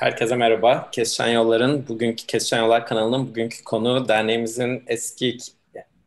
Herkese 0.00 0.36
merhaba. 0.36 0.90
Kesişen 0.92 1.28
Yollar'ın 1.28 1.88
bugünkü 1.88 2.26
Kesişen 2.26 2.58
Yollar 2.58 2.86
kanalının 2.86 3.28
bugünkü 3.28 3.64
konu 3.64 4.08
derneğimizin 4.08 4.84
eski, 4.86 5.38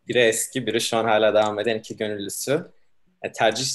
biri 0.07 0.19
eski, 0.19 0.67
biri 0.67 0.81
şu 0.81 0.97
an 0.97 1.05
hala 1.05 1.33
devam 1.33 1.59
eden 1.59 1.79
iki 1.79 1.97
gönüllüsü. 1.97 2.71
E, 3.21 3.31
tercih 3.31 3.65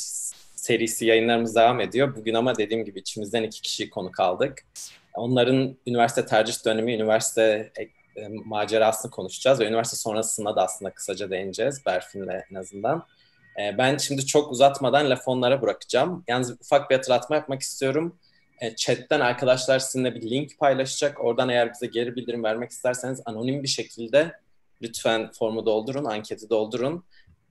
serisi 0.55 1.07
yayınlarımız 1.07 1.57
devam 1.57 1.81
ediyor. 1.81 2.17
Bugün 2.17 2.35
ama 2.35 2.59
dediğim 2.59 2.85
gibi 2.85 2.99
içimizden 2.99 3.43
iki 3.43 3.63
kişiyi 3.63 3.91
konu 3.91 4.13
kaldık. 4.13 4.67
Onların 5.15 5.77
üniversite 5.87 6.27
tercih 6.27 6.65
dönemi, 6.65 6.95
üniversite 6.95 7.73
e, 7.77 7.83
e, 8.21 8.29
macerasını 8.29 9.11
konuşacağız 9.11 9.61
ve 9.61 9.67
üniversite 9.67 9.97
sonrasında 9.97 10.57
da 10.57 10.63
aslında 10.63 10.91
kısaca 10.91 11.31
değineceğiz 11.31 11.87
Berfin'le 11.87 12.43
en 12.51 12.55
azından. 12.55 13.07
Ben 13.79 13.97
şimdi 13.97 14.27
çok 14.27 14.53
uzatmadan 14.53 15.11
lafı 15.11 15.31
onlara 15.31 15.63
bırakacağım. 15.63 16.25
Yalnız 16.29 16.51
ufak 16.51 16.91
bir 16.91 16.95
hatırlatma 16.95 17.37
yapmak 17.37 17.63
istiyorum. 17.63 18.19
E, 18.61 18.77
chatten 18.77 19.21
arkadaşlar 19.21 19.79
sizinle 19.79 20.15
bir 20.15 20.31
link 20.31 20.59
paylaşacak. 20.59 21.25
Oradan 21.25 21.49
eğer 21.49 21.73
bize 21.73 21.87
geri 21.87 22.17
bildirim 22.17 22.45
vermek 22.45 22.71
isterseniz 22.71 23.23
anonim 23.25 23.63
bir 23.63 23.69
şekilde 23.69 24.33
lütfen 24.83 25.31
formu 25.33 25.67
doldurun, 25.67 26.05
anketi 26.05 26.51
doldurun. 26.51 27.05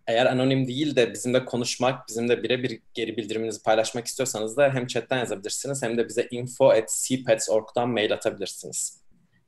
Eğer 0.08 0.26
anonim 0.26 0.67
değil 0.67 0.95
de 0.95 1.14
bizimle 1.14 1.45
konuşmak, 1.45 2.08
bizimle 2.08 2.44
birebir 2.44 2.80
geri 2.94 3.17
bildiriminizi 3.17 3.64
paylaşmak 3.64 4.08
istiyorsanız 4.08 4.58
da 4.58 4.73
hem 4.73 4.88
chatten 4.88 5.17
yazabilirsiniz 5.17 5.84
hem 5.84 5.98
de 5.98 6.08
bize 6.08 6.28
info 6.32 6.70
at 6.70 6.90
cpets.org'dan 6.90 7.89
mail 7.89 8.14
atabilirsiniz. 8.14 9.02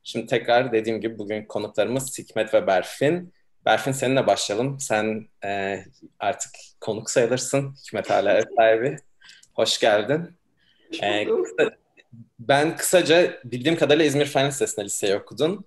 Şimdi 0.04 0.26
tekrar 0.26 0.72
dediğim 0.72 1.00
gibi 1.00 1.18
bugün 1.18 1.44
konuklarımız 1.44 2.10
Sikmet 2.10 2.54
ve 2.54 2.66
Berfin. 2.66 3.32
Berfin 3.66 3.92
seninle 3.92 4.26
başlayalım. 4.26 4.80
Sen 4.80 5.28
e, 5.44 5.78
artık 6.18 6.50
konuk 6.80 7.10
sayılırsın. 7.10 7.74
Hikmet 7.86 8.10
hala 8.10 8.42
sahibi. 8.56 8.96
Hoş 9.54 9.80
geldin. 9.80 10.39
Ee, 11.02 11.24
kısa, 11.24 11.70
ben 12.38 12.76
kısaca 12.76 13.40
bildiğim 13.44 13.78
kadarıyla 13.78 14.04
İzmir 14.04 14.26
Fen 14.26 14.48
Lisesi'nde 14.48 14.84
liseyi 14.84 15.16
okudun. 15.16 15.64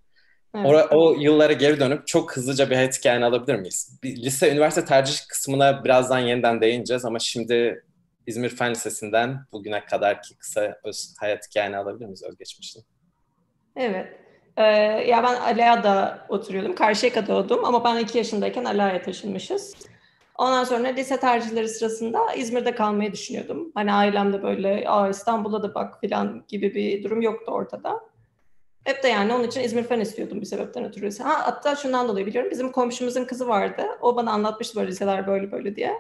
Evet. 0.56 0.88
O, 0.92 0.98
o 0.98 1.20
yıllara 1.20 1.54
geri 1.54 1.80
dönüp 1.80 2.08
çok 2.08 2.38
hızlıca 2.38 2.70
bir 2.70 2.76
hayat 2.76 3.00
hikayeni 3.00 3.26
alabilir 3.26 3.56
miyiz? 3.56 4.00
Lise, 4.06 4.52
üniversite 4.52 4.86
tercih 4.86 5.18
kısmına 5.30 5.84
birazdan 5.84 6.20
yeniden 6.20 6.62
değineceğiz 6.62 7.06
ama 7.06 7.20
şimdi 7.20 7.84
İzmir 8.28 8.50
Fen 8.50 8.72
Lisesi'nden 8.72 9.40
bugüne 9.52 9.86
kadar 9.86 10.22
ki 10.22 10.38
kısa 10.38 10.78
öz, 10.84 11.16
hayat 11.20 11.48
hikayeni 11.50 11.78
alabilir 11.78 12.06
miyiz 12.06 12.24
özgeçmişini? 12.24 12.84
Evet. 13.76 14.08
Ee, 14.58 14.64
ya 15.08 15.24
ben 15.24 15.36
Ala'da 15.36 16.26
oturuyordum. 16.30 16.76
Karşıyaka'da 16.76 17.28
doğdum 17.28 17.66
ama 17.66 17.84
ben 17.84 17.98
iki 17.98 18.18
yaşındayken 18.18 18.66
Ala'ya 18.66 19.02
taşınmışız. 19.02 19.74
Ondan 20.38 20.64
sonra 20.64 20.88
lise 20.88 21.20
tercihleri 21.20 21.70
sırasında 21.70 22.34
İzmir'de 22.34 22.76
kalmayı 22.76 23.12
düşünüyordum. 23.12 23.72
Hani 23.74 23.94
ailemde 23.94 24.44
böyle 24.44 24.90
Aa, 24.90 25.10
İstanbul'a 25.10 25.64
da 25.64 25.76
bak 25.76 26.02
falan 26.02 26.44
gibi 26.48 26.76
bir 26.76 27.04
durum 27.04 27.22
yoktu 27.22 27.52
ortada. 27.52 28.00
Hep 28.84 29.04
de 29.04 29.08
yani 29.08 29.34
onun 29.34 29.44
için 29.44 29.62
İzmir 29.62 29.84
Fen 29.84 30.00
istiyordum 30.00 30.42
bir 30.42 30.46
sebepten 30.46 30.86
ötürü. 30.86 31.18
Ha, 31.20 31.42
hatta 31.44 31.76
şundan 31.76 32.08
dolayı 32.08 32.26
biliyorum. 32.26 32.52
Bizim 32.52 32.72
komşumuzun 32.72 33.26
kızı 33.26 33.48
vardı. 33.48 33.84
O 34.02 34.16
bana 34.16 34.32
anlatmıştı 34.32 34.80
böyle 34.80 34.92
liseler 34.92 35.28
böyle 35.28 35.52
böyle 35.52 35.76
diye. 35.76 35.94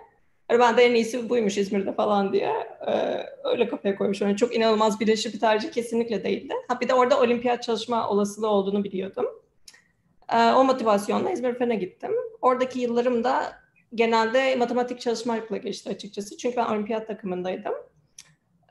Yani 0.52 0.60
ben 0.60 0.78
de 0.78 0.84
en 0.84 0.96
iyisi 0.96 1.30
buymuş 1.30 1.58
İzmir'de 1.58 1.94
falan 1.94 2.34
diye. 2.34 2.54
Ee, 2.88 3.26
öyle 3.44 3.68
kafaya 3.68 3.96
koymuş. 3.96 4.22
Yani 4.22 4.38
çok 4.38 4.56
inanılmaz 4.56 5.00
bilinçli 5.00 5.34
bir 5.34 5.40
tercih 5.40 5.72
kesinlikle 5.72 6.24
değildi. 6.24 6.54
Ha, 6.68 6.82
bir 6.82 6.90
de 6.90 6.94
orada 6.94 7.20
olimpiyat 7.22 7.64
çalışma 7.64 8.10
olasılığı 8.10 8.48
olduğunu 8.48 8.84
biliyordum. 8.84 9.26
Ee, 10.34 10.52
o 10.52 10.64
motivasyonla 10.64 11.32
İzmir 11.32 11.54
Fen'e 11.54 11.76
gittim. 11.76 12.12
Oradaki 12.42 12.80
yıllarım 12.80 13.24
da 13.24 13.63
genelde 13.96 14.56
matematik 14.56 15.02
çalışmakla 15.02 15.58
geçti 15.58 15.90
açıkçası. 15.90 16.38
Çünkü 16.38 16.58
ben 16.58 16.66
olimpiyat 16.66 17.08
takımındaydım. 17.08 17.74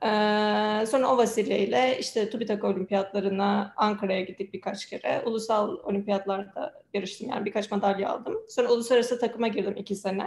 Ee, 0.02 0.86
sonra 0.86 1.14
o 1.14 1.18
vesileyle 1.18 1.98
işte 2.00 2.30
TÜBİTAK 2.30 2.64
olimpiyatlarına 2.64 3.74
Ankara'ya 3.76 4.20
gittik 4.20 4.54
birkaç 4.54 4.86
kere. 4.86 5.22
Ulusal 5.26 5.76
olimpiyatlarda 5.84 6.82
yarıştım 6.94 7.28
yani 7.28 7.44
birkaç 7.44 7.70
madalya 7.70 8.10
aldım. 8.10 8.34
Sonra 8.48 8.72
uluslararası 8.72 9.18
takıma 9.18 9.48
girdim 9.48 9.74
iki 9.76 9.96
sene. 9.96 10.26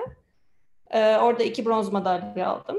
Ee, 0.91 1.17
orada 1.17 1.43
iki 1.43 1.65
bronz 1.65 1.91
madalya 1.91 2.47
aldım. 2.47 2.77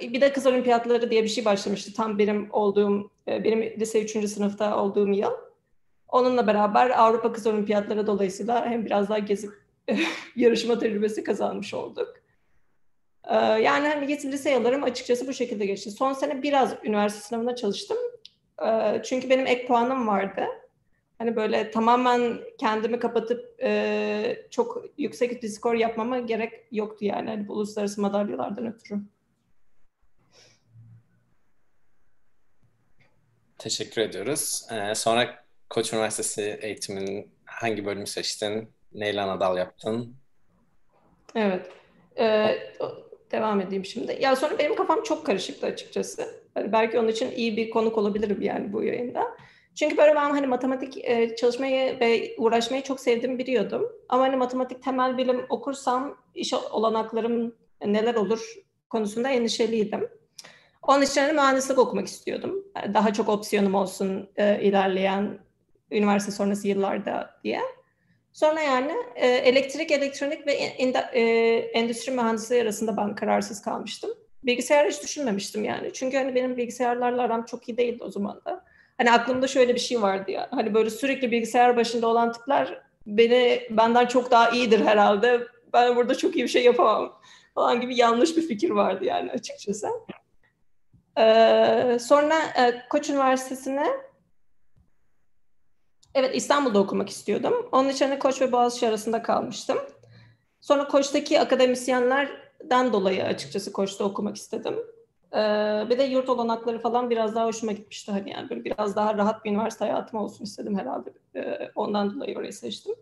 Bir 0.00 0.20
de 0.20 0.32
kız 0.32 0.46
olimpiyatları 0.46 1.10
diye 1.10 1.22
bir 1.22 1.28
şey 1.28 1.44
başlamıştı. 1.44 1.92
Tam 1.94 2.18
benim 2.18 2.48
olduğum, 2.52 3.10
e, 3.28 3.44
benim 3.44 3.62
lise 3.62 4.04
3. 4.04 4.28
sınıfta 4.28 4.82
olduğum 4.82 5.08
yıl. 5.08 5.32
Onunla 6.08 6.46
beraber 6.46 6.90
Avrupa 6.90 7.32
Kız 7.32 7.46
Olimpiyatları 7.46 8.06
dolayısıyla 8.06 8.66
hem 8.66 8.86
biraz 8.86 9.08
daha 9.08 9.18
gezip 9.18 9.63
yarışma 10.36 10.78
tecrübesi 10.78 11.24
kazanmış 11.24 11.74
olduk. 11.74 12.14
Ee, 13.24 13.34
yani 13.36 13.88
hani 13.88 14.10
yetimli 14.10 14.38
sayılarım 14.38 14.82
açıkçası 14.82 15.26
bu 15.26 15.32
şekilde 15.32 15.66
geçti. 15.66 15.90
Son 15.90 16.12
sene 16.12 16.42
biraz 16.42 16.74
üniversite 16.84 17.22
sınavına 17.22 17.56
çalıştım. 17.56 17.96
Ee, 18.66 19.02
çünkü 19.04 19.30
benim 19.30 19.46
ek 19.46 19.66
puanım 19.66 20.06
vardı. 20.06 20.46
Hani 21.18 21.36
böyle 21.36 21.70
tamamen 21.70 22.40
kendimi 22.58 22.98
kapatıp 22.98 23.62
e, 23.62 24.46
çok 24.50 24.84
yüksek 24.98 25.42
bir 25.42 25.48
skor 25.48 25.74
yapmama 25.74 26.18
gerek 26.18 26.52
yoktu 26.72 27.04
yani. 27.04 27.30
Hani 27.30 27.48
bu 27.48 27.52
uluslararası 27.52 28.00
madalyalardan 28.00 28.66
ötürü. 28.66 29.00
Teşekkür 33.58 34.02
ediyoruz. 34.02 34.66
Ee, 34.72 34.94
sonra 34.94 35.44
Koç 35.70 35.92
Üniversitesi 35.92 36.58
eğitiminin 36.62 37.30
hangi 37.44 37.86
bölümü 37.86 38.06
seçtin? 38.06 38.68
Neyle 38.94 39.20
anadal 39.20 39.58
yaptın? 39.58 40.16
Evet. 41.34 41.70
Ee, 42.18 42.58
devam 43.30 43.60
edeyim 43.60 43.84
şimdi. 43.84 44.18
Ya 44.20 44.36
sonra 44.36 44.58
benim 44.58 44.76
kafam 44.76 45.02
çok 45.02 45.26
karışıktı 45.26 45.66
açıkçası. 45.66 46.44
Yani 46.56 46.72
belki 46.72 46.98
onun 46.98 47.08
için 47.08 47.30
iyi 47.30 47.56
bir 47.56 47.70
konuk 47.70 47.98
olabilirim 47.98 48.42
yani 48.42 48.72
bu 48.72 48.82
yayında. 48.82 49.36
Çünkü 49.74 49.96
böyle 49.96 50.14
ben 50.14 50.30
hani 50.30 50.46
matematik 50.46 51.04
e, 51.04 51.36
çalışmayı 51.36 52.00
ve 52.00 52.34
uğraşmayı 52.38 52.82
çok 52.82 53.00
sevdiğimi 53.00 53.38
biliyordum. 53.38 53.92
Ama 54.08 54.22
hani 54.22 54.36
matematik 54.36 54.82
temel 54.82 55.18
bilim 55.18 55.46
okursam 55.48 56.16
iş 56.34 56.54
olanaklarım 56.54 57.54
neler 57.86 58.14
olur 58.14 58.54
konusunda 58.90 59.28
endişeliydim. 59.28 60.08
Onun 60.82 61.02
için 61.02 61.20
hani 61.20 61.32
mühendislik 61.32 61.78
okumak 61.78 62.06
istiyordum. 62.06 62.64
Daha 62.94 63.12
çok 63.12 63.28
opsiyonum 63.28 63.74
olsun 63.74 64.30
e, 64.36 64.62
ilerleyen 64.62 65.38
üniversite 65.90 66.32
sonrası 66.32 66.68
yıllarda 66.68 67.40
diye. 67.44 67.60
Sonra 68.34 68.60
yani 68.60 68.92
e, 69.14 69.28
elektrik, 69.28 69.90
elektronik 69.90 70.46
ve 70.46 70.58
in, 70.78 70.94
e, 71.12 71.20
endüstri 71.56 72.12
mühendisliği 72.12 72.62
arasında 72.62 72.96
ben 72.96 73.14
kararsız 73.14 73.62
kalmıştım. 73.62 74.10
Bilgisayar 74.42 74.88
hiç 74.90 75.02
düşünmemiştim 75.02 75.64
yani. 75.64 75.92
Çünkü 75.92 76.16
hani 76.16 76.34
benim 76.34 76.56
bilgisayarlarla 76.56 77.22
aram 77.22 77.44
çok 77.44 77.68
iyi 77.68 77.76
değildi 77.76 78.04
o 78.04 78.10
zaman 78.10 78.40
da. 78.44 78.64
Hani 78.98 79.12
aklımda 79.12 79.46
şöyle 79.46 79.74
bir 79.74 79.80
şey 79.80 80.02
vardı 80.02 80.30
ya. 80.30 80.48
Hani 80.50 80.74
böyle 80.74 80.90
sürekli 80.90 81.30
bilgisayar 81.30 81.76
başında 81.76 82.06
olan 82.06 82.32
tipler 82.32 82.82
beni 83.06 83.62
benden 83.70 84.06
çok 84.06 84.30
daha 84.30 84.50
iyidir 84.50 84.84
herhalde. 84.84 85.40
Ben 85.72 85.96
burada 85.96 86.14
çok 86.14 86.36
iyi 86.36 86.42
bir 86.42 86.48
şey 86.48 86.64
yapamam 86.64 87.20
falan 87.54 87.80
gibi 87.80 87.96
yanlış 87.96 88.36
bir 88.36 88.42
fikir 88.42 88.70
vardı 88.70 89.04
yani 89.04 89.30
açıkçası. 89.30 89.88
Ee, 91.18 91.98
sonra 92.00 92.34
e, 92.58 92.88
Koç 92.88 93.10
Üniversitesi'ne 93.10 93.86
Evet 96.14 96.34
İstanbul'da 96.34 96.78
okumak 96.78 97.08
istiyordum. 97.08 97.68
Onun 97.72 97.88
için 97.88 98.10
de 98.10 98.18
Koç 98.18 98.40
ve 98.40 98.52
Boğaziçi 98.52 98.88
arasında 98.88 99.22
kalmıştım. 99.22 99.78
Sonra 100.60 100.88
Koç'taki 100.88 101.40
akademisyenlerden 101.40 102.92
dolayı 102.92 103.24
açıkçası 103.24 103.72
Koç'ta 103.72 104.04
okumak 104.04 104.36
istedim. 104.36 104.74
Ee, 105.32 105.36
bir 105.90 105.98
de 105.98 106.02
yurt 106.02 106.28
olanakları 106.28 106.78
falan 106.78 107.10
biraz 107.10 107.34
daha 107.34 107.46
hoşuma 107.46 107.72
gitmişti. 107.72 108.12
Hani 108.12 108.30
yani 108.30 108.50
böyle 108.50 108.64
biraz 108.64 108.96
daha 108.96 109.18
rahat 109.18 109.44
bir 109.44 109.50
üniversite 109.50 109.84
hayatım 109.84 110.20
olsun 110.20 110.44
istedim 110.44 110.78
herhalde. 110.78 111.10
Ee, 111.36 111.70
ondan 111.74 112.14
dolayı 112.14 112.38
orayı 112.38 112.52
seçtim. 112.52 112.94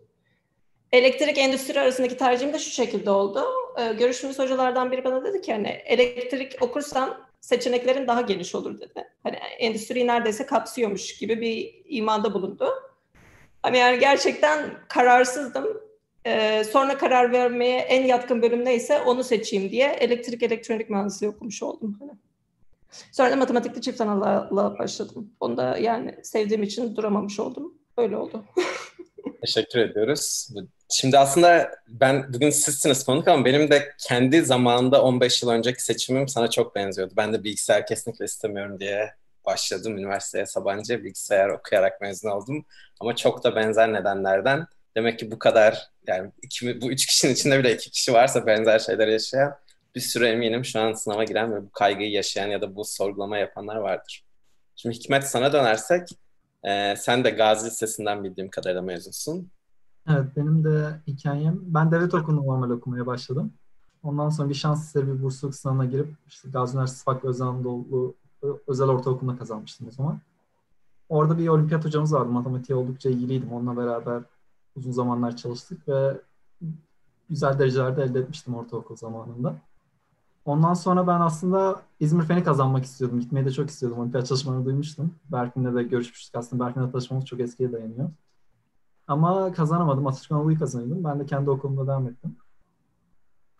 Elektrik 0.91 1.37
endüstri 1.37 1.79
arasındaki 1.79 2.17
tercihim 2.17 2.53
de 2.53 2.59
şu 2.59 2.69
şekilde 2.69 3.09
oldu. 3.09 3.43
Ee, 3.79 3.93
görüştüğümüz 3.93 4.39
hocalardan 4.39 4.91
biri 4.91 5.03
bana 5.03 5.23
dedi 5.23 5.41
ki 5.41 5.53
hani 5.53 5.67
elektrik 5.67 6.61
okursan 6.61 7.17
seçeneklerin 7.41 8.07
daha 8.07 8.21
geniş 8.21 8.55
olur 8.55 8.81
dedi. 8.81 9.07
Hani 9.23 9.35
endüstriyi 9.35 10.07
neredeyse 10.07 10.45
kapsıyormuş 10.45 11.17
gibi 11.17 11.41
bir 11.41 11.81
imanda 11.85 12.33
bulundu. 12.33 12.92
Hani 13.63 13.77
yani 13.77 13.99
gerçekten 13.99 14.69
kararsızdım. 14.89 15.65
Ee, 16.25 16.63
sonra 16.71 16.97
karar 16.97 17.31
vermeye 17.31 17.79
en 17.79 18.05
yatkın 18.05 18.41
bölüm 18.41 18.65
neyse 18.65 18.99
onu 18.99 19.23
seçeyim 19.23 19.71
diye 19.71 19.87
elektrik 19.87 20.43
elektronik 20.43 20.89
mühendisliği 20.89 21.31
okumuş 21.31 21.63
oldum. 21.63 21.97
Hani. 21.99 22.11
Sonra 23.11 23.31
da 23.31 23.35
matematikte 23.35 23.81
çift 23.81 24.01
analla 24.01 24.75
başladım. 24.79 25.31
Onu 25.39 25.57
da 25.57 25.77
yani 25.77 26.15
sevdiğim 26.23 26.63
için 26.63 26.95
duramamış 26.95 27.39
oldum. 27.39 27.73
Öyle 27.97 28.17
oldu. 28.17 28.45
Teşekkür 29.41 29.79
ediyoruz. 29.79 30.49
Şimdi 30.89 31.17
aslında 31.17 31.71
ben 31.87 32.33
bugün 32.33 32.49
sizsiniz 32.49 33.03
konuk 33.03 33.27
ama 33.27 33.45
benim 33.45 33.71
de 33.71 33.93
kendi 34.07 34.41
zamanında 34.41 35.03
15 35.03 35.43
yıl 35.43 35.49
önceki 35.49 35.83
seçimim 35.83 36.27
sana 36.27 36.49
çok 36.49 36.75
benziyordu. 36.75 37.13
Ben 37.17 37.33
de 37.33 37.43
bilgisayar 37.43 37.87
kesinlikle 37.87 38.25
istemiyorum 38.25 38.79
diye 38.79 39.13
başladım 39.45 39.97
üniversiteye 39.97 40.45
Sabancı 40.45 41.03
bilgisayar 41.03 41.49
okuyarak 41.49 42.01
mezun 42.01 42.29
oldum. 42.29 42.65
Ama 42.99 43.15
çok 43.15 43.43
da 43.43 43.55
benzer 43.55 43.93
nedenlerden. 43.93 44.67
Demek 44.95 45.19
ki 45.19 45.31
bu 45.31 45.39
kadar 45.39 45.89
yani 46.07 46.31
iki, 46.41 46.81
bu 46.81 46.91
üç 46.91 47.05
kişinin 47.05 47.33
içinde 47.33 47.59
bile 47.59 47.73
iki 47.75 47.91
kişi 47.91 48.13
varsa 48.13 48.45
benzer 48.45 48.79
şeyler 48.79 49.07
yaşayan 49.07 49.55
bir 49.95 50.01
sürü 50.01 50.25
eminim 50.25 50.65
şu 50.65 50.79
an 50.79 50.93
sınava 50.93 51.23
giren 51.23 51.55
ve 51.55 51.63
bu 51.63 51.71
kaygıyı 51.71 52.11
yaşayan 52.11 52.47
ya 52.47 52.61
da 52.61 52.75
bu 52.75 52.85
sorgulama 52.85 53.37
yapanlar 53.37 53.75
vardır. 53.75 54.25
Şimdi 54.75 54.95
Hikmet 54.95 55.23
sana 55.23 55.53
dönersek 55.53 56.09
e, 56.63 56.95
sen 56.95 57.23
de 57.23 57.29
Gazi 57.29 57.67
Lisesi'nden 57.67 58.23
bildiğim 58.23 58.49
kadarıyla 58.49 58.81
mezunsun. 58.81 59.51
Evet 60.09 60.25
benim 60.35 60.63
de 60.63 61.01
hikayem. 61.07 61.59
Ben 61.61 61.91
devlet 61.91 62.13
okulunu 62.13 62.47
normal 62.47 62.69
okumaya 62.69 63.05
başladım. 63.05 63.53
Ondan 64.03 64.29
sonra 64.29 64.49
bir 64.49 64.53
şans 64.53 64.87
eseri 64.87 65.07
bir 65.07 65.23
bursluluk 65.23 65.55
sınavına 65.55 65.85
girip 65.85 66.15
işte 66.27 66.49
Gazi 66.49 66.73
Üniversitesi 66.73 67.03
Fakir 67.03 67.27
Özel 67.27 67.47
Anadolu 67.47 68.15
Özel 68.67 68.87
Ortaokulu'na 68.87 69.37
kazanmıştım 69.37 69.87
o 69.87 69.91
zaman. 69.91 70.19
Orada 71.09 71.37
bir 71.37 71.47
olimpiyat 71.47 71.85
hocamız 71.85 72.13
vardı. 72.13 72.29
Matematiğe 72.29 72.77
oldukça 72.77 73.09
ilgiliydim. 73.09 73.53
Onunla 73.53 73.77
beraber 73.77 74.23
uzun 74.75 74.91
zamanlar 74.91 75.35
çalıştık 75.35 75.87
ve 75.87 76.21
güzel 77.29 77.59
dereceler 77.59 77.97
de 77.97 78.03
elde 78.03 78.19
etmiştim 78.19 78.55
ortaokul 78.55 78.95
zamanında. 78.95 79.55
Ondan 80.45 80.73
sonra 80.73 81.07
ben 81.07 81.21
aslında 81.21 81.81
İzmir 81.99 82.23
Fen'i 82.23 82.43
kazanmak 82.43 82.85
istiyordum. 82.85 83.19
Gitmeyi 83.19 83.45
de 83.45 83.51
çok 83.51 83.69
istiyordum. 83.69 83.99
Olimpiyat 83.99 84.27
çalışmalarını 84.27 84.65
duymuştum. 84.65 85.15
Berfin'le 85.31 85.75
de 85.75 85.83
görüşmüştük. 85.83 86.35
Aslında 86.35 86.65
Berfin'le 86.65 86.91
tanışmamız 86.91 87.25
çok 87.25 87.39
eskiye 87.39 87.71
dayanıyor. 87.71 88.09
Ama 89.07 89.53
kazanamadım. 89.53 90.07
Atatürk 90.07 90.31
Anadolu'yu 90.31 90.59
kazanıyordum. 90.59 91.03
Ben 91.03 91.19
de 91.19 91.25
kendi 91.25 91.49
okulumda 91.49 91.87
devam 91.87 92.07
ettim. 92.07 92.35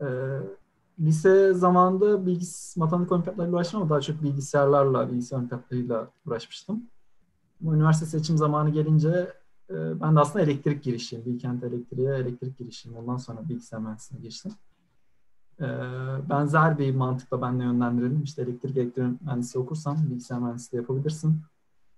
Ee, 0.01 0.05
lise 0.99 1.53
zamanında 1.53 2.25
bilgis 2.25 2.77
matematik 2.77 3.11
olimpiyatlarıyla 3.11 3.57
uğraştım 3.57 3.81
ama 3.81 3.89
daha 3.89 4.01
çok 4.01 4.23
bilgisayarlarla, 4.23 5.11
bilgisayar 5.11 5.37
olimpiyatlarıyla 5.37 6.07
uğraşmıştım. 6.25 6.83
Ama 7.61 7.75
üniversite 7.75 8.05
seçim 8.05 8.37
zamanı 8.37 8.69
gelince 8.69 9.33
e, 9.69 10.01
ben 10.01 10.15
de 10.15 10.19
aslında 10.19 10.45
elektrik 10.45 10.83
girişiyim. 10.83 11.25
Bilkent 11.25 11.63
Elektriğe 11.63 12.15
elektrik 12.15 12.57
girişiyim. 12.57 12.97
Ondan 12.97 13.17
sonra 13.17 13.49
bilgisayar 13.49 13.79
mühendisliğine 13.79 14.23
geçtim. 14.23 14.51
E, 15.59 15.67
benzer 16.29 16.77
bir 16.77 16.95
mantıkla 16.95 17.41
benle 17.41 17.63
yönlendirelim. 17.63 18.23
İşte 18.23 18.41
elektrik 18.41 18.77
elektronik 18.77 19.21
mühendisliği 19.21 19.63
okursan 19.63 20.09
bilgisayar 20.09 20.39
mühendisliği 20.39 20.81
yapabilirsin. 20.81 21.41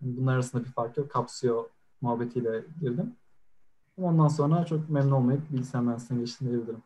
Bunlar 0.02 0.34
arasında 0.34 0.64
bir 0.64 0.70
fark 0.70 0.98
yok. 0.98 1.12
Kapsıyor 1.12 1.64
muhabbetiyle 2.02 2.66
girdim. 2.82 3.16
Ondan 3.98 4.28
sonra 4.28 4.66
çok 4.66 4.90
memnun 4.90 5.12
olmayıp 5.12 5.52
bilgisayar 5.52 5.82
mühendisliğine 5.82 6.26
geçtim 6.26 6.48
diyebilirim. 6.48 6.84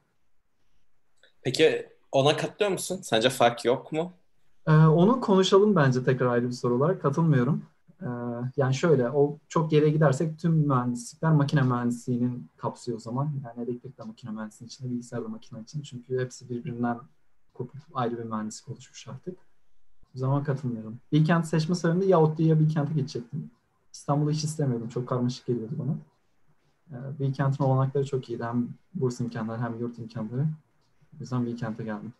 Peki 1.41 1.89
ona 2.11 2.37
katılıyor 2.37 2.71
musun? 2.71 2.99
Sence 3.03 3.29
fark 3.29 3.65
yok 3.65 3.91
mu? 3.91 4.11
Ee, 4.67 4.71
onu 4.71 5.21
konuşalım 5.21 5.75
bence 5.75 6.03
tekrar 6.03 6.27
ayrı 6.27 6.47
bir 6.47 6.51
soru 6.51 6.75
olarak. 6.75 7.01
Katılmıyorum. 7.01 7.63
Ee, 8.01 8.05
yani 8.57 8.73
şöyle, 8.75 9.09
o 9.09 9.37
çok 9.47 9.71
geriye 9.71 9.91
gidersek 9.91 10.39
tüm 10.39 10.53
mühendislikler 10.53 11.31
makine 11.31 11.61
mühendisliğinin 11.61 12.49
kapsıyor 12.57 12.97
o 12.97 13.01
zaman. 13.01 13.31
Yani 13.43 13.69
elektrik 13.69 13.97
de 13.97 14.03
makine 14.03 14.31
mühendisliğinin 14.31 14.69
içinde, 14.69 14.89
bilgisayar 14.89 15.23
da 15.23 15.27
makine 15.27 15.61
için. 15.61 15.81
Çünkü 15.81 16.19
hepsi 16.19 16.49
birbirinden 16.49 16.99
kopup 17.53 17.81
ayrı 17.93 18.17
bir 18.17 18.23
mühendislik 18.23 18.69
oluşmuş 18.69 19.07
artık. 19.07 19.37
O 20.15 20.17
zaman 20.17 20.43
katılmıyorum. 20.43 20.99
Bilkent 21.11 21.47
seçme 21.47 21.75
sebebimde 21.75 22.05
ya 22.05 22.21
ODTÜ 22.21 22.43
ya 22.43 22.59
Bilkent'e 22.59 22.93
gidecektim. 22.93 23.51
İstanbul'u 23.93 24.31
hiç 24.31 24.43
istemiyordum. 24.43 24.89
Çok 24.89 25.07
karmaşık 25.09 25.45
geliyordu 25.45 25.73
bana. 25.79 25.95
Ee, 26.91 27.19
Bilkent'in 27.19 27.63
olanakları 27.63 28.05
çok 28.05 28.29
iyiydi. 28.29 28.43
Hem 28.43 28.69
burs 28.93 29.19
imkanları 29.19 29.61
hem 29.61 29.79
yurt 29.79 29.99
imkanları. 29.99 30.45
O 31.15 31.19
yüzden 31.19 31.45
Bilkent'e 31.45 31.83
geldim. 31.83 32.13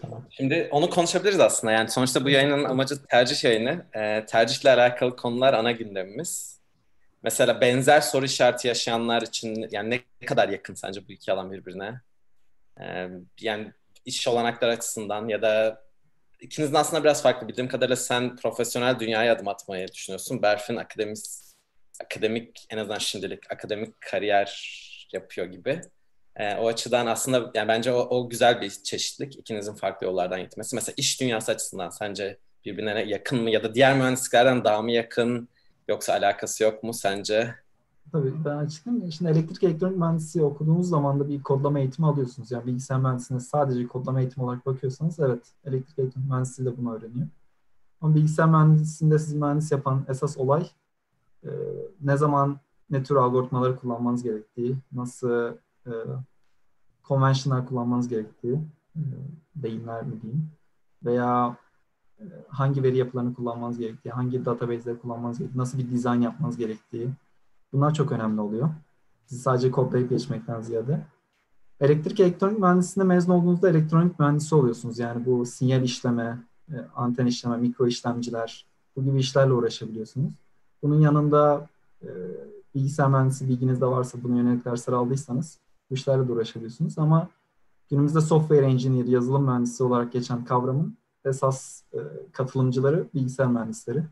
Tamam. 0.00 0.26
Şimdi 0.30 0.68
onu 0.70 0.90
konuşabiliriz 0.90 1.40
aslında. 1.40 1.72
Yani 1.72 1.88
sonuçta 1.88 2.24
bu 2.24 2.30
yayının 2.30 2.64
amacı 2.64 3.06
tercih 3.06 3.44
yayını. 3.44 3.86
E, 3.92 4.26
tercihle 4.26 4.70
alakalı 4.70 5.16
konular 5.16 5.54
ana 5.54 5.72
gündemimiz. 5.72 6.58
Mesela 7.22 7.60
benzer 7.60 8.00
soru 8.00 8.24
işareti 8.24 8.68
yaşayanlar 8.68 9.22
için 9.22 9.68
yani 9.70 10.02
ne 10.20 10.26
kadar 10.26 10.48
yakın 10.48 10.74
sence 10.74 11.08
bu 11.08 11.12
iki 11.12 11.32
alan 11.32 11.52
birbirine? 11.52 12.00
E, 12.80 13.08
yani 13.40 13.72
iş 14.04 14.28
olanakları 14.28 14.72
açısından 14.72 15.28
ya 15.28 15.42
da 15.42 15.82
ikinizin 16.40 16.74
aslında 16.74 17.04
biraz 17.04 17.22
farklı. 17.22 17.48
Bildiğim 17.48 17.68
kadarıyla 17.68 17.96
sen 17.96 18.36
profesyonel 18.36 19.00
dünyaya 19.00 19.32
adım 19.32 19.48
atmayı 19.48 19.88
düşünüyorsun. 19.88 20.42
Berfin 20.42 20.76
akademik, 20.76 21.18
akademik 22.04 22.66
en 22.70 22.78
azından 22.78 22.98
şimdilik 22.98 23.52
akademik 23.52 24.00
kariyer 24.00 24.78
yapıyor 25.12 25.46
gibi. 25.46 25.80
E, 26.38 26.56
o 26.56 26.66
açıdan 26.66 27.06
aslında 27.06 27.50
yani 27.54 27.68
bence 27.68 27.92
o, 27.92 27.98
o 27.98 28.28
güzel 28.28 28.60
bir 28.60 28.70
çeşitlik. 28.70 29.36
ikinizin 29.38 29.74
farklı 29.74 30.06
yollardan 30.06 30.40
gitmesi. 30.40 30.76
Mesela 30.76 30.94
iş 30.96 31.20
dünyası 31.20 31.52
açısından 31.52 31.90
sence 31.90 32.38
birbirine 32.64 33.04
yakın 33.04 33.42
mı 33.42 33.50
ya 33.50 33.62
da 33.62 33.74
diğer 33.74 33.96
mühendisliklerden 33.96 34.64
daha 34.64 34.82
mı 34.82 34.92
yakın 34.92 35.48
yoksa 35.88 36.12
alakası 36.12 36.64
yok 36.64 36.82
mu 36.82 36.94
sence? 36.94 37.54
Tabii 38.12 38.44
ben 38.44 38.56
açıklayayım. 38.56 39.12
Şimdi 39.12 39.30
elektrik 39.30 39.64
elektronik 39.64 39.98
mühendisliği 39.98 40.46
okuduğunuz 40.46 40.88
zaman 40.88 41.20
da 41.20 41.28
bir 41.28 41.42
kodlama 41.42 41.78
eğitimi 41.78 42.06
alıyorsunuz. 42.06 42.50
Yani 42.50 42.66
bilgisayar 42.66 43.00
mühendisliğine 43.00 43.44
sadece 43.44 43.86
kodlama 43.86 44.20
eğitimi 44.20 44.46
olarak 44.46 44.66
bakıyorsanız 44.66 45.20
evet 45.20 45.42
elektrik 45.64 45.98
elektronik 45.98 46.28
mühendisliği 46.28 46.72
de 46.72 46.76
bunu 46.76 46.94
öğreniyor. 46.94 47.28
Ama 48.00 48.14
bilgisayar 48.14 48.48
mühendisliğinde 48.48 49.18
sizi 49.18 49.36
mühendis 49.36 49.72
yapan 49.72 50.04
esas 50.08 50.38
olay 50.38 50.66
e, 51.44 51.48
ne 52.00 52.16
zaman 52.16 52.60
ne 52.90 53.02
tür 53.02 53.16
algoritmaları 53.16 53.76
kullanmanız 53.76 54.22
gerektiği, 54.22 54.76
nasıl 54.92 55.52
e, 55.88 55.94
konvansiyonlar 57.02 57.66
kullanmanız 57.66 58.08
gerektiği 58.08 58.58
e, 58.96 59.02
deyimler 59.56 60.02
mi 60.02 60.22
diyeyim 60.22 60.50
veya 61.04 61.56
e, 62.20 62.24
hangi 62.48 62.82
veri 62.82 62.96
yapılarını 62.96 63.34
kullanmanız 63.34 63.78
gerektiği, 63.78 64.10
hangi 64.10 64.44
database'leri 64.44 64.98
kullanmanız 64.98 65.38
gerektiği, 65.38 65.58
nasıl 65.58 65.78
bir 65.78 65.90
dizayn 65.90 66.20
yapmanız 66.20 66.56
gerektiği 66.56 67.10
bunlar 67.72 67.94
çok 67.94 68.12
önemli 68.12 68.40
oluyor. 68.40 68.68
Siz 69.26 69.42
sadece 69.42 69.70
kodlayıp 69.70 70.10
geçmekten 70.10 70.60
ziyade. 70.60 71.06
Elektrik 71.80 72.20
elektronik 72.20 72.58
mühendisliğinde 72.58 73.14
mezun 73.14 73.32
olduğunuzda 73.32 73.68
elektronik 73.68 74.18
mühendisi 74.18 74.54
oluyorsunuz. 74.54 74.98
Yani 74.98 75.26
bu 75.26 75.46
sinyal 75.46 75.82
işleme, 75.82 76.38
e, 76.72 76.76
anten 76.96 77.26
işleme, 77.26 77.56
mikro 77.56 77.86
işlemciler 77.86 78.66
bu 78.96 79.04
gibi 79.04 79.18
işlerle 79.18 79.52
uğraşabiliyorsunuz. 79.52 80.32
Bunun 80.82 81.00
yanında 81.00 81.68
e, 82.02 82.08
bilgisayar 82.74 83.08
mühendisi 83.08 83.48
bilginiz 83.48 83.80
de 83.80 83.86
varsa 83.86 84.18
bunu 84.22 84.38
yönelik 84.38 84.64
dersler 84.64 84.94
aldıysanız 84.94 85.58
bu 85.90 85.94
işlerle 85.94 86.28
de 86.28 86.32
uğraşabiliyorsunuz 86.32 86.98
ama 86.98 87.28
günümüzde 87.90 88.20
software 88.20 88.66
engineer, 88.66 89.04
yazılım 89.04 89.44
mühendisi 89.44 89.82
olarak 89.82 90.12
geçen 90.12 90.44
kavramın 90.44 90.98
esas 91.24 91.82
e, 91.92 91.98
katılımcıları 92.32 93.06
bilgisayar 93.14 93.46
mühendisleri. 93.46 94.02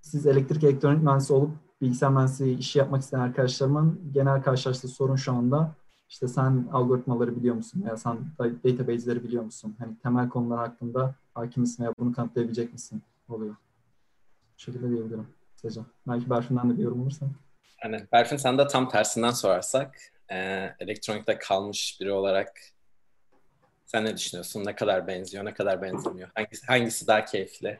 Siz 0.00 0.26
elektrik 0.26 0.64
elektronik 0.64 1.02
mühendisi 1.02 1.32
olup 1.32 1.50
bilgisayar 1.80 2.10
mühendisi 2.10 2.50
işi 2.50 2.78
yapmak 2.78 3.02
isteyen 3.02 3.20
arkadaşlarımın 3.20 4.00
genel 4.12 4.42
karşılaştığı 4.42 4.88
sorun 4.88 5.16
şu 5.16 5.32
anda 5.32 5.74
işte 6.08 6.28
sen 6.28 6.68
algoritmaları 6.72 7.36
biliyor 7.36 7.54
musun 7.54 7.82
veya 7.84 7.96
sen 7.96 8.18
database'leri 8.40 9.24
biliyor 9.24 9.44
musun? 9.44 9.76
Hani 9.78 9.98
temel 10.02 10.28
konular 10.28 10.58
hakkında 10.58 11.14
hakim 11.34 11.60
misin 11.60 11.82
veya 11.82 11.94
bunu 11.98 12.12
kanıtlayabilecek 12.12 12.72
misin 12.72 13.02
oluyor. 13.28 13.54
Bu 14.54 14.60
şekilde 14.60 14.90
diyebilirim 14.90 15.26
kısaca. 15.54 15.82
Belki 16.08 16.30
Berfin'den 16.30 16.70
de 16.70 16.78
bir 16.78 16.82
yorum 16.82 17.02
olursa. 17.02 17.26
Yani 17.84 18.06
Berfin 18.12 18.36
sen 18.36 18.58
de 18.58 18.66
tam 18.66 18.88
tersinden 18.88 19.30
sorarsak 19.30 19.96
e, 20.32 20.70
elektronikte 20.80 21.38
kalmış 21.38 21.98
biri 22.00 22.12
olarak 22.12 22.60
sen 23.86 24.04
ne 24.04 24.16
düşünüyorsun? 24.16 24.64
Ne 24.64 24.74
kadar 24.74 25.06
benziyor, 25.06 25.44
ne 25.44 25.54
kadar 25.54 25.82
benzemiyor? 25.82 26.28
Hangisi, 26.34 26.66
hangisi 26.66 27.06
daha 27.06 27.24
keyifli? 27.24 27.78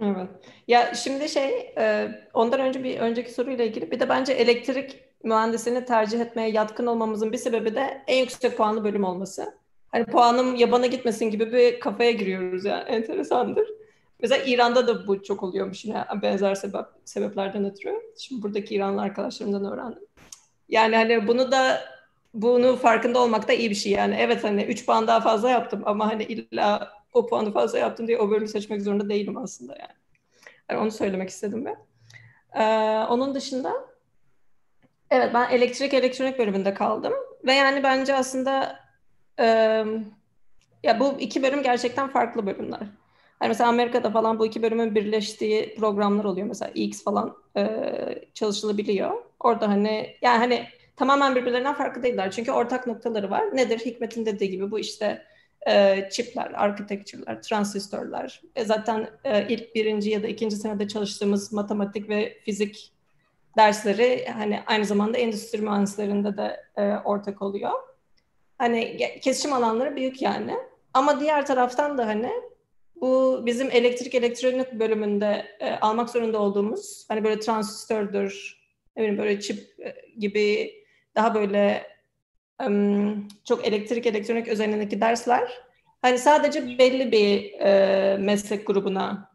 Evet. 0.00 0.28
Ya 0.68 0.94
şimdi 0.94 1.28
şey, 1.28 1.74
e, 1.78 2.10
ondan 2.34 2.60
önce 2.60 2.84
bir 2.84 2.98
önceki 2.98 3.34
soruyla 3.34 3.64
ilgili 3.64 3.90
bir 3.90 4.00
de 4.00 4.08
bence 4.08 4.32
elektrik 4.32 5.04
mühendisini 5.22 5.84
tercih 5.84 6.20
etmeye 6.20 6.50
yatkın 6.50 6.86
olmamızın 6.86 7.32
bir 7.32 7.38
sebebi 7.38 7.74
de 7.74 8.04
en 8.06 8.18
yüksek 8.18 8.56
puanlı 8.56 8.84
bölüm 8.84 9.04
olması. 9.04 9.58
Hani 9.88 10.04
puanım 10.04 10.56
yabana 10.56 10.86
gitmesin 10.86 11.30
gibi 11.30 11.52
bir 11.52 11.80
kafaya 11.80 12.10
giriyoruz 12.10 12.64
yani 12.64 12.82
enteresandır. 12.82 13.68
Mesela 14.20 14.44
İran'da 14.44 14.86
da 14.86 15.06
bu 15.06 15.22
çok 15.22 15.42
oluyormuş 15.42 15.84
yine 15.84 16.04
benzer 16.22 16.54
sebep, 16.54 16.84
sebeplerden 17.04 17.64
ötürü. 17.64 17.94
Şimdi 18.18 18.42
buradaki 18.42 18.74
İranlı 18.74 19.02
arkadaşlarımdan 19.02 19.72
öğrendim. 19.72 20.02
Yani 20.68 20.96
hani 20.96 21.26
bunu 21.26 21.52
da 21.52 21.80
bunu 22.34 22.76
farkında 22.76 23.18
olmak 23.18 23.48
da 23.48 23.52
iyi 23.52 23.70
bir 23.70 23.74
şey 23.74 23.92
yani. 23.92 24.16
Evet 24.18 24.44
hani 24.44 24.62
3 24.64 24.86
puan 24.86 25.06
daha 25.06 25.20
fazla 25.20 25.50
yaptım 25.50 25.82
ama 25.84 26.06
hani 26.06 26.24
illa 26.24 26.92
o 27.12 27.26
puanı 27.26 27.52
fazla 27.52 27.78
yaptım 27.78 28.06
diye 28.08 28.18
o 28.18 28.30
bölümü 28.30 28.48
seçmek 28.48 28.82
zorunda 28.82 29.08
değilim 29.08 29.36
aslında 29.36 29.72
yani. 29.72 29.92
yani 30.70 30.80
onu 30.80 30.90
söylemek 30.90 31.28
istedim 31.28 31.64
ben. 31.64 31.76
Ee, 32.60 33.06
onun 33.06 33.34
dışında 33.34 33.72
evet 35.10 35.34
ben 35.34 35.50
elektrik 35.50 35.94
elektronik 35.94 36.38
bölümünde 36.38 36.74
kaldım 36.74 37.12
ve 37.44 37.52
yani 37.52 37.82
bence 37.82 38.14
aslında 38.14 38.80
e, 39.40 39.44
ya 40.82 41.00
bu 41.00 41.14
iki 41.18 41.42
bölüm 41.42 41.62
gerçekten 41.62 42.08
farklı 42.08 42.46
bölümler. 42.46 42.80
Yani 43.42 43.48
mesela 43.48 43.68
Amerika'da 43.68 44.10
falan 44.10 44.38
bu 44.38 44.46
iki 44.46 44.62
bölümün 44.62 44.94
birleştiği 44.94 45.74
programlar 45.74 46.24
oluyor. 46.24 46.46
Mesela 46.46 46.70
X 46.74 47.04
falan 47.04 47.36
e, 47.56 47.64
çalışılabiliyor. 48.34 49.12
Orada 49.44 49.68
hani 49.68 50.16
yani 50.22 50.38
hani 50.38 50.66
tamamen 50.96 51.34
birbirlerinden 51.34 51.74
farklı 51.74 52.02
değiller. 52.02 52.30
Çünkü 52.30 52.52
ortak 52.52 52.86
noktaları 52.86 53.30
var. 53.30 53.56
Nedir? 53.56 53.78
Hikmet'in 53.78 54.26
dediği 54.26 54.50
gibi 54.50 54.70
bu 54.70 54.78
işte 54.78 55.24
e, 55.66 56.08
çipler, 56.10 56.52
architecture'lar, 56.54 57.42
transistörler. 57.42 58.42
E, 58.56 58.64
zaten 58.64 59.08
e, 59.24 59.48
ilk 59.48 59.74
birinci 59.74 60.10
ya 60.10 60.22
da 60.22 60.26
ikinci 60.26 60.56
senede 60.56 60.88
çalıştığımız 60.88 61.52
matematik 61.52 62.08
ve 62.08 62.38
fizik 62.44 62.92
dersleri 63.56 64.26
hani 64.26 64.60
aynı 64.66 64.84
zamanda 64.84 65.18
endüstri 65.18 65.62
mühendislerinde 65.62 66.36
de 66.36 66.60
e, 66.76 66.96
ortak 67.04 67.42
oluyor. 67.42 67.72
Hani 68.58 68.96
kesişim 69.22 69.52
alanları 69.52 69.96
büyük 69.96 70.22
yani. 70.22 70.54
Ama 70.94 71.20
diğer 71.20 71.46
taraftan 71.46 71.98
da 71.98 72.06
hani 72.06 72.30
bu 72.96 73.42
bizim 73.46 73.70
elektrik 73.70 74.14
elektronik 74.14 74.72
bölümünde 74.72 75.46
e, 75.60 75.72
almak 75.72 76.10
zorunda 76.10 76.38
olduğumuz 76.38 77.04
hani 77.08 77.24
böyle 77.24 77.40
transistördür, 77.40 78.63
ne 78.96 79.18
böyle 79.18 79.40
çip 79.40 79.80
e, 79.80 79.94
gibi 80.18 80.74
daha 81.14 81.34
böyle 81.34 81.94
çok 83.44 83.66
elektrik 83.66 84.06
elektronik 84.06 84.48
üzerindeki 84.48 85.00
dersler 85.00 85.64
hani 86.02 86.18
sadece 86.18 86.78
belli 86.78 87.12
bir 87.12 87.60
e, 87.60 88.16
meslek 88.16 88.66
grubuna 88.66 89.30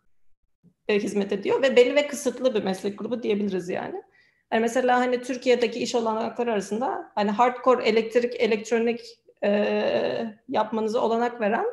e, 0.88 1.00
hizmet 1.00 1.32
ediyor 1.32 1.62
ve 1.62 1.75
belli 1.75 1.96
ve 1.96 2.08
kısıtlı 2.08 2.56
bir 2.56 2.63
meslek 2.63 3.00
grubu 3.00 3.24
diyebiliriz 3.24 3.70
yani. 3.70 4.04
Yani 4.51 4.62
mesela 4.62 5.00
hani 5.00 5.22
Türkiye'deki 5.22 5.80
iş 5.80 5.96
olanakları 5.96 6.54
arasında 6.54 7.12
hani 7.16 7.32
hardcore 7.32 7.84
elektrik 7.84 8.36
elektronik 8.42 9.01
e, 9.44 10.36
yapmanızı 10.48 11.01
olanak 11.01 11.42
veren 11.42 11.66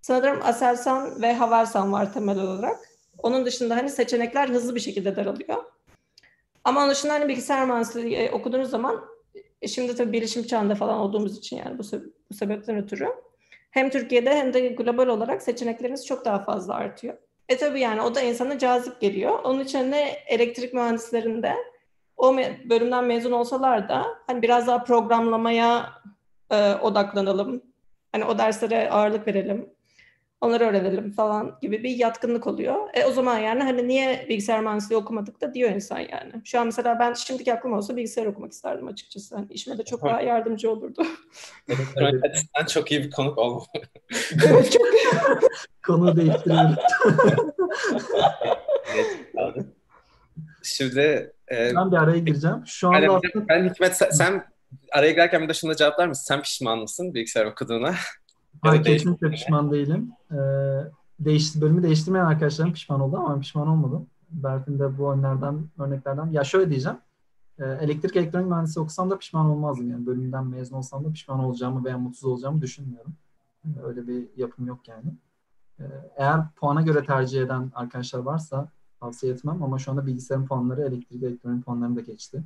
sanırım 0.00 0.40
Aselsan 0.42 1.22
ve 1.22 1.34
Havelsan 1.34 1.92
var 1.92 2.12
temel 2.12 2.38
olarak. 2.38 2.76
Onun 3.18 3.46
dışında 3.46 3.76
hani 3.76 3.90
seçenekler 3.90 4.48
hızlı 4.48 4.74
bir 4.74 4.80
şekilde 4.80 5.16
daralıyor. 5.16 5.64
Ama 6.66 6.80
onun 6.80 6.90
dışında 6.90 7.12
hani 7.12 7.28
bilgisayar 7.28 7.66
mühendisliği 7.66 8.16
e, 8.16 8.30
okuduğunuz 8.30 8.70
zaman 8.70 9.04
e, 9.62 9.68
şimdi 9.68 9.94
tabii 9.94 10.12
bilişim 10.12 10.42
çağında 10.42 10.74
falan 10.74 10.98
olduğumuz 10.98 11.38
için 11.38 11.56
yani 11.56 11.78
bu, 11.78 11.82
bu 12.30 12.34
sebepten 12.34 12.76
ötürü 12.76 13.08
hem 13.70 13.90
Türkiye'de 13.90 14.34
hem 14.34 14.54
de 14.54 14.68
global 14.68 15.06
olarak 15.06 15.42
seçenekleriniz 15.42 16.06
çok 16.06 16.24
daha 16.24 16.38
fazla 16.38 16.74
artıyor. 16.74 17.14
E 17.48 17.56
tabii 17.56 17.80
yani 17.80 18.02
o 18.02 18.14
da 18.14 18.20
insana 18.20 18.58
cazip 18.58 19.00
geliyor. 19.00 19.38
Onun 19.44 19.60
için 19.60 19.92
de 19.92 20.02
elektrik 20.26 20.74
mühendislerinde 20.74 21.54
o 22.16 22.36
bölümden 22.64 23.04
mezun 23.04 23.32
olsalar 23.32 23.88
da 23.88 24.06
hani 24.26 24.42
biraz 24.42 24.66
daha 24.66 24.84
programlamaya 24.84 25.92
e, 26.50 26.74
odaklanalım. 26.74 27.62
Hani 28.12 28.24
o 28.24 28.38
derslere 28.38 28.90
ağırlık 28.90 29.26
verelim. 29.26 29.70
Onları 30.40 30.64
öğrenelim 30.64 31.12
falan 31.12 31.58
gibi 31.62 31.82
bir 31.82 31.90
yatkınlık 31.90 32.46
oluyor. 32.46 32.76
E 32.94 33.04
o 33.04 33.12
zaman 33.12 33.38
yani 33.38 33.62
hani 33.62 33.88
niye 33.88 34.26
bilgisayar 34.28 34.60
mühendisliği 34.60 35.00
okumadık 35.00 35.40
da 35.40 35.54
diyor 35.54 35.70
insan 35.70 35.98
yani. 35.98 36.32
Şu 36.44 36.60
an 36.60 36.66
mesela 36.66 36.98
ben 36.98 37.12
şimdiki 37.12 37.54
aklım 37.54 37.72
olsa 37.72 37.96
bilgisayar 37.96 38.26
okumak 38.26 38.52
isterdim 38.52 38.86
açıkçası. 38.88 39.36
Hani 39.36 39.46
işime 39.50 39.78
de 39.78 39.84
çok 39.84 40.02
daha 40.02 40.20
yardımcı 40.20 40.70
olurdu. 40.70 41.02
Evet, 41.96 42.24
açısından 42.24 42.66
çok 42.66 42.92
iyi 42.92 43.04
bir 43.04 43.10
konuk 43.10 43.38
oldu. 43.38 43.64
evet 44.46 44.72
çok 44.72 44.86
Konu 45.86 46.16
değiştiriyoruz. 46.16 46.76
Şimdi 50.62 51.32
e, 51.52 51.74
ben 51.76 51.92
bir 51.92 51.96
araya 51.96 52.18
gireceğim. 52.18 52.62
Şu 52.66 52.88
anda 52.88 53.02
ben, 53.02 53.08
aslında... 53.08 53.48
ben 53.48 53.68
Hikmet 53.68 53.96
sen, 53.96 54.10
sen 54.10 54.44
araya 54.92 55.10
girerken 55.10 55.42
bir 55.42 55.48
de 55.48 55.54
şunu 55.54 55.76
cevaplar 55.76 56.06
mısın? 56.06 56.24
Sen 56.24 56.42
pişman 56.42 56.78
mısın 56.78 57.14
bilgisayar 57.14 57.46
okuduğuna? 57.46 57.94
Hayır 58.68 58.84
kesinlikle 58.84 59.30
pişman 59.30 59.70
değilim. 59.70 60.12
Ee, 60.32 60.36
değiş, 61.20 61.60
bölümü 61.60 61.82
değiştirmeyen 61.82 62.24
arkadaşlarım 62.24 62.72
pişman 62.72 63.00
oldu 63.00 63.16
ama 63.16 63.34
ben 63.34 63.40
pişman 63.40 63.68
olmadım. 63.68 64.06
Berfin 64.30 64.78
de 64.78 64.98
bu 64.98 65.12
örneklerden, 65.12 65.64
örneklerden. 65.78 66.26
Ya 66.26 66.44
şöyle 66.44 66.70
diyeceğim. 66.70 66.98
E, 67.58 67.64
elektrik 67.64 68.16
elektronik 68.16 68.46
mühendisi 68.46 68.80
okusam 68.80 69.10
da 69.10 69.18
pişman 69.18 69.46
olmazdım. 69.46 69.90
Yani 69.90 70.06
bölümden 70.06 70.46
mezun 70.46 70.76
olsam 70.76 71.04
da 71.04 71.12
pişman 71.12 71.38
olacağımı 71.38 71.84
veya 71.84 71.98
mutsuz 71.98 72.24
olacağımı 72.24 72.62
düşünmüyorum. 72.62 73.12
Öyle 73.84 74.06
bir 74.08 74.24
yapım 74.36 74.66
yok 74.66 74.88
yani. 74.88 75.14
E, 75.80 75.84
eğer 76.16 76.40
puana 76.56 76.82
göre 76.82 77.04
tercih 77.04 77.42
eden 77.42 77.72
arkadaşlar 77.74 78.18
varsa 78.18 78.68
tavsiye 79.00 79.32
etmem 79.32 79.62
ama 79.62 79.78
şu 79.78 79.90
anda 79.90 80.06
bilgisayarın 80.06 80.46
puanları 80.46 80.82
elektrik 80.82 81.22
elektronik 81.22 81.64
puanlarını 81.64 81.96
da 81.96 82.00
geçti. 82.00 82.42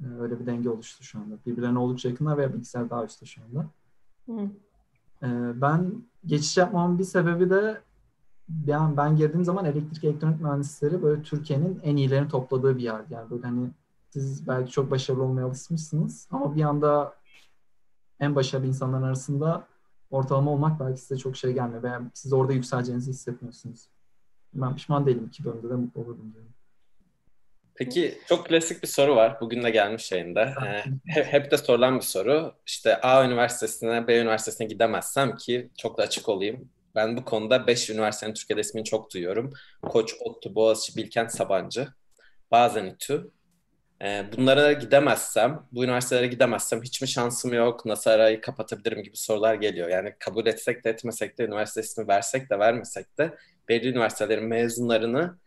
E, 0.00 0.06
öyle 0.20 0.40
bir 0.40 0.46
denge 0.46 0.70
oluştu 0.70 1.04
şu 1.04 1.18
anda. 1.18 1.34
Birbirlerine 1.46 1.78
oldukça 1.78 2.08
yakınlar 2.08 2.38
veya 2.38 2.52
bilgisayar 2.52 2.90
daha 2.90 3.04
üstte 3.04 3.26
şu 3.26 3.42
anda. 3.42 3.66
Hı. 4.26 4.50
Ee, 5.22 5.60
ben 5.60 6.04
geçiş 6.26 6.56
yapmamın 6.56 6.98
bir 6.98 7.04
sebebi 7.04 7.50
de 7.50 7.80
ben, 8.48 8.96
ben 8.96 9.16
girdiğim 9.16 9.44
zaman 9.44 9.64
elektrik 9.64 10.04
elektronik 10.04 10.40
mühendisleri 10.40 11.02
böyle 11.02 11.22
Türkiye'nin 11.22 11.80
en 11.82 11.96
iyilerini 11.96 12.28
topladığı 12.28 12.76
bir 12.76 12.82
yer. 12.82 13.04
Yani 13.10 13.30
böyle 13.30 13.46
hani 13.46 13.70
siz 14.10 14.48
belki 14.48 14.72
çok 14.72 14.90
başarılı 14.90 15.22
olmaya 15.22 15.46
alışmışsınız 15.46 16.28
ama 16.30 16.56
bir 16.56 16.62
anda 16.62 17.14
en 18.20 18.34
başarılı 18.34 18.66
insanların 18.66 19.02
arasında 19.02 19.66
ortalama 20.10 20.50
olmak 20.50 20.80
belki 20.80 21.00
size 21.00 21.16
çok 21.16 21.36
şey 21.36 21.52
gelmiyor 21.52 21.82
veya 21.82 22.02
siz 22.14 22.32
orada 22.32 22.52
yükseleceğinizi 22.52 23.10
hissetmiyorsunuz. 23.10 23.88
Ben 24.54 24.76
pişman 24.76 25.06
değilim. 25.06 25.24
iki 25.28 25.44
bölümde 25.44 25.70
de 25.70 25.74
mutlu 25.74 26.00
olurum 26.00 26.32
diyorum. 26.34 26.50
Peki 27.78 28.18
çok 28.28 28.46
klasik 28.46 28.82
bir 28.82 28.88
soru 28.88 29.16
var. 29.16 29.40
Bugün 29.40 29.62
de 29.62 29.70
gelmiş 29.70 30.12
yayında. 30.12 30.42
Ee, 30.66 30.84
hep, 31.06 31.26
hep 31.26 31.50
de 31.50 31.56
sorulan 31.56 31.96
bir 31.96 32.04
soru. 32.04 32.54
İşte 32.66 33.00
A 33.00 33.24
üniversitesine, 33.24 34.06
B 34.08 34.18
üniversitesine 34.18 34.66
gidemezsem 34.66 35.36
ki 35.36 35.70
çok 35.78 35.98
da 35.98 36.02
açık 36.02 36.28
olayım. 36.28 36.70
Ben 36.94 37.16
bu 37.16 37.24
konuda 37.24 37.66
5 37.66 37.90
üniversitenin 37.90 38.34
Türkiye'de 38.34 38.60
ismini 38.60 38.84
çok 38.84 39.14
duyuyorum. 39.14 39.52
Koç, 39.82 40.14
ODTÜ, 40.20 40.54
Boğaziçi, 40.54 40.96
Bilkent, 40.96 41.32
Sabancı. 41.32 41.88
Bazen 42.50 42.86
İTÜ. 42.86 43.30
Ee, 44.02 44.24
bunlara 44.36 44.72
gidemezsem, 44.72 45.66
bu 45.72 45.84
üniversitelere 45.84 46.26
gidemezsem 46.26 46.82
hiç 46.82 47.02
mi 47.02 47.08
şansım 47.08 47.54
yok, 47.54 47.86
nasıl 47.86 48.10
arayı 48.10 48.40
kapatabilirim 48.40 49.02
gibi 49.02 49.16
sorular 49.16 49.54
geliyor. 49.54 49.88
Yani 49.88 50.14
kabul 50.18 50.46
etsek 50.46 50.84
de 50.84 50.90
etmesek 50.90 51.38
de, 51.38 51.44
üniversite 51.44 51.80
ismi 51.80 52.08
versek 52.08 52.50
de 52.50 52.58
vermesek 52.58 53.18
de 53.18 53.34
belli 53.68 53.88
üniversitelerin 53.88 54.44
mezunlarını 54.44 55.38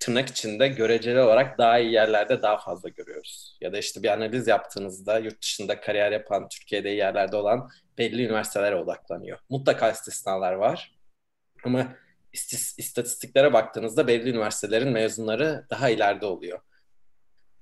tırnak 0.00 0.28
içinde 0.28 0.68
göreceli 0.68 1.20
olarak 1.20 1.58
daha 1.58 1.78
iyi 1.78 1.92
yerlerde 1.92 2.42
daha 2.42 2.58
fazla 2.58 2.88
görüyoruz. 2.88 3.56
Ya 3.60 3.72
da 3.72 3.78
işte 3.78 4.02
bir 4.02 4.08
analiz 4.08 4.48
yaptığınızda 4.48 5.18
yurt 5.18 5.42
dışında 5.42 5.80
kariyer 5.80 6.12
yapan, 6.12 6.48
Türkiye'de 6.48 6.88
yerlerde 6.88 7.36
olan 7.36 7.70
belli 7.98 8.24
üniversitelere 8.24 8.76
odaklanıyor. 8.76 9.38
Mutlaka 9.48 9.90
istisnalar 9.90 10.52
var. 10.52 10.94
Ama 11.64 11.96
istatistiklere 12.78 13.52
baktığınızda 13.52 14.06
belli 14.06 14.30
üniversitelerin 14.30 14.92
mezunları 14.92 15.66
daha 15.70 15.88
ileride 15.88 16.26
oluyor. 16.26 16.60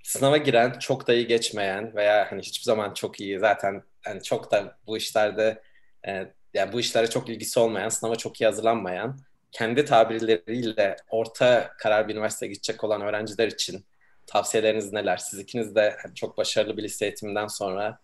Sınava 0.03 0.37
giren, 0.37 0.79
çok 0.79 1.07
da 1.07 1.15
iyi 1.15 1.27
geçmeyen 1.27 1.95
veya 1.95 2.33
hani 2.33 2.43
hiçbir 2.43 2.65
zaman 2.65 2.95
çok 2.95 3.21
iyi 3.21 3.39
zaten 3.39 3.83
hani 4.05 4.23
çok 4.23 4.53
da 4.53 4.79
bu 4.87 4.97
işlerde 4.97 5.63
e, 6.07 6.33
yani 6.55 6.73
bu 6.73 6.81
işlere 6.81 7.11
çok 7.11 7.29
ilgisi 7.29 7.61
olmayan, 7.61 7.89
sınava 7.89 8.17
çok 8.17 8.41
iyi 8.41 8.45
hazırlanmayan 8.45 9.19
kendi 9.53 9.85
tabirleriyle 9.85 10.97
orta 11.11 11.71
karar 11.79 12.09
bir 12.09 12.15
üniversiteye 12.15 12.53
gidecek 12.53 12.85
olan 12.85 13.01
öğrenciler 13.01 13.49
için 13.49 13.85
tavsiyeleriniz 14.27 14.93
neler? 14.93 15.17
Siz 15.17 15.39
ikiniz 15.39 15.75
de 15.75 15.97
çok 16.15 16.39
başarılı 16.39 16.77
bir 16.77 16.83
lise 16.83 17.05
eğitiminden 17.05 17.47
sonra 17.47 17.99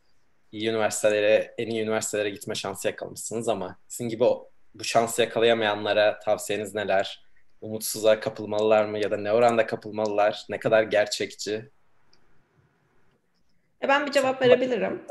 iyi 0.53 0.69
üniversitelere, 0.69 1.55
en 1.59 1.67
iyi 1.67 1.83
üniversitelere 1.83 2.31
gitme 2.31 2.55
şansı 2.55 2.89
yakalamışsınız 2.89 3.49
ama 3.49 3.79
sizin 3.89 4.09
gibi 4.09 4.25
bu 4.75 4.85
şansı 4.85 5.23
yakalayamayanlara 5.23 6.19
tavsiyeniz 6.19 6.75
neler? 6.75 7.25
Umutsuzluğa 7.61 8.21
kapılmalılar 8.21 8.85
mı 8.85 8.99
ya 8.99 9.11
da 9.11 9.17
ne 9.17 9.33
oranda 9.33 9.67
kapılmalılar? 9.67 10.45
Ne 10.49 10.59
kadar 10.59 10.83
gerçekçi? 10.83 11.71
E, 13.83 13.89
ben 13.89 14.07
bir 14.07 14.13
cevap 14.13 14.43
verebilirim. 14.43 15.03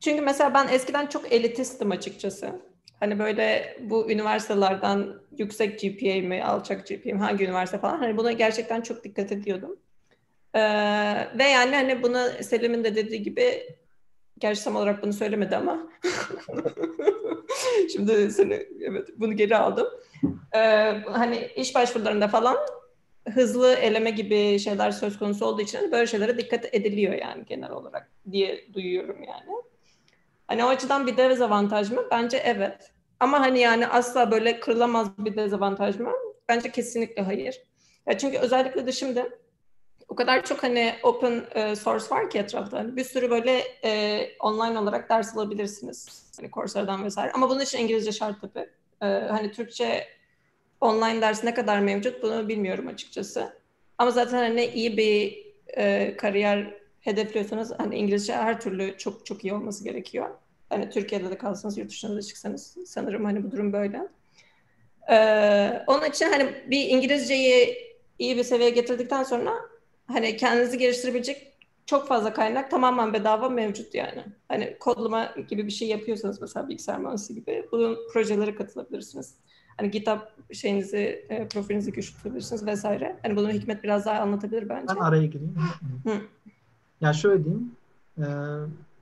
Çünkü 0.00 0.22
mesela 0.22 0.54
ben 0.54 0.68
eskiden 0.68 1.06
çok 1.06 1.32
elitistim 1.32 1.90
açıkçası. 1.90 2.60
Hani 3.00 3.18
böyle 3.18 3.76
bu 3.80 4.10
üniversitelerden 4.10 5.06
yüksek 5.38 5.80
GPA 5.80 6.28
mi, 6.28 6.44
alçak 6.44 6.86
GPA 6.86 7.14
mi, 7.14 7.20
hangi 7.20 7.44
üniversite 7.44 7.78
falan. 7.78 7.98
Hani 7.98 8.16
buna 8.16 8.32
gerçekten 8.32 8.80
çok 8.80 9.04
dikkat 9.04 9.32
ediyordum. 9.32 9.76
Ee, 10.54 10.60
ve 11.38 11.44
yani 11.44 11.74
hani 11.74 12.02
buna 12.02 12.28
Selim'in 12.28 12.84
de 12.84 12.96
dediği 12.96 13.22
gibi 13.22 13.76
gerçi 14.38 14.64
tam 14.64 14.76
olarak 14.76 15.02
bunu 15.02 15.12
söylemedi 15.12 15.56
ama 15.56 15.78
şimdi 17.92 18.30
seni 18.30 18.66
evet 18.80 19.08
bunu 19.16 19.36
geri 19.36 19.56
aldım. 19.56 19.86
Ee, 20.54 20.58
hani 21.06 21.48
iş 21.56 21.74
başvurularında 21.74 22.28
falan 22.28 22.56
hızlı 23.34 23.74
eleme 23.74 24.10
gibi 24.10 24.58
şeyler 24.58 24.90
söz 24.90 25.18
konusu 25.18 25.46
olduğu 25.46 25.62
için 25.62 25.78
hani 25.78 25.92
böyle 25.92 26.06
şeylere 26.06 26.38
dikkat 26.38 26.74
ediliyor 26.74 27.14
yani 27.14 27.44
genel 27.46 27.70
olarak 27.70 28.10
diye 28.30 28.74
duyuyorum 28.74 29.22
yani. 29.22 29.58
Hani 30.48 30.64
o 30.64 30.68
açıdan 30.68 31.06
bir 31.06 31.16
dezavantaj 31.16 31.90
mı? 31.90 32.02
Bence 32.10 32.36
evet. 32.36 32.92
Ama 33.20 33.40
hani 33.40 33.58
yani 33.58 33.86
asla 33.86 34.30
böyle 34.30 34.60
kırılamaz 34.60 35.18
bir 35.18 35.36
dezavantaj 35.36 35.98
mı? 35.98 36.12
Bence 36.48 36.70
kesinlikle 36.72 37.22
hayır. 37.22 37.62
Ya 38.06 38.18
çünkü 38.18 38.38
özellikle 38.38 38.86
de 38.86 38.92
şimdi 38.92 39.38
o 40.08 40.14
kadar 40.14 40.44
çok 40.44 40.62
hani 40.62 40.94
open 41.02 41.44
e, 41.54 41.76
source 41.76 42.10
var 42.10 42.30
ki 42.30 42.38
etrafta. 42.38 42.78
Hani 42.78 42.96
bir 42.96 43.04
sürü 43.04 43.30
böyle 43.30 43.62
e, 43.84 44.22
online 44.40 44.78
olarak 44.78 45.10
ders 45.10 45.36
alabilirsiniz. 45.36 46.30
Hani 46.36 46.50
Coursera'dan 46.50 47.04
vesaire. 47.04 47.32
Ama 47.32 47.50
bunun 47.50 47.60
için 47.60 47.78
İngilizce 47.78 48.12
şart 48.12 48.40
tabii. 48.40 48.70
E, 49.02 49.06
hani 49.06 49.52
Türkçe 49.52 50.06
online 50.80 51.20
ders 51.20 51.44
ne 51.44 51.54
kadar 51.54 51.80
mevcut 51.80 52.22
bunu 52.22 52.48
bilmiyorum 52.48 52.86
açıkçası. 52.86 53.52
Ama 53.98 54.10
zaten 54.10 54.38
hani 54.38 54.64
iyi 54.64 54.96
bir 54.96 55.46
e, 55.76 56.16
kariyer 56.16 56.74
hedefliyorsanız 57.08 57.72
hani 57.78 57.96
İngilizce 57.96 58.32
her 58.32 58.60
türlü 58.60 58.98
çok 58.98 59.26
çok 59.26 59.44
iyi 59.44 59.54
olması 59.54 59.84
gerekiyor. 59.84 60.28
Hani 60.70 60.90
Türkiye'de 60.90 61.30
de 61.30 61.38
kalsanız, 61.38 61.78
yurt 61.78 61.90
dışına 61.90 62.16
da 62.16 62.22
çıksanız 62.22 62.76
sanırım 62.86 63.24
hani 63.24 63.44
bu 63.44 63.50
durum 63.50 63.72
böyle. 63.72 64.08
Ee, 65.10 65.84
onun 65.86 66.04
için 66.04 66.26
hani 66.26 66.54
bir 66.70 66.88
İngilizceyi 66.88 67.78
iyi 68.18 68.36
bir 68.36 68.44
seviyeye 68.44 68.70
getirdikten 68.70 69.22
sonra 69.22 69.54
hani 70.06 70.36
kendinizi 70.36 70.78
geliştirebilecek 70.78 71.48
çok 71.86 72.08
fazla 72.08 72.32
kaynak 72.32 72.70
tamamen 72.70 73.12
bedava 73.12 73.48
mevcut 73.48 73.94
yani. 73.94 74.24
Hani 74.48 74.76
kodlama 74.80 75.34
gibi 75.48 75.66
bir 75.66 75.72
şey 75.72 75.88
yapıyorsanız 75.88 76.40
mesela 76.40 76.68
bilgisayar 76.68 76.98
mühendisliği 76.98 77.40
gibi 77.40 77.68
bunun 77.72 77.98
projelere 78.12 78.54
katılabilirsiniz. 78.54 79.34
Hani 79.76 79.90
GitHub 79.90 80.18
şeyinizi, 80.52 81.26
e, 81.28 81.48
profilinizi 81.48 81.92
güçlendirebilirsiniz 81.92 82.66
vesaire. 82.66 83.16
Hani 83.22 83.36
bunu 83.36 83.50
Hikmet 83.50 83.84
biraz 83.84 84.06
daha 84.06 84.20
anlatabilir 84.20 84.68
bence. 84.68 84.86
Ben 84.88 85.00
araya 85.00 85.26
gireyim. 85.26 85.56
Hı. 86.04 86.20
Yani 87.00 87.14
şöyle 87.14 87.44
diyeyim. 87.44 87.72
E, 88.18 88.24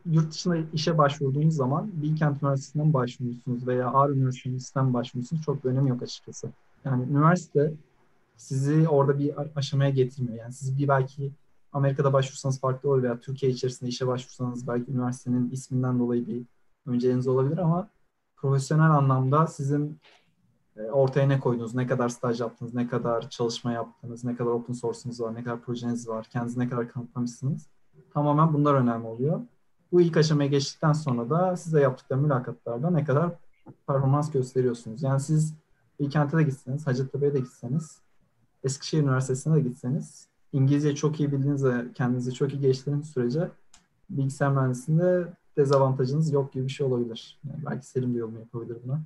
yurt 0.07 0.33
dışında 0.33 0.57
işe 0.73 0.99
başvurduğunuz 0.99 1.55
zaman 1.55 1.91
Bilkent 1.93 2.43
Üniversitesi'nden 2.43 2.93
başvurmuşsunuz 2.93 3.67
veya 3.67 3.93
Ağrı 3.93 4.13
Üniversitesi'nden 4.13 4.95
başvurmuşsunuz 4.95 5.43
çok 5.43 5.65
bir 5.65 5.71
önemi 5.71 5.91
yok 5.91 6.03
açıkçası. 6.03 6.49
Yani 6.85 7.05
üniversite 7.11 7.73
sizi 8.37 8.89
orada 8.89 9.19
bir 9.19 9.35
aşamaya 9.57 9.91
getirmiyor. 9.91 10.39
Yani 10.39 10.53
siz 10.53 10.79
bir 10.79 10.89
belki 10.89 11.33
Amerika'da 11.73 12.13
başvursanız 12.13 12.61
farklı 12.61 12.91
olur 12.91 13.03
veya 13.03 13.21
Türkiye 13.21 13.53
içerisinde 13.53 13.91
işe 13.91 14.07
başvursanız 14.07 14.69
belki 14.69 14.93
üniversitenin 14.93 15.51
isminden 15.51 15.99
dolayı 15.99 16.27
bir 16.27 16.43
önceliğiniz 16.87 17.29
olabilir 17.29 17.59
ama 17.59 17.89
profesyonel 18.37 18.91
anlamda 18.91 19.47
sizin 19.47 19.99
e, 20.77 20.83
ortaya 20.83 21.29
ne 21.29 21.41
koydunuz, 21.41 21.75
ne 21.75 21.87
kadar 21.87 22.09
staj 22.09 22.41
yaptınız, 22.41 22.75
ne 22.75 22.89
kadar 22.89 23.31
çalışma 23.31 23.73
yaptınız, 23.73 24.25
ne 24.25 24.37
kadar 24.37 24.51
open 24.51 24.75
source'unuz 24.75 25.21
var, 25.21 25.35
ne 25.35 25.45
kadar 25.45 25.61
projeniz 25.61 26.09
var, 26.09 26.27
kendinizi 26.31 26.59
ne 26.59 26.69
kadar 26.69 26.89
kanıtlamışsınız. 26.89 27.67
Tamamen 28.17 28.55
bunlar 28.55 28.75
önemli 28.75 29.07
oluyor. 29.07 29.41
Bu 29.93 30.01
ilk 30.01 30.17
aşamaya 30.17 30.49
geçtikten 30.49 30.93
sonra 30.93 31.31
da 31.31 31.57
size 31.57 31.81
yaptıkları 31.81 32.21
mülakatlarda 32.21 32.91
ne 32.91 33.05
kadar 33.05 33.31
performans 33.87 34.31
gösteriyorsunuz. 34.31 35.03
Yani 35.03 35.21
siz 35.21 35.55
bir 36.01 36.11
kente 36.11 36.37
de 36.37 36.43
gitseniz, 36.43 36.87
Hacettepe'ye 36.87 37.35
de 37.35 37.39
gitseniz, 37.39 37.99
Eskişehir 38.65 39.03
Üniversitesi'ne 39.03 39.55
de 39.55 39.61
gitseniz, 39.61 40.29
İngilizce 40.53 40.95
çok 40.95 41.21
iyi 41.21 41.33
bildiğiniz 41.33 41.65
ve 41.65 41.93
kendinizi 41.95 42.35
çok 42.35 42.53
iyi 42.55 42.61
geliştirdiğiniz 42.61 43.11
sürece 43.11 43.49
bilgisayar 44.11 44.53
mühendisliğinde 44.53 45.27
dezavantajınız 45.57 46.33
yok 46.33 46.53
gibi 46.53 46.65
bir 46.65 46.73
şey 46.73 46.87
olabilir. 46.87 47.41
Yani 47.45 47.61
belki 47.71 47.87
Selim 47.87 48.15
de 48.15 48.19
yolunu 48.19 48.39
yapabilir 48.39 48.77
buna. 48.85 49.01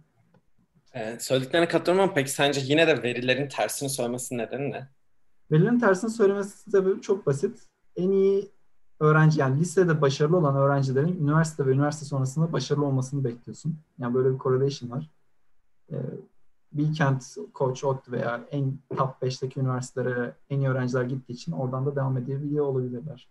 Evet, 0.93 1.25
söylediklerine 1.25 1.69
katılıyorum 1.69 2.05
ama 2.05 2.15
peki 2.15 2.31
sence 2.31 2.61
yine 2.65 2.87
de 2.87 3.03
verilerin 3.03 3.49
tersini 3.49 3.91
söylemesi 3.91 4.39
nedeni 4.39 4.71
ne? 4.71 4.89
Verilerin 5.51 5.79
tersini 5.79 6.11
söylemesi 6.11 6.71
sebebi 6.71 7.01
çok 7.01 7.27
basit. 7.27 7.59
En 7.97 8.11
iyi 8.11 8.51
öğrenci 9.01 9.41
yani 9.41 9.61
lisede 9.61 10.01
başarılı 10.01 10.37
olan 10.37 10.57
öğrencilerin 10.57 11.23
üniversite 11.23 11.67
ve 11.67 11.71
üniversite 11.71 12.07
sonrasında 12.07 12.53
başarılı 12.53 12.85
olmasını 12.85 13.25
bekliyorsun. 13.25 13.77
Yani 13.99 14.15
böyle 14.15 14.35
bir 14.35 14.39
correlation 14.39 14.91
var. 14.91 15.11
Ee, 15.93 15.97
Bilkent, 16.73 17.37
Koç, 17.55 17.85
ODTÜ 17.85 18.13
veya 18.13 18.41
en 18.51 18.73
top 18.97 19.23
5'teki 19.23 19.61
üniversitelere 19.61 20.33
en 20.51 20.59
iyi 20.59 20.69
öğrenciler 20.69 21.05
gittiği 21.05 21.33
için 21.33 21.53
oradan 21.53 21.87
da 21.87 21.97
devam 21.97 22.17
edebiliyor 22.17 22.65
olabilirler. 22.67 23.29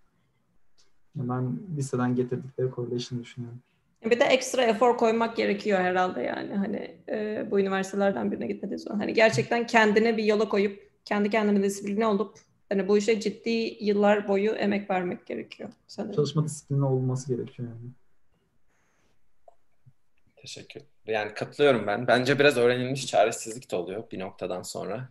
Yani 1.17 1.29
ben 1.29 1.59
liseden 1.77 2.15
getirdikleri 2.15 2.71
correlation 2.75 3.19
düşünüyorum. 3.19 3.59
Bir 4.05 4.19
de 4.19 4.23
ekstra 4.23 4.61
efor 4.61 4.97
koymak 4.97 5.35
gerekiyor 5.35 5.79
herhalde 5.79 6.21
yani 6.21 6.53
hani 6.53 6.97
e, 7.09 7.47
bu 7.51 7.59
üniversitelerden 7.59 8.31
birine 8.31 8.47
gitmediği 8.47 8.79
zaman. 8.79 8.99
Hani 8.99 9.13
gerçekten 9.13 9.67
kendine 9.67 10.17
bir 10.17 10.23
yola 10.23 10.49
koyup 10.49 10.89
kendi 11.05 11.29
kendine 11.29 11.63
disipline 11.63 12.07
olup 12.07 12.39
hani 12.69 12.87
bu 12.87 12.97
işe 12.97 13.19
ciddi 13.19 13.77
yıllar 13.79 14.27
boyu 14.27 14.51
emek 14.51 14.89
vermek 14.89 15.25
gerekiyor 15.25 15.69
sanırım. 15.87 16.15
Çalışma 16.15 16.45
disiplini 16.45 16.85
olması 16.85 17.35
gerekiyor 17.35 17.69
yani. 17.69 17.91
Teşekkür. 20.35 20.81
Yani 21.07 21.33
katılıyorum 21.33 21.87
ben. 21.87 22.07
Bence 22.07 22.39
biraz 22.39 22.57
öğrenilmiş 22.57 23.07
çaresizlik 23.07 23.71
de 23.71 23.75
oluyor 23.75 24.11
bir 24.11 24.19
noktadan 24.19 24.61
sonra. 24.61 25.09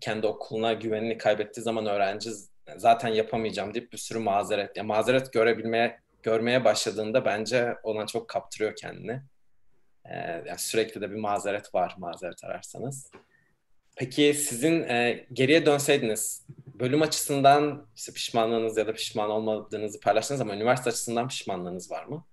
Kendi 0.00 0.26
okuluna 0.26 0.72
güvenini 0.72 1.18
kaybettiği 1.18 1.64
zaman 1.64 1.86
öğrenci 1.86 2.30
zaten 2.76 3.08
yapamayacağım 3.08 3.74
deyip 3.74 3.92
bir 3.92 3.98
sürü 3.98 4.18
mazeret, 4.18 4.76
yani 4.76 4.86
mazeret 4.86 5.32
görebilmeye 5.32 6.00
görmeye 6.22 6.64
başladığında 6.64 7.24
bence 7.24 7.74
ona 7.82 8.06
çok 8.06 8.28
kaptırıyor 8.28 8.76
kendini. 8.76 9.22
Ee, 10.04 10.16
yani 10.46 10.58
sürekli 10.58 11.00
de 11.00 11.10
bir 11.10 11.16
mazeret 11.16 11.74
var 11.74 11.94
mazeret 11.98 12.44
ararsanız. 12.44 13.10
Peki 13.96 14.34
sizin 14.34 14.82
e, 14.82 15.26
geriye 15.32 15.66
dönseydiniz 15.66 16.46
bölüm 16.80 17.02
açısından 17.02 17.86
işte 17.96 18.12
pişmanlığınız 18.12 18.76
ya 18.76 18.86
da 18.86 18.92
pişman 18.92 19.30
olmadığınızı 19.30 20.00
paylaştınız 20.00 20.40
ama 20.40 20.54
üniversite 20.54 20.90
açısından 20.90 21.28
pişmanlığınız 21.28 21.90
var 21.90 22.04
mı? 22.04 22.24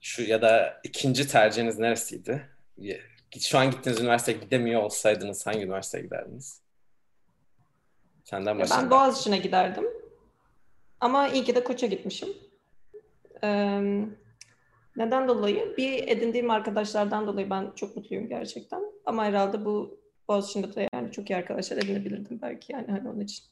Şu 0.00 0.22
ya 0.22 0.42
da 0.42 0.80
ikinci 0.84 1.28
tercihiniz 1.28 1.78
neresiydi? 1.78 2.48
Şu 3.40 3.58
an 3.58 3.70
gittiğiniz 3.70 4.00
üniversiteye 4.00 4.38
gidemiyor 4.38 4.82
olsaydınız 4.82 5.46
hangi 5.46 5.58
üniversiteye 5.58 6.04
giderdiniz? 6.04 6.62
Senden 8.24 8.58
başlayalım. 8.58 8.90
Ben 8.90 8.98
Boğaziçi'ne 8.98 9.38
giderdim. 9.38 9.84
Ama 11.00 11.28
iyi 11.28 11.44
ki 11.44 11.54
de 11.54 11.64
Koç'a 11.64 11.86
gitmişim. 11.86 12.28
Ee, 13.44 13.80
neden 14.96 15.28
dolayı? 15.28 15.74
Bir 15.76 16.08
edindiğim 16.08 16.50
arkadaşlardan 16.50 17.26
dolayı 17.26 17.50
ben 17.50 17.72
çok 17.76 17.96
mutluyum 17.96 18.28
gerçekten. 18.28 18.82
Ama 19.06 19.24
herhalde 19.24 19.64
bu 19.64 20.00
Boğaziçi'nde 20.28 20.74
de 20.74 20.88
çok 21.14 21.30
iyi 21.30 21.36
arkadaşlar 21.36 21.76
edinebilirdim 21.76 22.38
belki 22.42 22.72
yani 22.72 22.86
hani 22.90 23.08
onun 23.08 23.20
için. 23.20 23.44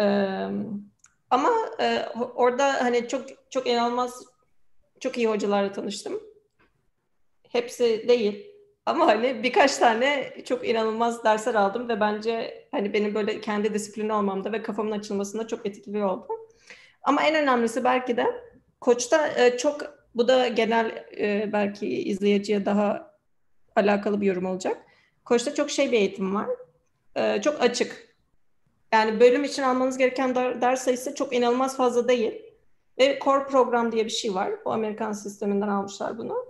Ee, 0.00 0.48
ama 1.30 1.50
e, 1.80 2.06
orada 2.34 2.84
hani 2.84 3.08
çok 3.08 3.26
çok 3.50 3.66
inanılmaz 3.66 4.24
çok 5.00 5.18
iyi 5.18 5.28
hocalarla 5.28 5.72
tanıştım. 5.72 6.20
Hepsi 7.48 8.08
değil 8.08 8.46
ama 8.86 9.06
hani 9.06 9.42
birkaç 9.42 9.76
tane 9.76 10.34
çok 10.44 10.68
inanılmaz 10.68 11.24
dersler 11.24 11.54
aldım 11.54 11.88
ve 11.88 12.00
bence 12.00 12.66
hani 12.70 12.92
benim 12.92 13.14
böyle 13.14 13.40
kendi 13.40 13.74
disiplini 13.74 14.12
olmamda 14.12 14.52
ve 14.52 14.62
kafamın 14.62 14.90
açılmasında 14.90 15.46
çok 15.46 15.66
etkili 15.66 16.04
oldu. 16.04 16.26
Ama 17.02 17.22
en 17.22 17.34
önemlisi 17.34 17.84
belki 17.84 18.16
de 18.16 18.26
Koç'ta 18.80 19.28
e, 19.28 19.56
çok 19.56 19.80
bu 20.14 20.28
da 20.28 20.48
genel 20.48 21.04
e, 21.18 21.52
belki 21.52 21.86
izleyiciye 21.86 22.66
daha 22.66 23.14
alakalı 23.76 24.20
bir 24.20 24.26
yorum 24.26 24.46
olacak. 24.46 24.83
Koç'ta 25.24 25.54
çok 25.54 25.70
şey 25.70 25.92
bir 25.92 25.98
eğitim 25.98 26.34
var. 26.34 26.48
E, 27.16 27.42
çok 27.42 27.62
açık. 27.62 28.14
Yani 28.92 29.20
bölüm 29.20 29.44
için 29.44 29.62
almanız 29.62 29.98
gereken 29.98 30.34
ders 30.34 30.84
sayısı 30.84 31.14
çok 31.14 31.36
inanılmaz 31.36 31.76
fazla 31.76 32.08
değil. 32.08 32.42
Ve 32.98 33.18
core 33.24 33.44
program 33.44 33.92
diye 33.92 34.04
bir 34.04 34.10
şey 34.10 34.34
var. 34.34 34.52
Bu 34.64 34.72
Amerikan 34.72 35.12
sisteminden 35.12 35.68
almışlar 35.68 36.18
bunu. 36.18 36.46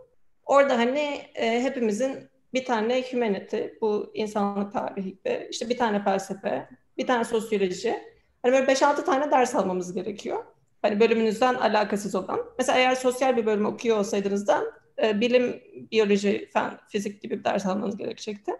Orada 0.46 0.78
hani 0.78 1.20
e, 1.34 1.62
hepimizin 1.62 2.28
bir 2.54 2.64
tane 2.64 3.04
humanity, 3.12 3.62
bu 3.80 4.10
insanlık 4.14 4.72
tarihi 4.72 5.10
gibi, 5.10 5.48
işte 5.50 5.68
bir 5.68 5.78
tane 5.78 6.04
felsefe, 6.04 6.68
bir 6.98 7.06
tane 7.06 7.24
sosyoloji. 7.24 8.02
Hani 8.42 8.52
böyle 8.52 8.72
5-6 8.72 9.04
tane 9.04 9.30
ders 9.30 9.54
almamız 9.54 9.92
gerekiyor. 9.92 10.44
Hani 10.82 11.00
bölümünüzden 11.00 11.54
alakasız 11.54 12.14
olan. 12.14 12.40
Mesela 12.58 12.78
eğer 12.78 12.94
sosyal 12.94 13.37
bir 13.37 13.46
bölüm 13.46 13.66
okuyor 13.66 13.98
olsaydınız 13.98 14.48
da 14.48 14.64
e, 15.02 15.20
bilim, 15.20 15.62
biyoloji, 15.92 16.50
fen, 16.52 16.78
fizik 16.88 17.22
gibi 17.22 17.38
bir 17.38 17.44
ders 17.44 17.66
almanız 17.66 17.96
gerekecekti. 17.96 18.52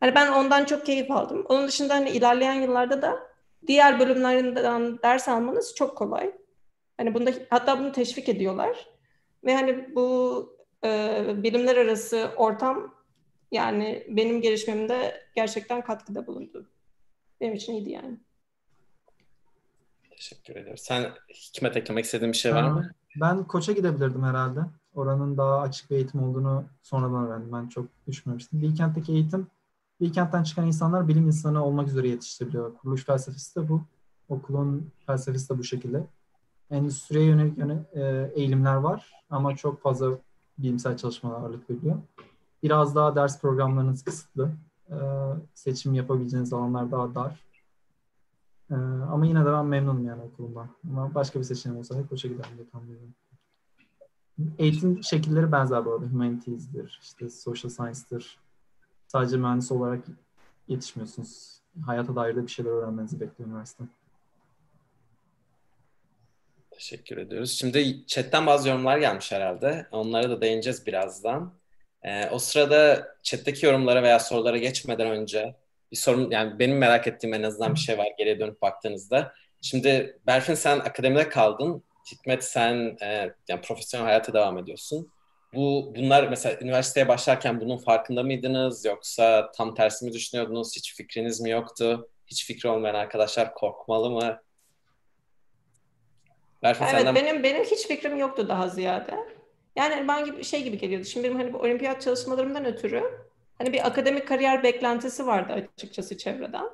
Hani 0.00 0.14
ben 0.14 0.32
ondan 0.32 0.64
çok 0.64 0.86
keyif 0.86 1.10
aldım. 1.10 1.44
Onun 1.48 1.68
dışında 1.68 1.94
hani 1.94 2.10
ilerleyen 2.10 2.62
yıllarda 2.62 3.02
da 3.02 3.18
diğer 3.66 4.00
bölümlerinden 4.00 4.98
ders 5.02 5.28
almanız 5.28 5.74
çok 5.74 5.98
kolay. 5.98 6.32
Hani 6.96 7.14
bunda 7.14 7.32
hatta 7.50 7.78
bunu 7.78 7.92
teşvik 7.92 8.28
ediyorlar. 8.28 8.86
Ve 9.44 9.54
hani 9.54 9.94
bu 9.94 10.56
e, 10.84 11.22
bilimler 11.42 11.76
arası 11.76 12.30
ortam 12.36 12.94
yani 13.52 14.06
benim 14.08 14.40
gelişmemde 14.40 15.26
gerçekten 15.34 15.84
katkıda 15.84 16.26
bulundu. 16.26 16.70
Benim 17.40 17.54
için 17.54 17.72
iyiydi 17.72 17.90
yani. 17.90 18.18
Teşekkür 20.10 20.56
ederim. 20.56 20.78
Sen 20.78 21.12
Hikmet 21.28 21.76
eklemek 21.76 22.04
istediğin 22.04 22.32
bir 22.32 22.38
şey 22.38 22.54
var 22.54 22.62
mı? 22.62 22.90
Ben 23.16 23.44
Koç'a 23.46 23.72
gidebilirdim 23.72 24.22
herhalde. 24.22 24.60
Oranın 24.94 25.36
daha 25.36 25.60
açık 25.60 25.90
bir 25.90 25.96
eğitim 25.96 26.22
olduğunu 26.22 26.64
sonradan 26.82 27.26
öğrendim. 27.26 27.52
Ben 27.52 27.68
çok 27.68 27.86
düşünmemiştim. 28.06 28.62
Bilkent'teki 28.62 29.12
eğitim, 29.12 29.46
Bilkent'ten 30.00 30.42
çıkan 30.42 30.66
insanlar 30.66 31.08
bilim 31.08 31.26
insanı 31.26 31.64
olmak 31.64 31.88
üzere 31.88 32.08
yetiştiriliyor. 32.08 32.74
Kuruluş 32.74 33.04
felsefesi 33.04 33.60
de 33.60 33.68
bu. 33.68 33.82
Okulun 34.28 34.90
felsefesi 35.06 35.54
de 35.54 35.58
bu 35.58 35.64
şekilde. 35.64 36.06
Endüstriye 36.70 37.24
yönelik 37.24 37.58
yöne, 37.58 37.84
e, 37.92 38.30
eğilimler 38.34 38.74
var 38.74 39.12
ama 39.30 39.56
çok 39.56 39.82
fazla 39.82 40.18
bilimsel 40.58 40.96
çalışmalar 40.96 41.40
ağırlık 41.40 41.70
veriyor. 41.70 41.96
Biraz 42.62 42.94
daha 42.94 43.16
ders 43.16 43.40
programlarınız 43.40 44.04
kısıtlı. 44.04 44.50
E, 44.90 44.96
seçim 45.54 45.94
yapabileceğiniz 45.94 46.52
alanlar 46.52 46.90
daha 46.90 47.14
dar. 47.14 47.44
E, 48.70 48.74
ama 49.10 49.26
yine 49.26 49.40
de 49.40 49.52
ben 49.52 49.66
memnunum 49.66 50.04
yani 50.06 50.22
okulumdan. 50.22 50.68
Ama 50.90 51.14
başka 51.14 51.38
bir 51.38 51.44
seçeneğim 51.44 51.78
olsa 51.78 51.98
hep 51.98 52.08
Koç'a 52.08 52.28
giderdim 52.28 52.56
diye 52.56 52.68
tahmin 52.68 52.86
ediyorum. 52.86 53.14
Eğitim 54.58 55.04
şekilleri 55.04 55.52
benzer 55.52 55.84
bu 55.84 55.92
arada. 55.92 56.06
Humanities'dir, 56.06 57.00
işte 57.02 57.30
social 57.30 57.70
science'dır. 57.70 58.38
Sadece 59.06 59.36
mühendis 59.36 59.72
olarak 59.72 60.04
yetişmiyorsunuz. 60.68 61.60
Hayata 61.86 62.16
dair 62.16 62.36
de 62.36 62.42
bir 62.42 62.48
şeyler 62.48 62.70
öğrenmenizi 62.70 63.20
bekliyor 63.20 63.50
üniversite. 63.50 63.84
Teşekkür 66.70 67.16
ediyoruz. 67.16 67.50
Şimdi 67.50 68.06
chatten 68.06 68.46
bazı 68.46 68.68
yorumlar 68.68 68.98
gelmiş 68.98 69.32
herhalde. 69.32 69.86
Onlara 69.92 70.30
da 70.30 70.40
değineceğiz 70.40 70.86
birazdan. 70.86 71.52
Ee, 72.02 72.28
o 72.30 72.38
sırada 72.38 73.08
chatteki 73.22 73.66
yorumlara 73.66 74.02
veya 74.02 74.18
sorulara 74.18 74.58
geçmeden 74.58 75.10
önce 75.10 75.54
bir 75.92 75.96
sorun 75.96 76.30
yani 76.30 76.58
benim 76.58 76.78
merak 76.78 77.06
ettiğim 77.06 77.34
en 77.34 77.42
azından 77.42 77.74
bir 77.74 77.80
şey 77.80 77.98
var 77.98 78.06
geriye 78.18 78.40
dönüp 78.40 78.62
baktığınızda. 78.62 79.32
Şimdi 79.60 80.18
Berfin 80.26 80.54
sen 80.54 80.78
akademide 80.78 81.28
kaldın. 81.28 81.82
Hikmet 82.12 82.44
sen 82.44 82.96
e, 83.02 83.34
yani 83.48 83.60
profesyonel 83.60 84.06
hayata 84.06 84.32
devam 84.32 84.58
ediyorsun. 84.58 85.10
Bu 85.54 85.92
bunlar 85.96 86.28
mesela 86.28 86.58
üniversiteye 86.60 87.08
başlarken 87.08 87.60
bunun 87.60 87.76
farkında 87.76 88.22
mıydınız 88.22 88.84
yoksa 88.84 89.52
tam 89.52 89.74
tersi 89.74 90.04
mi 90.04 90.12
düşünüyordunuz? 90.12 90.76
Hiç 90.76 90.94
fikriniz 90.94 91.40
mi 91.40 91.50
yoktu? 91.50 92.08
Hiç 92.26 92.46
fikri 92.46 92.68
olmayan 92.68 92.94
arkadaşlar 92.94 93.54
korkmalı 93.54 94.10
mı? 94.10 94.40
Berfin 96.62 96.84
evet 96.84 96.94
senden... 96.94 97.14
benim 97.14 97.42
benim 97.42 97.64
hiç 97.64 97.86
fikrim 97.86 98.16
yoktu 98.16 98.48
daha 98.48 98.68
ziyade. 98.68 99.14
Yani 99.76 100.08
ben 100.08 100.24
gibi 100.24 100.44
şey 100.44 100.62
gibi 100.62 100.78
geliyordu. 100.78 101.04
Şimdi 101.04 101.26
benim 101.26 101.38
hani 101.38 101.52
bu 101.52 101.58
olimpiyat 101.58 102.02
çalışmalarımdan 102.02 102.64
ötürü 102.64 103.02
hani 103.58 103.72
bir 103.72 103.86
akademik 103.86 104.28
kariyer 104.28 104.62
beklentisi 104.62 105.26
vardı 105.26 105.52
açıkçası 105.52 106.18
çevreden. 106.18 106.70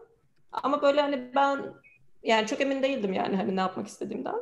Ama 0.52 0.82
böyle 0.82 1.00
hani 1.00 1.34
ben 1.34 1.74
yani 2.22 2.46
çok 2.46 2.60
emin 2.60 2.82
değildim 2.82 3.12
yani 3.12 3.36
hani 3.36 3.56
ne 3.56 3.60
yapmak 3.60 3.86
istediğimden. 3.86 4.36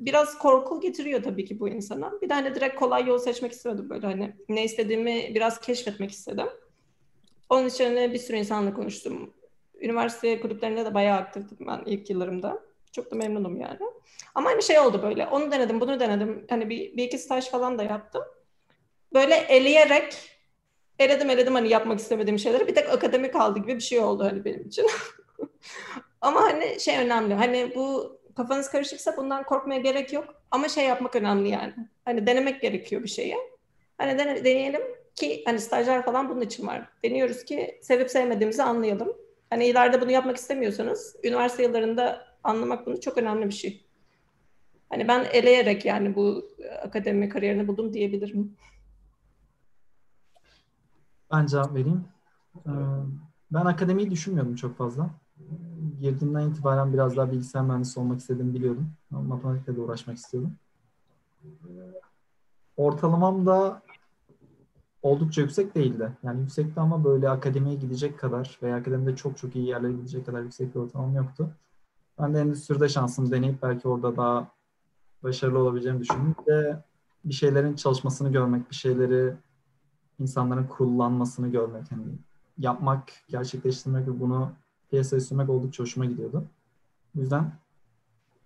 Biraz 0.00 0.38
korku 0.38 0.80
getiriyor 0.80 1.22
tabii 1.22 1.44
ki 1.44 1.60
bu 1.60 1.68
insana. 1.68 2.12
Bir 2.22 2.28
de 2.28 2.34
hani 2.34 2.54
direkt 2.54 2.76
kolay 2.76 3.06
yol 3.06 3.18
seçmek 3.18 3.52
istemedim 3.52 3.90
böyle 3.90 4.06
hani 4.06 4.34
ne 4.48 4.64
istediğimi 4.64 5.34
biraz 5.34 5.60
keşfetmek 5.60 6.10
istedim. 6.10 6.46
Onun 7.48 7.68
için 7.68 7.96
bir 7.96 8.18
sürü 8.18 8.36
insanla 8.36 8.74
konuştum. 8.74 9.34
Üniversite 9.80 10.40
kulüplerinde 10.40 10.84
de 10.84 10.94
bayağı 10.94 11.18
aktiftim 11.18 11.66
ben 11.66 11.82
ilk 11.86 12.10
yıllarımda. 12.10 12.62
Çok 12.92 13.10
da 13.10 13.16
memnunum 13.16 13.60
yani. 13.60 13.78
Ama 14.34 14.50
hani 14.50 14.62
şey 14.62 14.78
oldu 14.78 15.02
böyle. 15.02 15.26
Onu 15.26 15.52
denedim, 15.52 15.80
bunu 15.80 16.00
denedim. 16.00 16.46
Hani 16.50 16.70
bir, 16.70 16.96
bir 16.96 17.04
iki 17.04 17.18
staj 17.18 17.48
falan 17.48 17.78
da 17.78 17.82
yaptım. 17.82 18.22
Böyle 19.14 19.34
eleyerek 19.34 20.14
eledim 20.98 21.30
eledim 21.30 21.54
hani 21.54 21.68
yapmak 21.68 21.98
istemediğim 21.98 22.38
şeyleri. 22.38 22.66
Bir 22.66 22.74
tek 22.74 22.88
akademi 22.88 23.30
kaldı 23.30 23.58
gibi 23.58 23.74
bir 23.74 23.80
şey 23.80 23.98
oldu 23.98 24.24
hani 24.24 24.44
benim 24.44 24.66
için. 24.66 24.86
Ama 26.20 26.42
hani 26.42 26.80
şey 26.80 26.98
önemli. 26.98 27.34
Hani 27.34 27.72
bu 27.74 28.18
kafanız 28.36 28.70
karışıksa 28.70 29.16
bundan 29.16 29.44
korkmaya 29.44 29.80
gerek 29.80 30.12
yok. 30.12 30.34
Ama 30.50 30.68
şey 30.68 30.86
yapmak 30.86 31.16
önemli 31.16 31.48
yani. 31.48 31.74
Hani 32.04 32.26
denemek 32.26 32.62
gerekiyor 32.62 33.02
bir 33.02 33.08
şeyi. 33.08 33.36
Hani 33.98 34.18
dene, 34.18 34.44
deneyelim 34.44 34.82
ki 35.14 35.42
hani 35.46 35.60
stajyer 35.60 36.04
falan 36.04 36.28
bunun 36.28 36.40
için 36.40 36.66
var. 36.66 36.88
Deniyoruz 37.04 37.44
ki 37.44 37.78
sevip 37.82 38.10
sevmediğimizi 38.10 38.62
anlayalım. 38.62 39.08
Hani 39.50 39.66
ileride 39.66 40.00
bunu 40.00 40.10
yapmak 40.10 40.36
istemiyorsanız 40.36 41.16
üniversite 41.24 41.62
yıllarında 41.62 42.26
anlamak 42.44 42.86
bunu 42.86 43.00
çok 43.00 43.18
önemli 43.18 43.46
bir 43.46 43.54
şey. 43.54 43.84
Hani 44.90 45.08
ben 45.08 45.26
eleyerek 45.32 45.84
yani 45.84 46.16
bu 46.16 46.44
akademi 46.82 47.28
kariyerini 47.28 47.68
buldum 47.68 47.94
diyebilirim. 47.94 48.56
Ben 51.32 51.46
cevap 51.46 51.74
vereyim. 51.74 52.04
Ee, 52.66 52.70
ben 53.50 53.64
akademiyi 53.64 54.10
düşünmüyordum 54.10 54.54
çok 54.54 54.76
fazla. 54.76 55.10
Girdiğimden 56.00 56.50
itibaren 56.50 56.92
biraz 56.92 57.16
daha 57.16 57.32
bilgisayar 57.32 57.62
mühendisi 57.62 58.00
olmak 58.00 58.20
istediğimi 58.20 58.54
biliyordum. 58.54 58.90
Matematikle 59.10 59.76
de 59.76 59.80
uğraşmak 59.80 60.16
istiyordum. 60.16 60.52
Ortalamam 62.76 63.46
da 63.46 63.82
oldukça 65.02 65.42
yüksek 65.42 65.74
değildi. 65.74 66.12
Yani 66.22 66.40
yüksekti 66.40 66.80
ama 66.80 67.04
böyle 67.04 67.30
akademiye 67.30 67.74
gidecek 67.74 68.18
kadar 68.18 68.58
veya 68.62 68.76
akademide 68.76 69.16
çok 69.16 69.38
çok 69.38 69.56
iyi 69.56 69.66
yerlere 69.66 69.92
gidecek 69.92 70.26
kadar 70.26 70.42
yüksek 70.42 70.74
bir 70.74 70.80
ortalamam 70.80 71.16
yoktu. 71.16 71.50
Ben 72.18 72.34
de 72.34 72.40
endüstride 72.40 72.88
şansımı 72.88 73.30
deneyip 73.30 73.62
belki 73.62 73.88
orada 73.88 74.16
daha 74.16 74.48
başarılı 75.22 75.58
olabileceğimi 75.58 76.00
düşündüm. 76.00 76.34
Ve 76.48 76.76
bir 77.24 77.34
şeylerin 77.34 77.74
çalışmasını 77.74 78.32
görmek, 78.32 78.70
bir 78.70 78.74
şeyleri 78.74 79.34
insanların 80.18 80.64
kullanmasını 80.64 81.48
görmek, 81.48 81.92
yani 81.92 82.04
yapmak, 82.58 83.02
gerçekleştirmek 83.28 84.08
ve 84.08 84.20
bunu 84.20 84.52
piyasaya 84.90 85.20
sürmek 85.20 85.50
oldukça 85.50 85.82
hoşuma 85.82 86.06
gidiyordu. 86.06 86.44
O 87.18 87.20
yüzden 87.20 87.52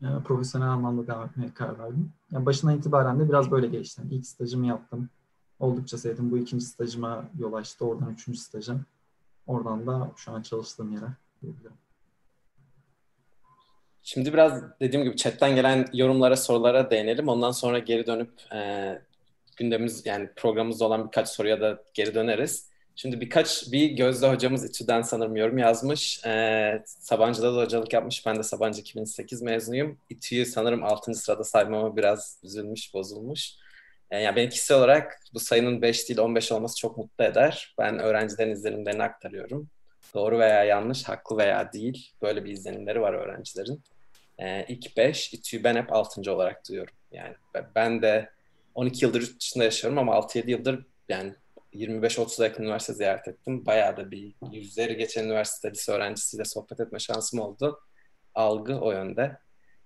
e, 0.03 0.07
profesyonel 0.24 0.68
anlamda 0.68 1.07
devam 1.07 1.29
etmeye 1.29 1.55
karar 1.55 1.79
verdim. 1.79 2.12
Yani 2.33 2.46
başından 2.46 2.79
itibaren 2.79 3.20
de 3.20 3.29
biraz 3.29 3.51
böyle. 3.51 3.66
Yani 3.66 4.14
ilk 4.14 4.27
stajımı 4.27 4.66
yaptım. 4.66 5.09
Oldukça 5.61 5.98
sevdim. 5.98 6.31
Bu 6.31 6.38
ikinci 6.38 6.64
stajıma 6.64 7.24
yol 7.38 7.53
açtı. 7.53 7.85
Oradan 7.85 8.12
üçüncü 8.12 8.38
stajım. 8.38 8.85
Oradan 9.46 9.87
da 9.87 10.12
şu 10.16 10.33
an 10.33 10.42
çalıştığım 10.42 10.92
yere 10.92 11.07
diyebilirim. 11.42 11.72
Şimdi 14.03 14.33
biraz 14.33 14.62
dediğim 14.81 15.05
gibi 15.05 15.16
chatten 15.16 15.55
gelen 15.55 15.87
yorumlara, 15.92 16.37
sorulara 16.37 16.90
değinelim. 16.90 17.29
Ondan 17.29 17.51
sonra 17.51 17.79
geri 17.79 18.07
dönüp 18.07 18.31
e, 18.55 19.03
gündemimiz 19.57 20.07
yani 20.07 20.31
programımızda 20.37 20.85
olan 20.85 21.07
birkaç 21.07 21.29
soruya 21.29 21.61
da 21.61 21.83
geri 21.94 22.14
döneriz. 22.14 22.67
Şimdi 23.00 23.20
birkaç 23.20 23.72
bir 23.72 23.90
Gözde 23.90 24.28
hocamız 24.28 24.64
İTÜ'den 24.64 25.02
sanırım 25.02 25.37
yorum 25.37 25.58
yazmış. 25.58 26.24
Ee, 26.26 26.82
Sabancı'da 26.87 27.54
da 27.54 27.61
hocalık 27.61 27.92
yapmış. 27.92 28.26
Ben 28.26 28.37
de 28.37 28.42
Sabancı 28.42 28.80
2008 28.80 29.42
mezunuyum. 29.42 29.98
İTÜ'yü 30.11 30.46
sanırım 30.46 30.84
6. 30.84 31.14
sırada 31.14 31.44
saymama 31.44 31.96
biraz 31.96 32.38
üzülmüş, 32.42 32.94
bozulmuş. 32.94 33.50
Ee, 34.11 34.18
yani 34.18 34.37
ben 34.37 34.48
kişisel 34.48 34.78
olarak 34.78 35.20
bu 35.34 35.40
sayının 35.40 35.82
5 35.82 36.08
değil 36.08 36.20
15 36.20 36.52
olması 36.52 36.76
çok 36.76 36.96
mutlu 36.96 37.24
eder. 37.24 37.74
Ben 37.78 37.98
öğrencilerin 37.98 38.50
izlenimlerini 38.50 39.02
aktarıyorum. 39.02 39.68
Doğru 40.14 40.38
veya 40.38 40.64
yanlış, 40.64 41.04
haklı 41.04 41.37
veya 41.37 41.72
değil. 41.72 42.12
Böyle 42.22 42.44
bir 42.44 42.52
izlenimleri 42.52 43.00
var 43.00 43.12
öğrencilerin. 43.12 43.82
Ee, 44.38 44.64
ilk 44.68 44.96
5, 44.96 45.34
İTÜ'yü 45.34 45.64
ben 45.64 45.76
hep 45.76 45.92
6. 45.92 46.32
olarak 46.32 46.68
duyuyorum. 46.68 46.94
Yani 47.12 47.34
ben 47.74 48.02
de 48.02 48.30
12 48.74 49.04
yıldır 49.04 49.20
yurt 49.20 49.40
dışında 49.40 49.64
yaşıyorum 49.64 49.98
ama 49.98 50.12
6-7 50.12 50.50
yıldır 50.50 50.84
yani 51.08 51.34
25-30'a 51.72 52.44
yakın 52.44 52.62
üniversite 52.62 52.94
ziyaret 52.94 53.28
ettim. 53.28 53.66
Bayağı 53.66 53.96
da 53.96 54.11
bir 54.11 54.35
yüzleri 54.52 54.96
geçen 54.96 55.24
üniversite 55.24 55.70
lise 55.70 55.92
öğrencisiyle 55.92 56.44
sohbet 56.44 56.81
etme 56.81 56.98
şansım 56.98 57.40
oldu. 57.40 57.81
Algı 58.35 58.81
o 58.81 58.92
yönde. 58.92 59.38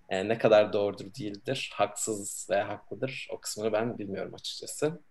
E, 0.09 0.29
ne 0.29 0.39
kadar 0.39 0.73
doğrudur 0.73 1.15
değildir, 1.15 1.71
haksız 1.75 2.47
veya 2.51 2.69
haklıdır 2.69 3.29
o 3.33 3.41
kısmını 3.41 3.73
ben 3.73 3.99
bilmiyorum 3.99 4.35
açıkçası. 4.35 5.03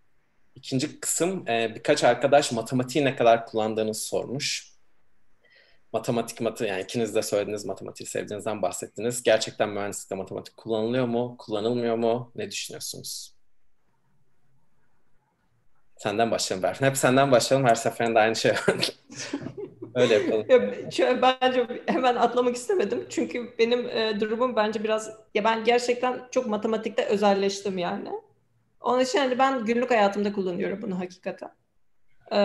İkinci 0.55 0.99
kısım 0.99 1.47
e, 1.47 1.75
birkaç 1.75 2.03
arkadaş 2.03 2.51
matematiği 2.51 3.05
ne 3.05 3.15
kadar 3.15 3.45
kullandığınızı 3.45 4.05
sormuş. 4.05 4.71
Matematik, 5.93 6.41
matı 6.41 6.65
yani 6.65 6.83
ikiniz 6.83 7.15
de 7.15 7.21
söylediğiniz 7.21 7.65
matematiği 7.65 8.07
sevdiğinizden 8.07 8.61
bahsettiniz. 8.61 9.23
Gerçekten 9.23 9.69
mühendislikte 9.69 10.15
matematik 10.15 10.57
kullanılıyor 10.57 11.05
mu, 11.05 11.35
kullanılmıyor 11.39 11.95
mu? 11.95 12.31
Ne 12.35 12.51
düşünüyorsunuz? 12.51 13.40
Senden 16.01 16.31
başlayalım 16.31 16.63
Berfin. 16.63 16.85
Hep 16.85 16.97
senden 16.97 17.31
başlayalım. 17.31 17.67
Her 17.67 17.75
seferinde 17.75 18.19
aynı 18.19 18.35
şey. 18.35 18.51
Öyle 19.95 20.13
yapalım. 20.13 20.45
Ya, 20.97 21.21
bence 21.21 21.67
hemen 21.85 22.15
atlamak 22.15 22.55
istemedim. 22.55 23.05
Çünkü 23.09 23.53
benim 23.59 23.89
e, 23.89 24.19
durumum 24.19 24.55
bence 24.55 24.83
biraz... 24.83 25.09
Ya 25.33 25.43
ben 25.43 25.63
gerçekten 25.63 26.19
çok 26.31 26.47
matematikte 26.47 27.05
özelleştim 27.05 27.77
yani. 27.77 28.09
Onun 28.79 28.99
için 28.99 29.19
hani 29.19 29.39
ben 29.39 29.65
günlük 29.65 29.91
hayatımda 29.91 30.33
kullanıyorum 30.33 30.81
bunu 30.81 30.99
hakikaten. 30.99 31.49
Ee, 32.31 32.37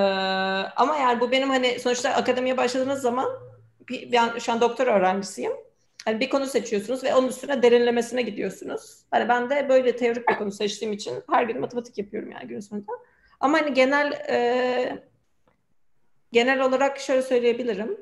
ama 0.76 0.96
yani 0.96 1.20
bu 1.20 1.30
benim 1.30 1.50
hani 1.50 1.80
sonuçta 1.80 2.10
akademiye 2.10 2.56
başladığınız 2.56 3.02
zaman 3.02 3.26
bir, 3.88 4.12
ben 4.12 4.38
şu 4.38 4.52
an 4.52 4.60
doktor 4.60 4.86
öğrencisiyim. 4.86 5.52
Hani 6.04 6.20
bir 6.20 6.30
konu 6.30 6.46
seçiyorsunuz 6.46 7.04
ve 7.04 7.14
onun 7.14 7.28
üstüne 7.28 7.62
derinlemesine 7.62 8.22
gidiyorsunuz. 8.22 9.04
Hani 9.10 9.28
ben 9.28 9.50
de 9.50 9.68
böyle 9.68 9.96
teorik 9.96 10.28
bir 10.28 10.34
konu 10.34 10.52
seçtiğim 10.52 10.92
için 10.94 11.14
her 11.30 11.42
gün 11.42 11.60
matematik 11.60 11.98
yapıyorum 11.98 12.30
yani 12.30 12.48
gün 12.48 12.60
sonunda. 12.60 12.92
Ama 13.40 13.58
hani 13.58 13.74
genel 13.74 14.12
e, 14.12 15.02
genel 16.32 16.60
olarak 16.60 17.00
şöyle 17.00 17.22
söyleyebilirim. 17.22 18.00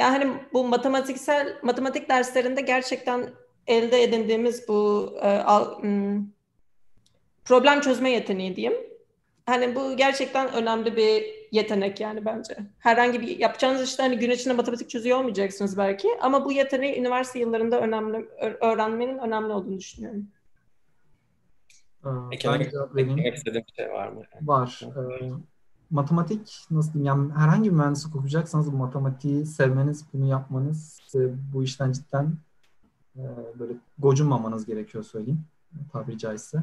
Yani 0.00 0.18
hani 0.18 0.36
bu 0.52 0.64
matematiksel 0.64 1.58
matematik 1.62 2.08
derslerinde 2.08 2.60
gerçekten 2.60 3.30
elde 3.66 4.02
edindiğimiz 4.02 4.68
bu 4.68 5.12
e, 5.22 5.28
al, 5.28 5.82
m, 5.82 6.20
problem 7.44 7.80
çözme 7.80 8.10
yeteneği 8.10 8.56
diyeyim. 8.56 8.80
Hani 9.46 9.74
bu 9.74 9.96
gerçekten 9.96 10.52
önemli 10.52 10.96
bir 10.96 11.24
yetenek 11.52 12.00
yani 12.00 12.24
bence. 12.24 12.56
Herhangi 12.78 13.20
bir 13.20 13.38
yapacağınız 13.38 13.82
işte 13.82 14.02
hani 14.02 14.18
gün 14.18 14.30
içinde 14.30 14.54
matematik 14.54 14.90
çözüyor 14.90 15.18
olmayacaksınız 15.18 15.78
belki 15.78 16.08
ama 16.20 16.44
bu 16.44 16.52
yeteneği 16.52 16.98
üniversite 16.98 17.38
yıllarında 17.38 17.80
önemli 17.80 18.28
öğrenmenin 18.60 19.18
önemli 19.18 19.52
olduğunu 19.52 19.78
düşünüyorum. 19.78 20.28
Eklemek, 22.32 22.74
eklemek 22.96 23.36
istediğim 23.36 23.64
bir 23.66 23.72
şey 23.72 23.92
var 23.92 24.08
mı? 24.08 24.22
Var. 24.42 24.82
Ee, 24.96 25.30
matematik 25.90 26.66
nasıl 26.70 26.92
diyeyim 26.92 27.06
yani 27.06 27.32
herhangi 27.32 27.70
bir 27.70 27.76
mühendislik 27.76 28.16
okuyacaksanız 28.16 28.68
matematiği 28.68 29.46
sevmeniz, 29.46 30.04
bunu 30.12 30.26
yapmanız, 30.26 31.00
bu 31.54 31.62
işten 31.62 31.92
cidden 31.92 32.32
e, 33.16 33.22
böyle 33.58 33.72
gocunmamanız 33.98 34.66
gerekiyor 34.66 35.04
söyleyeyim 35.04 35.44
tabiri 35.92 36.18
caizse. 36.18 36.62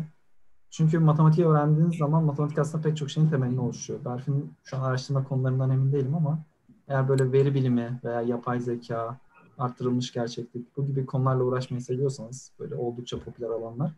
Çünkü 0.69 0.99
matematiği 0.99 1.47
öğrendiğiniz 1.47 1.97
zaman 1.97 2.23
matematik 2.23 2.59
aslında 2.59 2.83
pek 2.83 2.97
çok 2.97 3.09
şeyin 3.09 3.29
temelini 3.29 3.61
oluşuyor. 3.61 4.05
Berfin 4.05 4.53
şu 4.63 4.77
an 4.77 4.81
araştırma 4.81 5.23
konularından 5.23 5.69
emin 5.69 5.93
değilim 5.93 6.15
ama 6.15 6.39
eğer 6.87 7.09
böyle 7.09 7.31
veri 7.31 7.53
bilimi 7.53 7.99
veya 8.03 8.21
yapay 8.21 8.59
zeka, 8.59 9.17
arttırılmış 9.57 10.13
gerçeklik 10.13 10.77
bu 10.77 10.85
gibi 10.87 11.05
konularla 11.05 11.43
uğraşmayı 11.43 11.81
seviyorsanız 11.81 12.51
böyle 12.59 12.75
oldukça 12.75 13.19
popüler 13.19 13.49
alanlar 13.49 13.91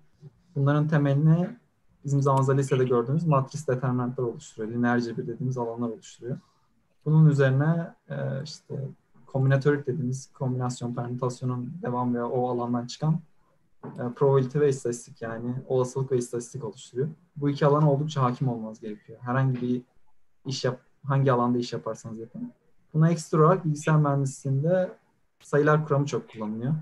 Bunların 0.57 0.87
temelini 0.87 1.49
bizim 2.05 2.21
zamanımızda 2.21 2.53
lisede 2.53 2.83
gördüğümüz 2.83 3.25
matris 3.25 3.67
determinantlar 3.67 4.23
oluşturuyor. 4.23 4.73
Lineer 4.73 4.99
cebir 4.99 5.27
dediğimiz 5.27 5.57
alanlar 5.57 5.89
oluşturuyor. 5.89 6.39
Bunun 7.05 7.29
üzerine 7.29 7.93
e, 8.09 8.43
işte 8.43 8.87
kombinatörlük 9.25 9.87
dediğimiz 9.87 10.33
kombinasyon, 10.33 10.93
permütasyonun 10.93 11.73
devam 11.81 12.15
ve 12.15 12.23
o 12.23 12.49
alandan 12.49 12.85
çıkan 12.85 13.19
e, 13.83 14.13
probability 14.15 14.59
ve 14.59 14.69
istatistik 14.69 15.21
yani 15.21 15.55
olasılık 15.67 16.11
ve 16.11 16.17
istatistik 16.17 16.63
oluşturuyor. 16.63 17.09
Bu 17.35 17.49
iki 17.49 17.65
alana 17.65 17.91
oldukça 17.91 18.21
hakim 18.23 18.47
olmanız 18.47 18.79
gerekiyor. 18.79 19.19
Herhangi 19.21 19.61
bir 19.61 19.81
iş 20.45 20.65
yap, 20.65 20.79
hangi 21.03 21.31
alanda 21.31 21.57
iş 21.57 21.73
yaparsanız 21.73 22.19
yapın. 22.19 22.51
Buna 22.93 23.09
ekstra 23.09 23.45
olarak 23.45 23.65
bilgisayar 23.65 23.97
mühendisliğinde 23.97 24.91
sayılar 25.43 25.85
kuramı 25.85 26.05
çok 26.05 26.29
kullanılıyor. 26.29 26.73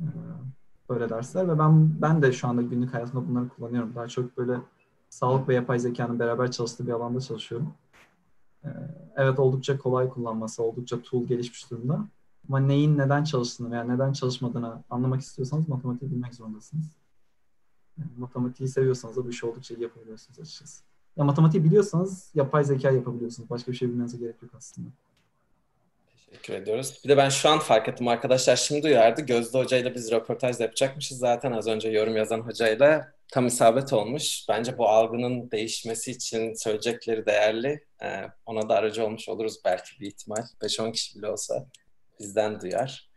Ee, 0.00 0.04
böyle 0.94 1.08
dersler 1.08 1.48
ve 1.48 1.58
ben 1.58 2.02
ben 2.02 2.22
de 2.22 2.32
şu 2.32 2.48
anda 2.48 2.62
günlük 2.62 2.94
hayatımda 2.94 3.28
bunları 3.28 3.48
kullanıyorum. 3.48 3.94
Daha 3.94 4.08
çok 4.08 4.36
böyle 4.36 4.60
sağlık 5.08 5.48
ve 5.48 5.54
yapay 5.54 5.78
zekanın 5.78 6.18
beraber 6.18 6.50
çalıştığı 6.50 6.86
bir 6.86 6.92
alanda 6.92 7.20
çalışıyorum. 7.20 7.74
Ee, 8.64 8.68
evet 9.16 9.38
oldukça 9.38 9.78
kolay 9.78 10.08
kullanması, 10.08 10.62
oldukça 10.62 11.02
tool 11.02 11.24
gelişmiş 11.24 11.70
durumda. 11.70 12.08
Ama 12.48 12.60
neyin 12.60 12.98
neden 12.98 13.24
çalıştığını 13.24 13.70
veya 13.70 13.84
neden 13.84 14.12
çalışmadığını 14.12 14.82
anlamak 14.90 15.20
istiyorsanız 15.20 15.68
matematiği 15.68 16.10
bilmek 16.10 16.34
zorundasınız. 16.34 16.86
Yani 17.98 18.10
matematiği 18.18 18.68
seviyorsanız 18.68 19.16
da 19.16 19.24
bu 19.24 19.30
işi 19.30 19.46
oldukça 19.46 19.74
iyi 19.74 19.82
yapabiliyorsunuz 19.82 20.40
açıkçası. 20.40 20.82
Ya 21.16 21.24
matematiği 21.24 21.64
biliyorsanız 21.64 22.30
yapay 22.34 22.64
zeka 22.64 22.90
yapabiliyorsunuz. 22.90 23.50
Başka 23.50 23.72
bir 23.72 23.76
şey 23.76 23.88
bilmenize 23.88 24.18
gerek 24.18 24.42
yok 24.42 24.50
aslında. 24.56 24.88
Teşekkür 26.32 26.54
ediyoruz. 26.54 27.00
Bir 27.04 27.08
de 27.08 27.16
ben 27.16 27.28
şu 27.28 27.48
an 27.48 27.58
fark 27.58 27.88
ettim 27.88 28.08
arkadaşlar 28.08 28.56
şimdi 28.56 28.86
uyardı. 28.86 29.20
Gözde 29.20 29.58
hocayla 29.58 29.94
biz 29.94 30.10
röportaj 30.12 30.60
yapacakmışız. 30.60 31.18
Zaten 31.18 31.52
az 31.52 31.66
önce 31.66 31.88
yorum 31.88 32.16
yazan 32.16 32.40
hocayla 32.40 33.12
tam 33.32 33.46
isabet 33.46 33.92
olmuş. 33.92 34.46
Bence 34.48 34.78
bu 34.78 34.88
algının 34.88 35.50
değişmesi 35.50 36.10
için 36.10 36.54
söyleyecekleri 36.54 37.26
değerli. 37.26 37.84
Ee, 38.02 38.24
ona 38.46 38.68
da 38.68 38.74
aracı 38.74 39.04
olmuş 39.04 39.28
oluruz 39.28 39.56
belki 39.64 40.00
bir 40.00 40.06
ihtimal. 40.06 40.42
5-10 40.60 40.92
kişi 40.92 41.18
bile 41.18 41.28
olsa 41.28 41.66
bizden 42.20 42.60
duyar. 42.60 43.10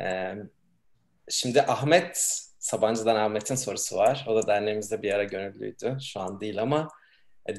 Ee, 0.00 0.34
şimdi 1.28 1.62
Ahmet, 1.62 2.42
Sabancı'dan 2.58 3.16
Ahmet'in 3.16 3.54
sorusu 3.54 3.96
var. 3.96 4.24
O 4.28 4.34
da 4.34 4.46
derneğimizde 4.46 5.02
bir 5.02 5.12
ara 5.12 5.24
gönüllüydü. 5.24 5.98
Şu 6.00 6.20
an 6.20 6.40
değil 6.40 6.62
ama 6.62 6.88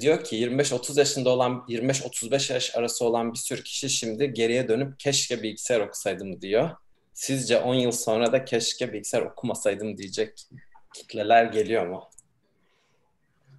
diyor 0.01 0.23
ki 0.23 0.35
25-30 0.35 0.99
yaşında 0.99 1.29
olan 1.29 1.51
25-35 1.51 2.53
yaş 2.53 2.75
arası 2.75 3.05
olan 3.05 3.33
bir 3.33 3.37
sürü 3.37 3.63
kişi 3.63 3.89
şimdi 3.89 4.33
geriye 4.33 4.67
dönüp 4.67 4.99
keşke 4.99 5.43
bilgisayar 5.43 5.79
okusaydım 5.79 6.41
diyor. 6.41 6.69
Sizce 7.13 7.59
10 7.59 7.75
yıl 7.75 7.91
sonra 7.91 8.31
da 8.31 8.45
keşke 8.45 8.93
bilgisayar 8.93 9.21
okumasaydım 9.21 9.97
diyecek 9.97 10.47
kitleler 10.93 11.45
geliyor 11.45 11.87
mu? 11.87 12.03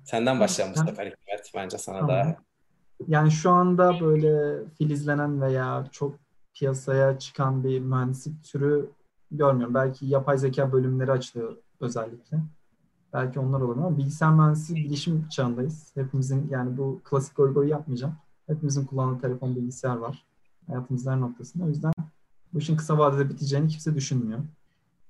Senden 0.05 0.41
başlayalım 0.41 0.75
bu 0.77 0.89
sefer 0.89 1.07
Hikmet. 1.07 1.51
Bence 1.55 1.79
sana 1.79 1.99
tamam. 1.99 2.11
da. 2.11 2.37
Yani 3.09 3.31
şu 3.31 3.51
anda 3.51 4.01
böyle 4.01 4.65
filizlenen 4.79 5.43
veya 5.43 5.87
çok 5.93 6.15
piyasaya 6.55 7.19
çıkan 7.19 7.65
bir 7.65 7.81
mühendislik 7.81 8.45
türü 8.45 8.91
görmüyorum. 9.31 9.75
Belki 9.75 10.07
yapay 10.07 10.39
zeka 10.39 10.73
bölümleri 10.73 11.13
açılıyor 11.13 11.57
özellikle. 11.81 12.37
Belki 13.15 13.41
onlar 13.41 13.61
olur 13.61 13.77
ama 13.77 13.99
bilgisayar 13.99 14.35
mühendisliği 14.35 14.85
bilişim 14.85 15.29
çağındayız. 15.29 15.91
Hepimizin 15.95 16.49
yani 16.51 16.77
bu 16.79 17.01
klasik 17.05 17.37
goy 17.37 17.69
yapmayacağım. 17.69 18.17
Hepimizin 18.47 18.85
kullandığı 18.85 19.21
telefon 19.21 19.57
bilgisayar 19.57 19.97
var. 19.97 20.25
Hayatımızın 20.67 21.11
her 21.11 21.21
noktasında. 21.21 21.65
O 21.65 21.69
yüzden 21.69 21.93
bu 22.53 22.59
işin 22.59 22.77
kısa 22.77 22.99
vadede 22.99 23.29
biteceğini 23.29 23.69
kimse 23.69 23.95
düşünmüyor. 23.95 24.41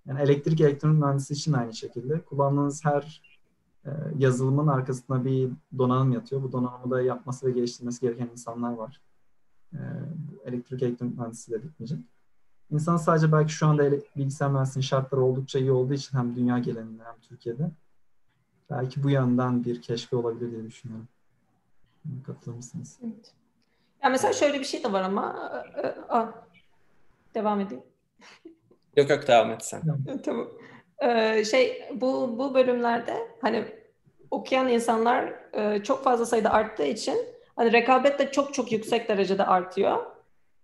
Yani 0.06 0.20
elektrik 0.20 0.60
elektronik 0.60 1.00
mühendisi 1.00 1.34
için 1.34 1.52
aynı 1.52 1.74
şekilde. 1.74 2.20
Kullandığınız 2.20 2.84
her 2.84 3.22
e, 3.84 3.90
yazılımın 4.18 4.66
arkasında 4.66 5.24
bir 5.24 5.50
donanım 5.78 6.12
yatıyor. 6.12 6.42
Bu 6.42 6.52
donanımı 6.52 6.90
da 6.90 7.02
yapması 7.02 7.46
ve 7.46 7.50
geliştirmesi 7.50 8.00
gereken 8.00 8.28
insanlar 8.32 8.72
var. 8.72 9.00
E, 9.72 9.78
elektrik 10.44 10.82
elektronik 10.82 11.18
mühendisi 11.18 11.52
de 11.52 11.62
bitmeyecek. 11.62 11.98
İnsan 12.70 12.96
sadece 12.96 13.32
belki 13.32 13.52
şu 13.52 13.66
anda 13.66 13.92
bilgisayar 14.16 14.50
mühendisliğinin 14.50 14.86
şartları 14.86 15.22
oldukça 15.22 15.58
iyi 15.58 15.72
olduğu 15.72 15.94
için 15.94 16.18
hem 16.18 16.36
dünya 16.36 16.58
genelinde 16.58 17.02
hem 17.04 17.20
Türkiye'de 17.20 17.70
belki 18.70 19.02
bu 19.02 19.10
yandan 19.10 19.64
bir 19.64 19.82
keşke 19.82 20.16
olabilir 20.16 20.50
diye 20.50 20.64
düşünüyorum. 20.64 21.08
Katılır 22.26 22.56
mısınız? 22.56 22.98
Evet. 23.04 23.32
Ya 24.02 24.10
mesela 24.10 24.32
şöyle 24.32 24.60
bir 24.60 24.64
şey 24.64 24.84
de 24.84 24.92
var 24.92 25.02
ama 25.02 25.52
e, 25.82 25.86
e, 25.86 26.26
devam 27.34 27.60
edeyim. 27.60 27.84
Yok 28.96 29.10
yok 29.10 29.28
devam 29.28 29.50
et 29.50 29.64
sen. 29.64 29.82
tamam. 30.24 30.48
Ee, 30.98 31.44
şey 31.44 31.88
bu 31.94 32.38
bu 32.38 32.54
bölümlerde 32.54 33.28
hani 33.40 33.64
okuyan 34.30 34.68
insanlar 34.68 35.34
e, 35.52 35.82
çok 35.82 36.04
fazla 36.04 36.26
sayıda 36.26 36.50
arttığı 36.50 36.84
için 36.84 37.16
hani 37.56 37.72
rekabet 37.72 38.18
de 38.18 38.32
çok 38.32 38.54
çok 38.54 38.72
yüksek 38.72 39.08
derecede 39.08 39.44
artıyor. 39.44 40.06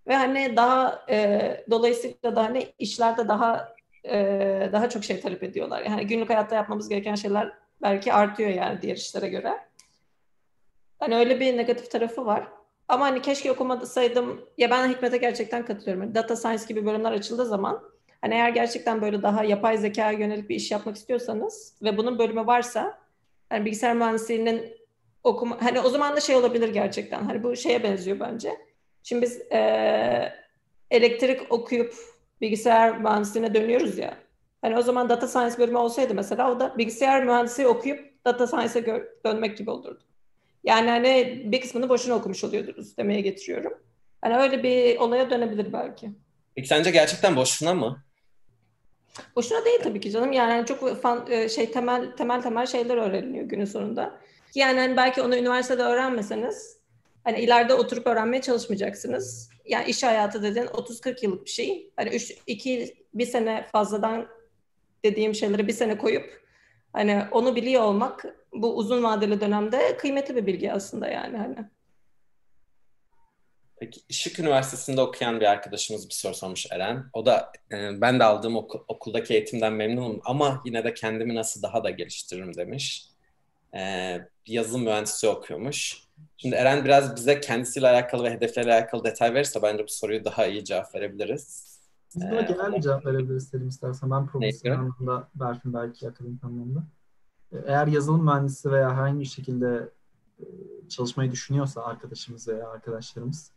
Ve 0.07 0.15
hani 0.15 0.55
daha 0.55 1.05
e, 1.09 1.65
dolayısıyla 1.71 2.35
da 2.35 2.43
hani 2.43 2.73
işlerde 2.79 3.27
daha 3.27 3.75
e, 4.05 4.69
daha 4.71 4.89
çok 4.89 5.03
şey 5.03 5.19
talep 5.19 5.43
ediyorlar. 5.43 5.81
Yani 5.81 6.07
günlük 6.07 6.29
hayatta 6.29 6.55
yapmamız 6.55 6.89
gereken 6.89 7.15
şeyler 7.15 7.53
belki 7.81 8.13
artıyor 8.13 8.49
yani 8.49 8.81
diğer 8.81 8.95
işlere 8.95 9.29
göre. 9.29 9.59
Hani 10.99 11.15
öyle 11.15 11.39
bir 11.39 11.57
negatif 11.57 11.91
tarafı 11.91 12.25
var. 12.25 12.47
Ama 12.87 13.05
hani 13.05 13.21
keşke 13.21 13.51
okumasaydım. 13.51 14.41
Ya 14.57 14.69
ben 14.69 14.89
Hikmet'e 14.89 15.17
gerçekten 15.17 15.65
katılıyorum. 15.65 16.15
Data 16.15 16.35
Science 16.35 16.63
gibi 16.67 16.85
bölümler 16.85 17.11
açıldığı 17.11 17.45
zaman 17.45 17.83
hani 18.21 18.33
eğer 18.33 18.49
gerçekten 18.49 19.01
böyle 19.01 19.21
daha 19.21 19.43
yapay 19.43 19.77
zeka 19.77 20.11
yönelik 20.11 20.49
bir 20.49 20.55
iş 20.55 20.71
yapmak 20.71 20.95
istiyorsanız 20.95 21.75
ve 21.83 21.97
bunun 21.97 22.19
bölümü 22.19 22.47
varsa 22.47 22.99
hani 23.49 23.65
bilgisayar 23.65 23.95
mühendisliğinin 23.95 24.77
okuma 25.23 25.61
hani 25.61 25.79
o 25.79 25.89
zaman 25.89 26.15
da 26.15 26.19
şey 26.19 26.35
olabilir 26.35 26.69
gerçekten. 26.69 27.23
Hani 27.23 27.43
bu 27.43 27.55
şeye 27.55 27.83
benziyor 27.83 28.19
bence. 28.19 28.57
Şimdi 29.03 29.21
biz 29.21 29.41
e, 29.51 30.33
elektrik 30.91 31.51
okuyup 31.51 31.93
bilgisayar 32.41 32.97
mühendisliğine 32.97 33.53
dönüyoruz 33.53 33.97
ya. 33.97 34.17
Hani 34.61 34.77
o 34.77 34.81
zaman 34.81 35.09
data 35.09 35.27
science 35.27 35.57
bölümü 35.57 35.77
olsaydı 35.77 36.13
mesela 36.13 36.51
o 36.51 36.59
da 36.59 36.77
bilgisayar 36.77 37.23
mühendisliği 37.23 37.67
okuyup 37.67 38.25
data 38.25 38.47
science'e 38.47 39.03
dönmek 39.25 39.57
gibi 39.57 39.69
olurdu. 39.69 40.03
Yani 40.63 40.89
hani 40.89 41.41
bir 41.45 41.61
kısmını 41.61 41.89
boşuna 41.89 42.15
okumuş 42.15 42.43
oluyordunuz 42.43 42.97
demeye 42.97 43.21
getiriyorum. 43.21 43.73
Hani 44.21 44.37
öyle 44.37 44.63
bir 44.63 44.97
olaya 44.97 45.29
dönebilir 45.29 45.73
belki. 45.73 46.11
Peki 46.55 46.67
sence 46.67 46.91
gerçekten 46.91 47.35
boşuna 47.35 47.73
mı? 47.73 48.03
Boşuna 49.35 49.65
değil 49.65 49.79
tabii 49.83 49.99
ki 49.99 50.11
canım. 50.11 50.31
Yani 50.31 50.65
çok 50.65 51.01
fan, 51.01 51.25
e, 51.29 51.49
şey 51.49 51.71
temel 51.71 52.11
temel 52.11 52.41
temel 52.41 52.65
şeyler 52.65 52.97
öğreniliyor 52.97 53.45
günün 53.45 53.65
sonunda. 53.65 54.19
Yani 54.55 54.79
hani 54.79 54.97
belki 54.97 55.21
onu 55.21 55.35
üniversitede 55.35 55.83
öğrenmeseniz 55.83 56.77
hani 57.23 57.39
ileride 57.39 57.73
oturup 57.73 58.07
öğrenmeye 58.07 58.41
çalışmayacaksınız. 58.41 59.49
Yani 59.65 59.89
iş 59.89 60.03
hayatı 60.03 60.43
dediğin 60.43 60.65
30-40 60.65 61.25
yıllık 61.25 61.45
bir 61.45 61.49
şey. 61.49 61.91
Hani 61.95 62.09
3 62.09 62.33
2 62.47 62.95
bir 63.13 63.25
sene 63.25 63.67
fazladan 63.71 64.27
dediğim 65.05 65.35
şeyleri 65.35 65.67
bir 65.67 65.73
sene 65.73 65.97
koyup 65.97 66.41
hani 66.93 67.23
onu 67.31 67.55
biliyor 67.55 67.81
olmak 67.81 68.25
bu 68.53 68.77
uzun 68.77 69.03
vadeli 69.03 69.41
dönemde 69.41 69.97
kıymetli 69.97 70.35
bir 70.35 70.45
bilgi 70.45 70.71
aslında 70.71 71.07
yani 71.07 71.37
hani. 71.37 71.55
Peki 73.79 74.01
Işık 74.09 74.39
Üniversitesi'nde 74.39 75.01
okuyan 75.01 75.39
bir 75.39 75.45
arkadaşımız 75.45 76.09
bir 76.09 76.13
soru 76.13 76.33
sormuş 76.33 76.65
Eren. 76.71 77.05
O 77.13 77.25
da 77.25 77.51
e, 77.71 78.01
ben 78.01 78.19
de 78.19 78.23
aldığım 78.23 78.55
oku, 78.55 78.85
okuldaki 78.87 79.33
eğitimden 79.33 79.73
memnunum 79.73 80.21
ama 80.25 80.61
yine 80.65 80.83
de 80.83 80.93
kendimi 80.93 81.35
nasıl 81.35 81.61
daha 81.61 81.83
da 81.83 81.89
geliştiririm 81.89 82.55
demiş. 82.55 83.05
E, 83.75 84.17
yazılım 84.45 84.83
mühendisi 84.83 85.27
okuyormuş. 85.27 86.03
Şimdi 86.37 86.55
Eren 86.55 86.85
biraz 86.85 87.15
bize 87.15 87.39
kendisiyle 87.39 87.89
alakalı 87.89 88.23
ve 88.23 88.31
hedefleriyle 88.31 88.73
alakalı 88.73 89.03
detay 89.03 89.33
verirse 89.33 89.61
bence 89.61 89.83
bu 89.83 89.87
soruyu 89.87 90.25
daha 90.25 90.47
iyi 90.47 90.65
cevap 90.65 90.95
verebiliriz. 90.95 91.80
Biz 92.15 92.21
buna 92.21 92.41
ee, 92.41 92.45
genel 92.45 92.73
bir 92.73 92.81
cevap 92.81 93.05
verebiliriz 93.05 93.47
Selim 93.47 93.67
istersen. 93.67 94.11
Ben 94.11 94.27
profesyonel 94.27 94.79
anlamda, 94.79 95.27
Berfin 95.35 95.73
belki 95.73 96.09
akademik 96.09 96.43
anlamda. 96.43 96.83
Ee, 97.51 97.57
eğer 97.65 97.87
yazılım 97.87 98.25
mühendisi 98.25 98.71
veya 98.71 98.95
herhangi 98.95 99.19
bir 99.19 99.25
şekilde 99.25 99.89
e, 100.39 100.45
çalışmayı 100.89 101.31
düşünüyorsa 101.31 101.83
arkadaşımız 101.83 102.47
veya 102.47 102.69
arkadaşlarımız 102.69 103.51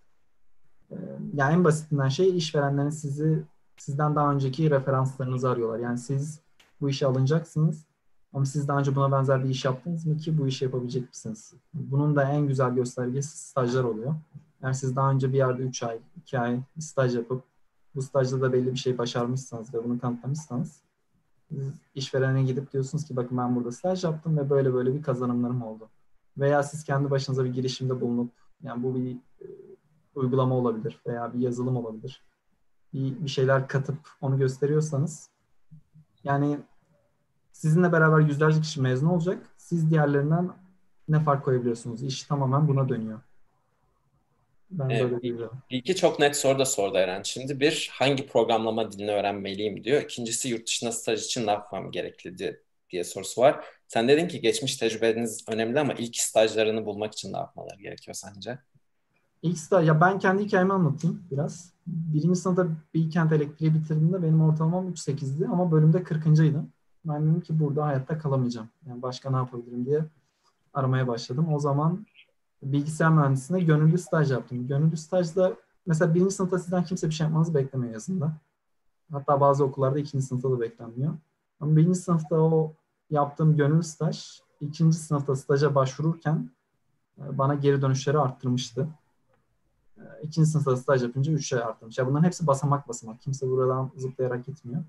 e, 0.91 0.97
yani 1.35 1.53
en 1.53 1.65
basitinden 1.65 2.09
şey 2.09 2.37
işverenlerin 2.37 2.91
sizi 2.91 3.43
sizden 3.77 4.17
daha 4.17 4.33
önceki 4.33 4.71
referanslarınızı 4.71 5.51
arıyorlar. 5.51 5.79
Yani 5.79 5.99
siz 5.99 6.41
bu 6.81 6.91
işe 6.91 7.07
alınacaksınız 7.07 7.85
ama 8.33 8.47
siz 8.47 8.69
daha 8.69 8.79
önce 8.79 8.97
buna 8.97 9.13
benzer 9.13 9.45
bir 9.45 9.49
iş 9.49 9.65
yaptınız 9.65 10.07
mı 10.07 10.17
ki 10.17 10.39
bu 10.39 10.47
işi 10.47 10.65
yapabilecek 10.65 11.09
misiniz? 11.09 11.55
Bunun 11.75 12.17
da 12.17 12.31
en 12.31 12.47
güzel 12.47 12.75
göstergesi 12.75 13.39
stajlar 13.39 13.85
oluyor. 13.85 14.15
Eğer 14.63 14.73
siz 14.73 14.97
daha 14.97 15.11
önce 15.11 15.33
bir 15.33 15.37
yerde 15.37 15.63
3 15.63 15.83
ay, 15.83 15.99
2 16.17 16.39
ay 16.39 16.61
staj 16.79 17.15
yapıp 17.17 17.43
bu 17.95 18.03
stajda 18.03 18.41
da 18.41 18.53
belli 18.53 18.73
bir 18.73 18.79
şey 18.79 18.99
başarmışsanız 18.99 19.75
ve 19.75 19.85
bunu 19.85 20.01
kanıtlamışsanız 20.01 20.83
işverene 21.95 22.43
gidip 22.43 22.73
diyorsunuz 22.73 23.05
ki 23.05 23.17
bakın 23.17 23.39
ben 23.39 23.57
burada 23.57 23.73
staj 23.73 24.05
yaptım 24.05 24.37
ve 24.37 24.51
böyle 24.51 24.75
böyle 24.75 24.95
bir 24.95 25.03
kazanımlarım 25.03 25.63
oldu. 25.63 25.89
Veya 26.39 26.63
siz 26.63 26.85
kendi 26.85 27.11
başınıza 27.11 27.45
bir 27.45 27.53
girişimde 27.53 28.01
bulunup 28.01 28.33
yani 28.63 28.83
bu 28.83 28.95
bir 28.95 29.17
e, 29.41 29.47
uygulama 30.15 30.55
olabilir 30.55 31.01
veya 31.07 31.35
bir 31.35 31.39
yazılım 31.39 31.77
olabilir. 31.77 32.23
Bir, 32.93 33.25
bir 33.25 33.29
şeyler 33.29 33.69
katıp 33.69 33.99
onu 34.21 34.39
gösteriyorsanız 34.39 35.31
yani 36.25 36.59
sizinle 37.53 37.93
beraber 37.93 38.21
yüzlerce 38.21 38.61
kişi 38.61 38.81
mezun 38.81 39.07
olacak. 39.07 39.47
Siz 39.57 39.91
diğerlerinden 39.91 40.51
ne 41.09 41.21
fark 41.21 41.45
koyabiliyorsunuz? 41.45 42.03
İş 42.03 42.23
tamamen 42.23 42.69
buna 42.69 42.89
dönüyor. 42.89 43.21
Ben 44.79 44.91
Evet, 44.91 45.03
böyle 45.03 45.23
biliyorum. 45.23 45.59
İlki 45.71 45.97
çok 45.97 46.19
net 46.19 46.37
soru 46.37 46.59
da 46.59 46.65
sordu 46.65 46.99
Eren. 46.99 47.23
Şimdi 47.23 47.61
bir, 47.61 47.91
hangi 47.93 48.27
programlama 48.27 48.93
dilini 48.93 49.11
öğrenmeliyim 49.11 49.85
diyor. 49.85 50.03
İkincisi 50.03 50.49
yurt 50.49 50.67
dışında 50.67 50.93
staj 50.93 51.25
için 51.25 51.47
ne 51.47 51.51
yapmam 51.51 51.91
gerekli 51.91 52.39
diye, 52.39 52.61
diye 52.91 53.05
sorusu 53.05 53.41
var. 53.41 53.65
Sen 53.89 54.09
dedin 54.09 54.29
ki 54.29 54.41
geçmiş 54.41 54.77
tecrübeniz 54.77 55.45
önemli 55.49 55.81
ama 55.81 55.93
ilk 55.93 56.17
stajlarını 56.17 56.87
bulmak 56.87 57.13
için 57.13 57.33
ne 57.33 57.37
yapmaları 57.37 57.83
gerekiyor 57.83 58.15
sence? 58.15 58.59
İlk 59.43 59.59
staj, 59.59 59.89
ya 59.89 60.01
ben 60.01 60.19
kendi 60.19 60.45
hikayemi 60.45 60.73
anlatayım 60.73 61.23
biraz. 61.31 61.73
Birinci 61.87 62.41
sınıfta 62.41 62.67
Bilkent 62.95 63.33
Elektriği 63.33 63.75
bitirdiğimde 63.75 64.23
benim 64.23 64.43
ortalamam 64.43 64.89
3.8'di 64.89 65.47
ama 65.47 65.73
bölümde 65.73 65.99
40.ydım. 65.99 66.69
Ben 67.05 67.23
dedim 67.23 67.41
ki 67.41 67.61
burada 67.61 67.87
hayatta 67.87 68.19
kalamayacağım. 68.19 68.69
Yani 68.89 69.03
başka 69.03 69.31
ne 69.31 69.37
yapabilirim 69.37 69.87
diye 69.87 70.05
aramaya 70.75 71.09
başladım. 71.09 71.53
O 71.53 71.59
zaman 71.59 72.07
bilgisayar 72.73 73.11
mühendisliğine 73.11 73.67
gönüllü 73.67 73.99
staj 73.99 74.31
yaptım. 74.31 74.67
Gönüllü 74.67 74.97
stajda 74.97 75.55
mesela 75.87 76.15
birinci 76.15 76.35
sınıfta 76.35 76.59
sizden 76.59 76.85
kimse 76.85 77.09
bir 77.09 77.15
şey 77.15 77.25
yapmanızı 77.25 77.55
beklemiyor 77.55 77.93
yazında. 77.93 78.33
Hatta 79.13 79.41
bazı 79.41 79.65
okullarda 79.65 79.99
ikinci 79.99 80.27
sınıfta 80.27 80.51
da 80.51 80.61
beklenmiyor. 80.61 81.13
Ama 81.61 81.77
birinci 81.77 81.99
sınıfta 81.99 82.37
o 82.37 82.75
yaptığım 83.11 83.57
gönüllü 83.57 83.83
staj 83.83 84.41
ikinci 84.61 84.97
sınıfta 84.97 85.37
staja 85.37 85.75
başvururken 85.75 86.51
e, 87.19 87.39
bana 87.39 87.55
geri 87.55 87.83
dönüşleri 87.83 88.19
arttırmıştı. 88.19 88.89
E, 89.97 90.03
İkinci 90.23 90.51
sınıfta 90.51 90.77
staj 90.77 91.03
yapınca 91.03 91.33
3 91.33 91.49
şey 91.49 91.59
artmış. 91.59 91.99
Ya 91.99 92.07
bunların 92.07 92.25
hepsi 92.25 92.47
basamak 92.47 92.89
basamak. 92.89 93.21
Kimse 93.21 93.49
buradan 93.49 93.91
zıplayarak 93.97 94.47
gitmiyor. 94.47 94.85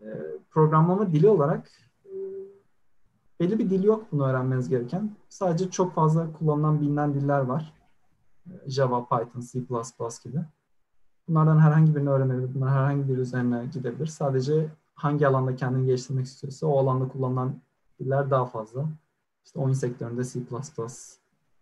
E, 0.00 0.06
Programlama 0.50 1.12
dili 1.12 1.28
olarak 1.28 1.70
belli 3.40 3.58
bir 3.58 3.70
dil 3.70 3.82
yok 3.82 4.06
bunu 4.12 4.26
öğrenmeniz 4.26 4.68
gereken. 4.68 5.16
Sadece 5.28 5.70
çok 5.70 5.94
fazla 5.94 6.32
kullanılan 6.32 6.80
bilinen 6.80 7.14
diller 7.14 7.40
var. 7.40 7.72
E, 8.50 8.70
Java, 8.70 9.08
Python, 9.08 9.40
C++ 9.40 9.58
gibi. 10.24 10.44
Bunlardan 11.28 11.58
herhangi 11.58 11.96
birini 11.96 12.10
öğrenebilir. 12.10 12.54
Bunlar 12.54 12.70
herhangi 12.70 13.08
bir 13.08 13.18
üzerine 13.18 13.66
gidebilir. 13.72 14.06
Sadece 14.06 14.68
hangi 14.94 15.28
alanda 15.28 15.56
kendini 15.56 15.86
geliştirmek 15.86 16.26
istiyorsa 16.26 16.66
o 16.66 16.78
alanda 16.78 17.08
kullanılan 17.08 17.54
diller 18.00 18.30
daha 18.30 18.46
fazla. 18.46 18.84
İşte 19.44 19.60
oyun 19.60 19.72
sektöründe 19.72 20.24
C++, 20.24 20.40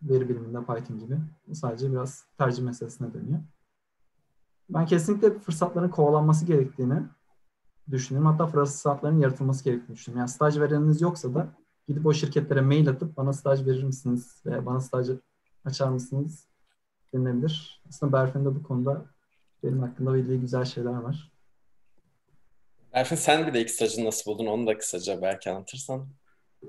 veri 0.03 0.29
biliminde 0.29 0.59
Python 0.59 0.99
gibi. 0.99 1.19
Bu 1.47 1.55
sadece 1.55 1.93
biraz 1.93 2.25
tercih 2.39 2.63
meselesine 2.63 3.15
dönüyor. 3.15 3.39
Ben 4.71 4.87
kesinlikle 4.87 5.39
fırsatların 5.39 5.89
kovalanması 5.89 6.47
gerektiğini 6.47 7.03
düşünüyorum. 7.91 8.31
Hatta 8.31 8.47
fırsatların 8.47 9.19
yaratılması 9.19 9.65
gerektiğini 9.65 9.97
düşünüyorum. 9.97 10.19
Yani 10.19 10.29
staj 10.29 10.59
vereniniz 10.59 11.01
yoksa 11.01 11.35
da 11.35 11.49
gidip 11.89 12.07
o 12.07 12.13
şirketlere 12.13 12.61
mail 12.61 12.89
atıp 12.89 13.17
bana 13.17 13.33
staj 13.33 13.67
verir 13.67 13.83
misiniz 13.83 14.43
veya 14.47 14.67
bana 14.67 14.81
staj 14.81 15.09
açar 15.65 15.89
mısınız 15.89 16.47
denilebilir. 17.15 17.83
Aslında 17.89 18.13
Berfin'in 18.13 18.45
de 18.45 18.55
bu 18.55 18.63
konuda 18.63 19.05
benim 19.65 19.83
hakkında 19.83 20.15
bildiği 20.15 20.41
güzel 20.41 20.65
şeyler 20.65 20.91
var. 20.91 21.33
Berfin 22.95 23.17
sen 23.17 23.47
bir 23.47 23.55
de 23.55 23.61
ilk 23.61 23.71
stajını 23.71 24.05
nasıl 24.05 24.31
buldun 24.31 24.47
onu 24.47 24.67
da 24.67 24.79
kısaca 24.79 25.23
belki 25.23 25.51
anlatırsan. 25.51 26.09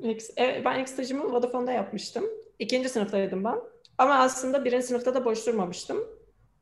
Evet, 0.04 0.34
Ben 0.38 0.80
ilk 0.80 0.90
stajımı 0.90 1.34
Vodafone'da 1.34 1.72
yapmıştım. 1.72 2.24
İkinci 2.60 2.90
sınıftaydım 2.90 3.44
ben. 3.44 3.60
Ama 3.98 4.16
aslında 4.16 4.66
birinci 4.66 4.88
sınıfta 4.88 5.16
da 5.16 5.26
boş 5.26 5.48
durmamıştım. 5.48 5.98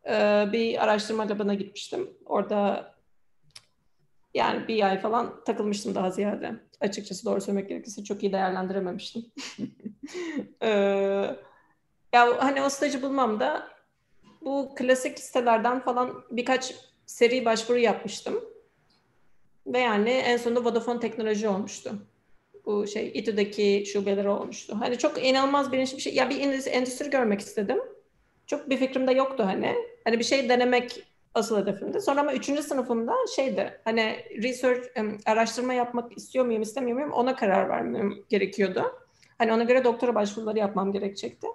Ee, 0.07 0.45
bir 0.51 0.83
araştırma 0.83 1.29
labına 1.29 1.53
gitmiştim. 1.53 2.09
Orada 2.25 2.93
yani 4.37 4.67
bir 4.67 4.83
ay 4.83 4.99
falan 4.99 5.43
takılmıştım 5.43 5.95
daha 5.95 6.11
ziyade. 6.11 6.51
Açıkçası 6.81 7.25
doğru 7.25 7.41
söylemek 7.41 7.69
gerekirse 7.69 8.03
çok 8.03 8.23
iyi 8.23 8.33
değerlendirememiştim. 8.33 9.25
Ee, 10.61 10.69
ya 12.13 12.37
hani 12.37 12.61
o 12.61 12.69
stajı 12.69 13.01
bulmam 13.01 13.39
da 13.39 13.67
bu 14.41 14.75
klasik 14.75 15.19
sitelerden 15.19 15.79
falan 15.79 16.23
birkaç 16.31 16.75
seri 17.05 17.45
başvuru 17.45 17.77
yapmıştım. 17.77 18.43
Ve 19.67 19.79
yani 19.79 20.09
en 20.09 20.37
sonunda 20.37 20.65
Vodafone 20.65 20.99
Teknoloji 20.99 21.47
olmuştu. 21.47 21.91
Bu 22.65 22.87
şey 22.87 23.11
İTÜ'deki 23.13 23.83
şubeleri 23.93 24.29
olmuştu. 24.29 24.77
Hani 24.79 24.97
çok 24.97 25.25
inanılmaz 25.25 25.71
bilinçli 25.71 25.97
bir 25.97 26.01
şey. 26.01 26.13
Ya 26.15 26.29
bir 26.29 26.39
endüstri 26.67 27.09
görmek 27.09 27.39
istedim. 27.39 27.79
Çok 28.45 28.69
bir 28.69 28.77
fikrim 28.77 29.07
de 29.07 29.11
yoktu 29.11 29.43
hani. 29.45 29.75
Hani 30.03 30.19
bir 30.19 30.23
şey 30.23 30.49
denemek 30.49 31.06
asıl 31.33 31.61
hedefimdi. 31.61 32.01
Sonra 32.01 32.21
ama 32.21 32.33
üçüncü 32.33 32.63
sınıfımda 32.63 33.13
şeydi. 33.35 33.79
Hani 33.83 34.15
research, 34.43 34.87
araştırma 35.25 35.73
yapmak 35.73 36.17
istiyor 36.17 36.45
muyum, 36.45 36.61
istemiyor 36.61 36.97
muyum 36.97 37.11
ona 37.11 37.35
karar 37.35 37.69
vermem 37.69 38.13
gerekiyordu. 38.29 38.83
Hani 39.37 39.53
ona 39.53 39.63
göre 39.63 39.83
doktora 39.83 40.15
başvuruları 40.15 40.59
yapmam 40.59 40.91
gerekecekti. 40.91 41.47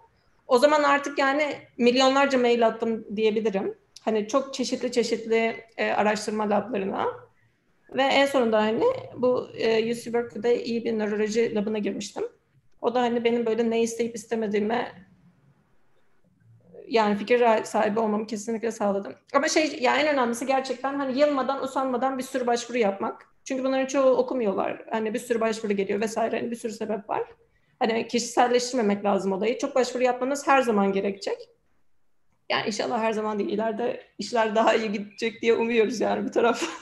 O 0.46 0.58
zaman 0.58 0.82
artık 0.82 1.18
yani 1.18 1.56
milyonlarca 1.78 2.38
mail 2.38 2.66
attım 2.66 3.16
diyebilirim. 3.16 3.74
Hani 4.00 4.28
çok 4.28 4.54
çeşitli 4.54 4.92
çeşitli 4.92 5.56
e, 5.76 5.90
araştırma 5.90 6.50
lablarına. 6.50 7.06
Ve 7.94 8.02
en 8.02 8.26
sonunda 8.26 8.62
hani 8.62 8.85
bu 9.16 9.48
e, 9.58 9.92
UC 9.92 10.12
Berkeley'de 10.12 10.64
iyi 10.64 10.85
bir 10.85 10.98
nöroloji 10.98 11.54
labına 11.54 11.78
girmiştim. 11.78 12.24
O 12.80 12.94
da 12.94 13.00
hani 13.00 13.24
benim 13.24 13.46
böyle 13.46 13.70
ne 13.70 13.82
isteyip 13.82 14.16
istemediğime 14.16 14.92
yani 16.92 17.16
fikir 17.16 17.64
sahibi 17.64 18.00
olmamı 18.00 18.26
kesinlikle 18.26 18.72
sağladı. 18.72 19.16
Ama 19.35 19.48
şey 19.48 19.78
yani 19.81 20.02
en 20.02 20.14
önemlisi 20.14 20.46
gerçekten 20.46 20.94
hani 20.94 21.18
yılmadan 21.18 21.64
usanmadan 21.64 22.18
bir 22.18 22.22
sürü 22.22 22.46
başvuru 22.46 22.78
yapmak. 22.78 23.26
Çünkü 23.44 23.64
bunların 23.64 23.87
çoğu 23.87 24.16
okumuyorlar. 24.16 24.85
Hani 24.90 25.14
bir 25.14 25.18
sürü 25.18 25.40
başvuru 25.40 25.72
geliyor 25.72 26.00
vesaire. 26.00 26.37
Hani 26.37 26.50
bir 26.50 26.57
sürü 26.57 26.72
sebep 26.72 27.11
var. 27.11 27.22
Hani 27.78 28.09
kişiselleştirmemek 28.09 29.05
lazım 29.05 29.33
olayı. 29.33 29.59
Çok 29.59 29.74
başvuru 29.74 30.02
yapmanız 30.02 30.46
her 30.46 30.62
zaman 30.62 30.92
gerekecek. 30.92 31.48
Yani 32.50 32.66
inşallah 32.66 33.00
her 33.00 33.12
zaman 33.12 33.38
değil. 33.38 33.50
İleride 33.50 34.07
işler 34.18 34.55
daha 34.55 34.74
iyi 34.74 34.92
gidecek 34.92 35.42
diye 35.42 35.55
umuyoruz 35.55 36.00
yani 36.00 36.26
bir 36.26 36.33
taraf. 36.33 36.62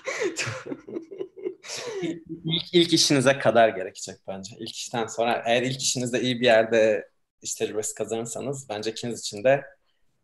İlk, 2.44 2.75
ilk 2.75 2.92
işinize 2.92 3.38
kadar 3.38 3.68
gerekecek 3.68 4.16
bence. 4.29 4.57
İlk 4.59 4.77
işten 4.77 5.07
sonra 5.07 5.42
eğer 5.46 5.62
ilk 5.62 5.83
işinizde 5.83 6.20
iyi 6.20 6.40
bir 6.40 6.44
yerde 6.44 7.09
iş 7.42 7.55
tecrübesi 7.55 7.94
kazanırsanız 7.94 8.68
bence 8.68 8.90
ikiniz 8.90 9.20
için 9.20 9.44
de 9.44 9.64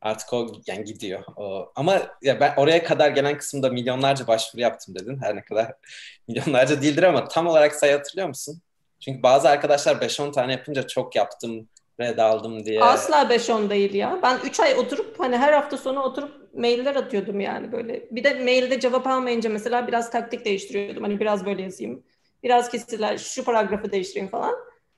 artık 0.06 0.32
o 0.32 0.46
yani 0.66 0.84
gidiyor. 0.84 1.24
O, 1.36 1.72
ama 1.76 2.02
ya 2.22 2.40
ben 2.40 2.54
oraya 2.56 2.84
kadar 2.84 3.10
gelen 3.10 3.38
kısımda 3.38 3.68
milyonlarca 3.68 4.26
başvuru 4.26 4.62
yaptım 4.62 4.94
dedin. 4.94 5.18
Her 5.22 5.36
ne 5.36 5.44
kadar 5.44 5.72
milyonlarca 6.28 6.82
değildir 6.82 7.02
ama 7.02 7.28
tam 7.28 7.46
olarak 7.46 7.74
sayı 7.74 7.92
hatırlıyor 7.92 8.28
musun? 8.28 8.62
Çünkü 9.00 9.22
bazı 9.22 9.48
arkadaşlar 9.48 9.96
5-10 9.96 10.32
tane 10.32 10.52
yapınca 10.52 10.86
çok 10.86 11.16
yaptım, 11.16 11.68
red 12.00 12.18
aldım 12.18 12.64
diye. 12.64 12.82
Asla 12.82 13.22
5-10 13.22 13.70
değil 13.70 13.94
ya. 13.94 14.18
Ben 14.22 14.38
3 14.44 14.60
ay 14.60 14.74
oturup 14.74 15.20
hani 15.20 15.36
her 15.36 15.52
hafta 15.52 15.76
sonu 15.76 16.02
oturup 16.02 16.54
mailler 16.54 16.96
atıyordum 16.96 17.40
yani 17.40 17.72
böyle. 17.72 18.06
Bir 18.10 18.24
de 18.24 18.34
mailde 18.34 18.80
cevap 18.80 19.06
almayınca 19.06 19.50
mesela 19.50 19.86
biraz 19.86 20.10
taktik 20.10 20.44
değiştiriyordum. 20.44 21.02
Hani 21.02 21.20
biraz 21.20 21.46
böyle 21.46 21.62
yazayım. 21.62 22.02
Biraz 22.42 22.70
kesiler, 22.70 23.18
şu 23.18 23.44
paragrafı 23.44 23.92
değiştireyim 23.92 24.30
falan. 24.30 24.54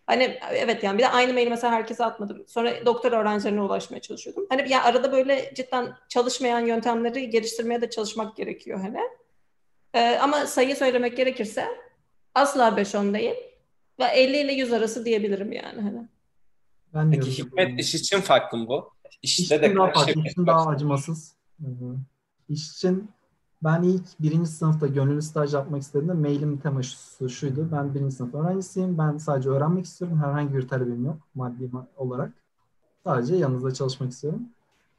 Hani 0.08 0.38
evet 0.52 0.84
yani 0.84 0.98
bir 0.98 1.02
de 1.02 1.08
aynı 1.08 1.32
maili 1.32 1.50
mesela 1.50 1.72
herkese 1.72 2.04
atmadım. 2.04 2.44
Sonra 2.46 2.86
doktor 2.86 3.12
öğrencilerine 3.12 3.62
ulaşmaya 3.62 4.00
çalışıyordum. 4.00 4.46
Hani 4.48 4.70
yani 4.70 4.82
arada 4.82 5.12
böyle 5.12 5.52
cidden 5.54 5.96
çalışmayan 6.08 6.60
yöntemleri 6.60 7.30
geliştirmeye 7.30 7.80
de 7.80 7.90
çalışmak 7.90 8.36
gerekiyor 8.36 8.80
hani. 8.80 9.00
Ee, 9.94 10.18
ama 10.22 10.46
sayı 10.46 10.76
söylemek 10.76 11.16
gerekirse 11.16 11.66
asla 12.34 12.68
5-10 12.68 13.14
değil. 13.14 13.34
Ve 13.98 14.04
50 14.04 14.36
ile 14.36 14.52
100 14.52 14.72
arası 14.72 15.04
diyebilirim 15.04 15.52
yani 15.52 15.80
hani. 15.80 16.08
Ben 16.94 17.10
Peki 17.10 17.38
hikmet 17.38 17.80
iş 17.80 17.94
için 17.94 18.20
farklı 18.20 18.58
mı 18.58 18.68
bu? 18.68 18.92
İşte 19.22 19.42
İş 19.42 19.62
de 19.62 19.66
için 19.66 19.76
daha 19.76 19.92
farklı, 19.92 20.22
iş 20.22 20.32
için 20.32 20.46
daha 20.46 20.68
acımasız. 20.68 21.36
Hı 21.60 21.66
hı. 21.66 21.96
İş 22.48 22.70
için 22.70 23.10
ben 23.64 23.82
ilk 23.82 24.04
birinci 24.20 24.50
sınıfta 24.50 24.86
gönüllü 24.86 25.22
staj 25.22 25.54
yapmak 25.54 25.82
istediğimde 25.82 26.12
mailim 26.12 26.58
teması 26.58 27.30
şuydu. 27.30 27.68
Ben 27.72 27.94
birinci 27.94 28.16
sınıf 28.16 28.34
öğrencisiyim. 28.34 28.98
Ben 28.98 29.16
sadece 29.18 29.48
öğrenmek 29.50 29.84
istiyorum. 29.84 30.18
Herhangi 30.18 30.54
bir 30.54 30.68
talebim 30.68 31.04
yok 31.04 31.16
maddi 31.34 31.64
ma- 31.64 31.86
olarak. 31.96 32.32
Sadece 33.04 33.36
yanınızda 33.36 33.74
çalışmak 33.74 34.10
istiyorum. 34.10 34.42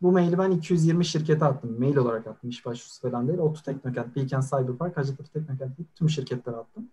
Bu 0.02 0.12
maili 0.12 0.38
ben 0.38 0.52
220 0.52 1.06
şirkete 1.06 1.46
attım. 1.46 1.80
Mail 1.80 1.96
olarak 1.98 2.28
attım. 2.28 2.50
İş 2.50 2.66
başvurusu 2.66 3.02
falan 3.02 3.28
değil. 3.28 3.40
Otu 3.40 3.64
Teknokent, 3.64 4.16
Bilkent 4.16 4.50
Cyberpark, 4.50 4.98
Hacettepe 4.98 5.30
Teknokent 5.30 5.72
tüm 5.96 6.10
şirketlere 6.10 6.56
attım. 6.56 6.88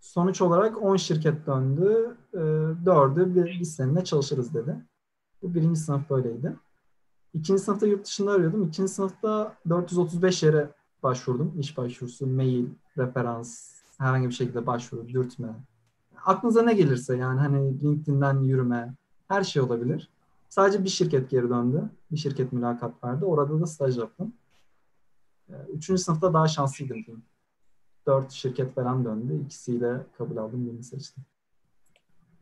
Sonuç 0.00 0.40
olarak 0.42 0.82
10 0.82 0.96
şirket 0.96 1.46
döndü. 1.46 2.16
Ee, 2.34 2.38
Dördü 2.86 3.34
bir, 3.34 3.60
bir 3.60 3.64
seninle 3.64 4.04
çalışırız 4.04 4.54
dedi. 4.54 4.76
Bu 5.42 5.54
birinci 5.54 5.80
sınıf 5.80 6.10
böyleydi. 6.10 6.56
İkinci 7.34 7.62
sınıfta 7.62 7.86
yurt 7.86 8.06
dışında 8.06 8.30
arıyordum. 8.32 8.68
İkinci 8.68 8.92
sınıfta 8.92 9.56
435 9.68 10.42
yere 10.42 10.70
başvurdum. 11.02 11.54
İş 11.58 11.76
başvurusu, 11.76 12.26
mail, 12.26 12.66
referans, 12.98 13.72
herhangi 13.98 14.28
bir 14.28 14.34
şekilde 14.34 14.66
başvuru, 14.66 15.08
dürtme. 15.08 15.48
Aklınıza 16.24 16.62
ne 16.62 16.74
gelirse 16.74 17.16
yani 17.16 17.40
hani 17.40 17.82
LinkedIn'den 17.82 18.40
yürüme, 18.40 18.94
her 19.28 19.42
şey 19.42 19.62
olabilir. 19.62 20.10
Sadece 20.48 20.84
bir 20.84 20.88
şirket 20.88 21.30
geri 21.30 21.50
döndü. 21.50 21.90
Bir 22.10 22.16
şirket 22.16 22.52
mülakat 22.52 23.04
verdi. 23.04 23.24
Orada 23.24 23.60
da 23.60 23.66
staj 23.66 23.98
yaptım. 23.98 24.32
Ee, 25.50 25.54
Üçüncü 25.72 26.02
sınıfta 26.02 26.34
daha 26.34 26.48
şanslıydım. 26.48 27.22
Dört 28.06 28.30
şirket 28.30 28.74
falan 28.74 29.04
döndü. 29.04 29.40
İkisiyle 29.44 30.06
kabul 30.18 30.36
aldım, 30.36 30.66
birini 30.66 30.82
seçtim. 30.82 31.24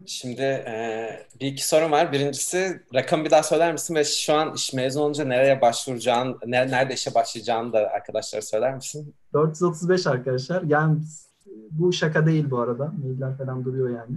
Şimdi 0.07 0.43
e, 0.43 1.27
bir 1.41 1.47
iki 1.47 1.69
sorum 1.69 1.91
var. 1.93 2.13
Birincisi 2.13 2.83
rakam 2.95 3.25
bir 3.25 3.31
daha 3.31 3.43
söyler 3.43 3.73
misin 3.73 3.95
ve 3.95 4.05
şu 4.05 4.35
an 4.35 4.55
iş 4.55 4.73
mezun 4.73 5.01
olunca 5.01 5.25
nereye 5.25 5.61
başvuracağın, 5.61 6.39
ne, 6.47 6.71
nerede 6.71 6.95
işe 6.95 7.15
başlayacağını 7.15 7.73
da 7.73 7.79
arkadaşlara 7.79 8.43
söyler 8.43 8.75
misin? 8.75 9.15
435 9.33 10.07
arkadaşlar. 10.07 10.63
Yani 10.63 10.99
bu 11.71 11.93
şaka 11.93 12.27
değil 12.27 12.51
bu 12.51 12.59
arada. 12.59 12.93
Mailler 13.03 13.39
falan 13.39 13.65
duruyor 13.65 13.89
yani. 13.89 14.17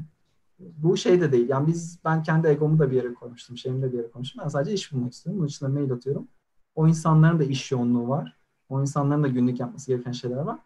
Bu 0.60 0.98
şey 0.98 1.22
de 1.22 1.32
değil. 1.32 1.50
Yani 1.50 1.68
biz 1.68 2.00
ben 2.06 2.24
kendi 2.24 2.48
egomu 2.48 2.80
da 2.80 2.92
bir 2.92 2.96
yere 2.96 3.14
koymuştum. 3.14 3.58
Şeyimi 3.58 3.82
de 3.82 3.94
bir 3.94 3.98
yere 3.98 4.12
koymuştum. 4.12 4.42
Ben 4.44 4.50
sadece 4.50 4.74
iş 4.74 4.92
bulmak 4.92 5.14
istiyorum. 5.14 5.40
Bunun 5.40 5.48
için 5.48 5.66
de 5.66 5.70
mail 5.70 5.92
atıyorum. 5.92 6.28
O 6.76 6.88
insanların 6.88 7.40
da 7.40 7.44
iş 7.44 7.72
yoğunluğu 7.72 8.10
var. 8.10 8.38
O 8.70 8.82
insanların 8.82 9.24
da 9.24 9.28
günlük 9.28 9.60
yapması 9.60 9.88
gereken 9.88 10.12
şeyler 10.12 10.38
var. 10.38 10.60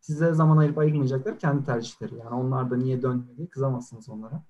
Size 0.00 0.34
zaman 0.34 0.56
ayırıp 0.56 0.78
ayırmayacaklar 0.78 1.38
kendi 1.38 1.64
tercihleri. 1.64 2.14
Yani 2.14 2.34
onlar 2.34 2.70
da 2.70 2.76
niye 2.76 3.02
dönmedi 3.02 3.48
kızamazsınız 3.48 4.08
onlara. 4.08 4.42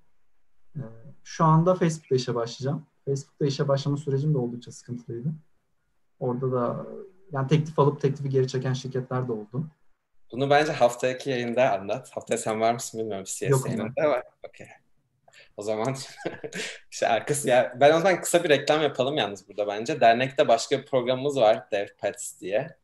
Ee, 0.75 0.81
şu 1.23 1.45
anda 1.45 1.75
Facebook'ta 1.75 2.15
işe 2.15 2.35
başlayacağım. 2.35 2.85
Facebook'ta 3.05 3.45
işe 3.45 3.67
başlama 3.67 3.97
sürecim 3.97 4.33
de 4.33 4.37
oldukça 4.37 4.71
sıkıntılıydı. 4.71 5.29
Orada 6.19 6.51
da 6.51 6.85
yani 7.31 7.47
teklif 7.47 7.79
alıp 7.79 8.01
teklifi 8.01 8.29
geri 8.29 8.47
çeken 8.47 8.73
şirketler 8.73 9.27
de 9.27 9.31
oldu. 9.31 9.67
Bunu 10.31 10.49
bence 10.49 10.71
haftaki 10.71 11.29
yayında 11.29 11.71
anlat. 11.79 12.09
Haftaya 12.13 12.37
sen 12.37 12.61
var 12.61 12.73
mısın 12.73 12.99
bilmiyorum. 12.99 13.25
CS 13.25 13.41
Yok 13.41 13.65
yayında 13.65 14.09
var. 14.09 14.23
Okay. 14.49 14.67
O 15.57 15.61
zaman 15.61 15.95
işte 16.91 17.07
arkası 17.07 17.49
ya 17.49 17.77
ben 17.79 17.93
o 17.93 17.97
zaman 17.97 18.21
kısa 18.21 18.43
bir 18.43 18.49
reklam 18.49 18.81
yapalım 18.81 19.17
yalnız 19.17 19.49
burada 19.49 19.67
bence. 19.67 20.01
Dernekte 20.01 20.47
başka 20.47 20.79
bir 20.79 20.85
programımız 20.85 21.37
var 21.37 21.71
DevPets 21.71 22.39
diye. 22.41 22.77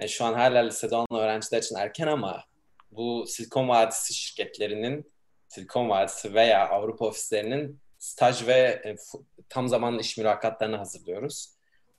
Yani 0.00 0.08
şu 0.08 0.24
an 0.24 0.34
hala 0.34 0.58
lisede 0.58 0.94
olan 0.96 1.20
öğrenciler 1.20 1.62
için 1.62 1.76
erken 1.76 2.06
ama 2.06 2.44
bu 2.90 3.24
Silikon 3.26 3.68
Vadisi 3.68 4.14
şirketlerinin 4.14 5.12
Silikon 5.52 5.88
Vadisi 5.88 6.34
veya 6.34 6.68
Avrupa 6.68 7.06
ofislerinin 7.06 7.80
staj 7.98 8.46
ve 8.46 8.82
e, 8.84 8.96
tam 9.48 9.68
zamanlı 9.68 10.00
iş 10.00 10.18
mülakatlarını 10.18 10.76
hazırlıyoruz. 10.76 11.50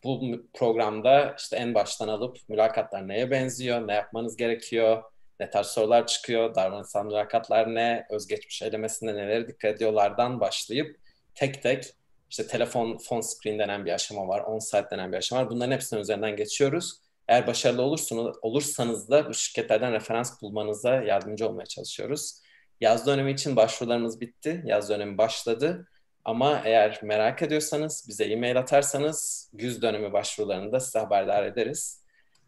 Bu 0.04 0.22
programda 0.54 1.36
işte 1.38 1.56
en 1.56 1.74
baştan 1.74 2.08
alıp 2.08 2.38
mülakatlar 2.49 3.08
neye 3.08 3.32
benziyor, 3.32 3.88
ne 3.88 3.93
yapmanız 3.93 4.38
gerekiyor, 4.38 5.04
ne 5.39 5.49
tarz 5.49 5.68
sorular 5.68 6.08
çıkıyor, 6.08 6.56
davranışsal 6.56 7.06
mülakatlar 7.06 7.76
ne, 7.76 8.08
özgeçmiş 8.10 8.62
elemesinde 8.62 9.16
nelere 9.16 9.47
dikkat 9.47 9.76
ediyorlardan 9.76 10.39
başlayıp 10.39 10.97
tek 11.36 11.64
tek 11.64 11.93
işte 12.30 12.47
telefon 12.47 12.97
phone 12.97 13.22
screen 13.22 13.60
denen 13.60 13.86
bir 13.86 13.91
aşama 13.91 14.28
var, 14.28 14.41
on 14.41 14.60
site 14.60 14.88
denen 14.91 15.12
bir 15.12 15.18
aşama 15.18 15.41
var. 15.41 15.49
Bunların 15.49 15.72
hepsinin 15.72 16.01
üzerinden 16.01 16.36
geçiyoruz. 16.36 16.99
Eğer 17.28 17.47
başarılı 17.47 17.82
olursunuz, 17.82 18.36
olursanız 18.41 19.10
da 19.10 19.30
bu 19.30 19.34
şirketlerden 19.34 19.93
referans 19.93 20.41
bulmanıza 20.41 20.95
yardımcı 20.95 21.47
olmaya 21.47 21.66
çalışıyoruz. 21.66 22.43
Yaz 22.84 23.08
dönemi 23.08 23.32
için 23.32 23.56
başvurularımız 23.56 24.22
bitti. 24.22 24.62
Yaz 24.66 24.90
dönemi 24.90 25.18
başladı. 25.18 25.88
Ama 26.26 26.62
eğer 26.66 27.00
merak 27.04 27.42
ediyorsanız 27.42 28.06
bize 28.08 28.24
e-mail 28.24 28.60
atarsanız 28.60 29.50
güz 29.54 29.82
dönemi 29.82 30.14
başvurularını 30.14 30.72
da 30.72 30.80
size 30.80 31.00
haberdar 31.00 31.44
ederiz. 31.44 32.04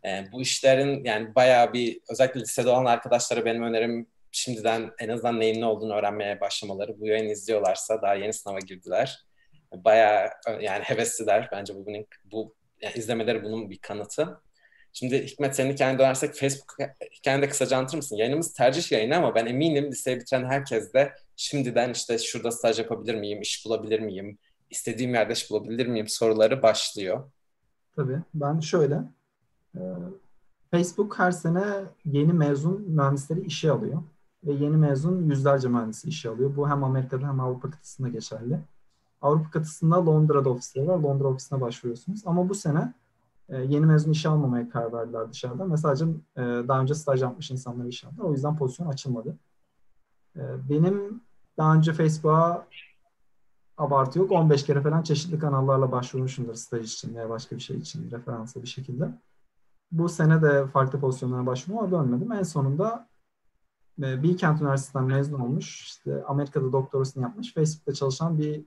E, 0.05 0.25
bu 0.31 0.41
işlerin 0.41 1.03
yani 1.03 1.35
bayağı 1.35 1.73
bir 1.73 1.99
özellikle 2.09 2.39
lisede 2.39 2.69
olan 2.69 2.85
arkadaşlara 2.85 3.45
benim 3.45 3.63
önerim 3.63 4.07
şimdiden 4.31 4.91
en 4.99 5.09
azından 5.09 5.39
neyin 5.39 5.61
ne 5.61 5.65
olduğunu 5.65 5.95
öğrenmeye 5.95 6.41
başlamaları. 6.41 6.99
Bu 6.99 7.07
yayını 7.07 7.31
izliyorlarsa 7.31 8.01
daha 8.01 8.15
yeni 8.15 8.33
sınava 8.33 8.59
girdiler. 8.59 9.25
Bayağı 9.73 10.29
yani 10.61 10.83
hevesliler 10.83 11.49
bence 11.51 11.75
bu 11.75 11.85
bunun 11.85 12.05
bu 12.31 12.55
yani 12.81 12.93
izlemeleri 12.95 13.43
bunun 13.43 13.69
bir 13.69 13.77
kanıtı. 13.77 14.41
Şimdi 14.97 15.25
Hikmet 15.25 15.55
senin 15.55 15.73
hikayene 15.73 15.99
dönersek 15.99 16.35
Facebook 16.35 16.77
de 17.25 17.49
kısaca 17.49 17.77
anlatır 17.77 17.97
mısın? 17.97 18.15
Yayınımız 18.15 18.53
tercih 18.53 18.91
yayını 18.91 19.17
ama 19.17 19.35
ben 19.35 19.45
eminim 19.45 19.91
liseyi 19.91 20.19
bitiren 20.19 20.45
herkes 20.45 20.93
de 20.93 21.13
şimdiden 21.35 21.91
işte 21.91 22.17
şurada 22.17 22.51
staj 22.51 22.79
yapabilir 22.79 23.15
miyim, 23.15 23.41
iş 23.41 23.65
bulabilir 23.65 23.99
miyim, 23.99 24.37
istediğim 24.69 25.13
yerde 25.13 25.33
iş 25.33 25.51
bulabilir 25.51 25.87
miyim 25.87 26.07
soruları 26.07 26.61
başlıyor. 26.61 27.23
Tabii. 27.95 28.19
Ben 28.33 28.59
şöyle 28.59 29.01
e, 29.75 29.81
Facebook 30.71 31.19
her 31.19 31.31
sene 31.31 31.65
yeni 32.05 32.33
mezun 32.33 32.81
mühendisleri 32.81 33.41
işe 33.45 33.71
alıyor. 33.71 34.03
Ve 34.43 34.53
yeni 34.53 34.77
mezun 34.77 35.29
yüzlerce 35.29 35.67
mühendisi 35.67 36.09
işe 36.09 36.29
alıyor. 36.29 36.55
Bu 36.55 36.69
hem 36.69 36.83
Amerika'da 36.83 37.27
hem 37.27 37.39
Avrupa 37.39 37.71
kıtasında 37.71 38.09
geçerli. 38.09 38.59
Avrupa 39.21 39.51
kıtasında 39.51 40.05
Londra'da 40.05 40.49
ofisleri 40.49 40.87
var. 40.87 40.97
Londra 40.97 41.27
ofisine 41.27 41.61
başvuruyorsunuz. 41.61 42.21
Ama 42.25 42.49
bu 42.49 42.55
sene 42.55 42.93
e, 43.49 43.57
yeni 43.57 43.85
mezun 43.85 44.11
işe 44.11 44.29
almamaya 44.29 44.69
karar 44.69 44.93
verdiler 44.93 45.31
dışarıdan 45.31 45.71
ve 45.71 45.77
sadece 45.77 46.05
e, 46.37 46.41
daha 46.41 46.81
önce 46.81 46.95
staj 46.95 47.21
yapmış 47.21 47.51
insanları 47.51 47.87
işe 47.87 48.07
aldılar. 48.07 48.25
O 48.25 48.31
yüzden 48.31 48.57
pozisyon 48.57 48.87
açılmadı. 48.87 49.37
E, 50.35 50.41
benim 50.69 51.21
daha 51.57 51.75
önce 51.75 51.93
Facebook'a 51.93 52.67
abartı 53.77 54.19
yok. 54.19 54.31
15 54.31 54.65
kere 54.65 54.81
falan 54.81 55.03
çeşitli 55.03 55.39
kanallarla 55.39 55.91
başvurmuşumdur 55.91 56.53
staj 56.53 56.93
için 56.93 57.15
veya 57.15 57.29
başka 57.29 57.55
bir 57.55 57.61
şey 57.61 57.77
için 57.77 58.11
referansla 58.11 58.61
bir 58.61 58.67
şekilde. 58.67 59.09
Bu 59.91 60.09
sene 60.09 60.41
de 60.41 60.67
farklı 60.67 60.99
pozisyonlara 60.99 61.45
başvurdum 61.45 61.79
ama 61.79 61.91
dönmedim. 61.91 62.31
En 62.31 62.43
sonunda 62.43 63.07
e, 64.03 64.23
Bilkent 64.23 64.61
Üniversitesi'nden 64.61 65.05
mezun 65.05 65.39
olmuş. 65.39 65.81
İşte 65.81 66.23
Amerika'da 66.23 66.71
doktorasını 66.71 67.23
yapmış. 67.23 67.53
Facebook'ta 67.53 67.93
çalışan 67.93 68.37
bir 68.37 68.65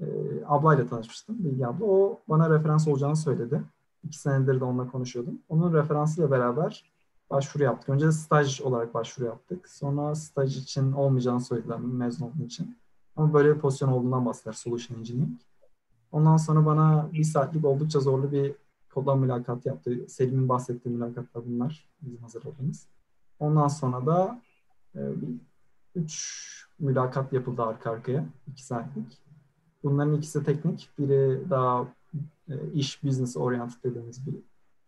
e, 0.00 0.06
ablayla 0.46 0.86
tanışmıştım. 0.86 1.44
Bilgi 1.44 1.66
abla. 1.66 1.84
O 1.84 2.20
bana 2.28 2.50
referans 2.50 2.88
olacağını 2.88 3.16
söyledi. 3.16 3.62
İki 4.04 4.18
senedir 4.18 4.60
de 4.60 4.64
onunla 4.64 4.90
konuşuyordum. 4.90 5.38
Onun 5.48 5.74
referansıyla 5.74 6.30
beraber 6.30 6.84
başvuru 7.30 7.64
yaptık. 7.64 7.88
Önce 7.88 8.12
staj 8.12 8.60
olarak 8.60 8.94
başvuru 8.94 9.26
yaptık. 9.26 9.68
Sonra 9.68 10.14
staj 10.14 10.56
için 10.56 10.92
olmayacağını 10.92 11.40
söylediler 11.40 11.78
mezun 11.80 12.26
olduğum 12.26 12.44
için. 12.44 12.78
Ama 13.16 13.34
böyle 13.34 13.54
bir 13.54 13.60
pozisyon 13.60 13.88
olduğundan 13.88 14.26
bahseder 14.26 14.52
Solution 14.52 14.98
Engineering. 14.98 15.40
Ondan 16.12 16.36
sonra 16.36 16.66
bana 16.66 17.08
bir 17.12 17.24
saatlik 17.24 17.64
oldukça 17.64 18.00
zorlu 18.00 18.32
bir 18.32 18.54
kodlama 18.94 19.20
mülakat 19.20 19.66
yaptı. 19.66 20.08
Selim'in 20.08 20.48
bahsettiği 20.48 20.94
mülakatlar 20.94 21.46
bunlar. 21.46 21.88
Bizim 22.02 22.18
hazırladığımız. 22.18 22.86
Ondan 23.38 23.68
sonra 23.68 24.06
da 24.06 24.42
e, 24.94 25.00
üç 25.94 26.40
mülakat 26.78 27.32
yapıldı 27.32 27.62
arka 27.62 27.90
arkaya. 27.90 28.24
iki 28.46 28.64
saatlik. 28.64 29.18
Bunların 29.84 30.14
ikisi 30.14 30.44
teknik. 30.44 30.90
Biri 30.98 31.50
daha 31.50 31.86
iş, 32.74 33.04
business 33.04 33.36
oriented 33.36 33.84
dediğimiz 33.84 34.26
bir 34.26 34.34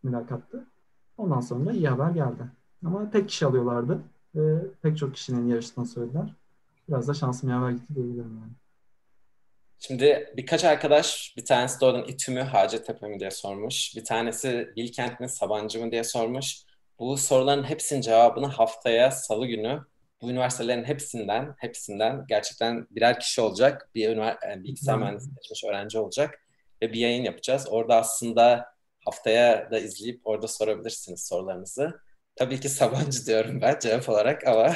mülakattı. 0.03 0.67
Ondan 1.17 1.41
sonra 1.41 1.73
iyi 1.73 1.89
haber 1.89 2.11
geldi. 2.11 2.43
Ama 2.85 3.11
tek 3.11 3.29
kişi 3.29 3.47
alıyorlardı. 3.47 4.01
Ve 4.35 4.59
pek 4.83 4.99
çok 4.99 5.15
kişinin 5.15 5.49
yarıştığını 5.49 5.87
söylediler. 5.87 6.35
Biraz 6.89 7.09
da 7.09 7.15
şansım 7.15 7.51
yaver 7.51 7.71
gitti 7.71 7.95
diyebilirim 7.95 8.39
yani. 8.41 8.53
Şimdi 9.79 10.33
birkaç 10.37 10.65
arkadaş 10.65 11.35
bir 11.37 11.45
tanesi 11.45 11.81
de 11.81 11.85
oradan 11.85 12.09
İTÜ 12.09 12.33
mü 12.33 12.41
Hacettepe 12.41 13.09
mi 13.09 13.21
diye 13.21 13.31
sormuş. 13.31 13.97
Bir 13.97 14.05
tanesi 14.05 14.73
Bilkent 14.77 15.21
mi 15.21 15.29
Sabancı 15.29 15.85
mı 15.85 15.91
diye 15.93 16.05
sormuş. 16.05 16.63
Bu 16.99 17.17
soruların 17.17 17.65
hepsinin 17.65 18.01
cevabını 18.01 18.47
haftaya 18.47 19.11
salı 19.11 19.47
günü 19.47 19.81
bu 20.23 20.31
üniversitelerin 20.31 20.85
hepsinden 20.85 21.55
hepsinden 21.59 22.25
gerçekten 22.29 22.87
birer 22.91 23.21
kişi 23.21 23.41
olacak. 23.41 23.91
Bir 23.95 24.09
ünivers- 24.09 24.65
bilgisayar 24.65 24.99
mühendisliği 24.99 25.35
seçmiş 25.37 25.65
öğrenci 25.65 25.99
olacak 25.99 26.42
ve 26.83 26.93
bir 26.93 26.99
yayın 26.99 27.25
yapacağız. 27.25 27.67
Orada 27.71 27.97
aslında 27.97 28.75
haftaya 29.05 29.71
da 29.71 29.79
izleyip 29.79 30.21
orada 30.25 30.49
sorabilirsiniz 30.49 31.27
sorularınızı. 31.27 32.01
Tabii 32.37 32.61
ki 32.61 32.69
Sabancı 32.69 33.27
diyorum 33.27 33.61
ben 33.61 33.79
cevap 33.79 34.09
olarak 34.09 34.47
ama 34.47 34.73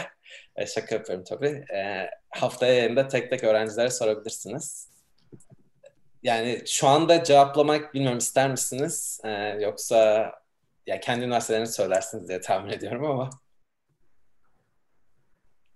e, 0.57 0.67
şaka 0.67 0.95
yapıyorum 0.95 1.25
tabii. 1.25 1.65
E, 1.75 2.11
haftaya 2.31 2.75
yayında 2.75 3.09
tek 3.09 3.31
tek 3.31 3.45
öğrencilere 3.45 3.91
sorabilirsiniz. 3.91 4.89
Yani 6.23 6.63
şu 6.67 6.89
anda 6.89 7.25
cevaplamak 7.25 7.95
bilmiyorum 7.95 8.19
ister 8.19 8.51
misiniz? 8.51 9.21
E, 9.25 9.31
yoksa 9.61 10.33
ya 10.87 11.01
kendi 11.01 11.25
üniversitelerini 11.25 11.67
söylersiniz 11.67 12.29
diye 12.29 12.41
tahmin 12.41 12.73
ediyorum 12.73 13.05
ama. 13.05 13.31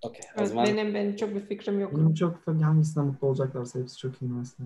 Okay, 0.03 0.21
evet, 0.37 0.49
zaman... 0.49 0.67
benim, 0.67 0.95
benim 0.95 1.17
çok 1.17 1.35
bir 1.35 1.41
fikrim 1.41 1.81
yok. 1.81 1.93
Benim 1.97 2.15
çok 2.15 2.47
hangisine 2.47 3.05
mutlu 3.05 3.27
olacaklarsa 3.27 3.81
hepsi 3.81 3.99
çok 3.99 4.23
iyi 4.23 4.25
üniversite. 4.25 4.63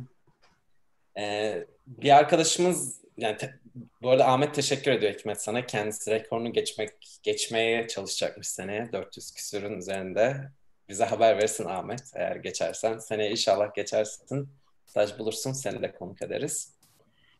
Ee, 1.18 1.66
bir 1.86 2.16
arkadaşımız 2.16 3.00
yani 3.16 3.36
te, 3.36 3.54
bu 4.02 4.10
arada 4.10 4.26
Ahmet 4.28 4.54
teşekkür 4.54 4.90
ediyor 4.90 5.12
Hikmet 5.14 5.42
sana. 5.42 5.66
Kendisi 5.66 6.10
rekorunu 6.10 6.52
geçmek 6.52 6.90
geçmeye 7.22 7.88
çalışacakmış 7.88 8.48
seneye. 8.48 8.92
400 8.92 9.34
küsürün 9.34 9.78
üzerinde. 9.78 10.50
Bize 10.88 11.04
haber 11.04 11.38
versin 11.38 11.64
Ahmet 11.64 12.00
eğer 12.14 12.36
geçersen. 12.36 12.98
Seneye 12.98 13.30
inşallah 13.30 13.74
geçersin. 13.74 14.48
Staj 14.86 15.18
bulursun 15.18 15.52
seni 15.52 15.82
de 15.82 15.92
konuk 15.92 16.22
ederiz. 16.22 16.74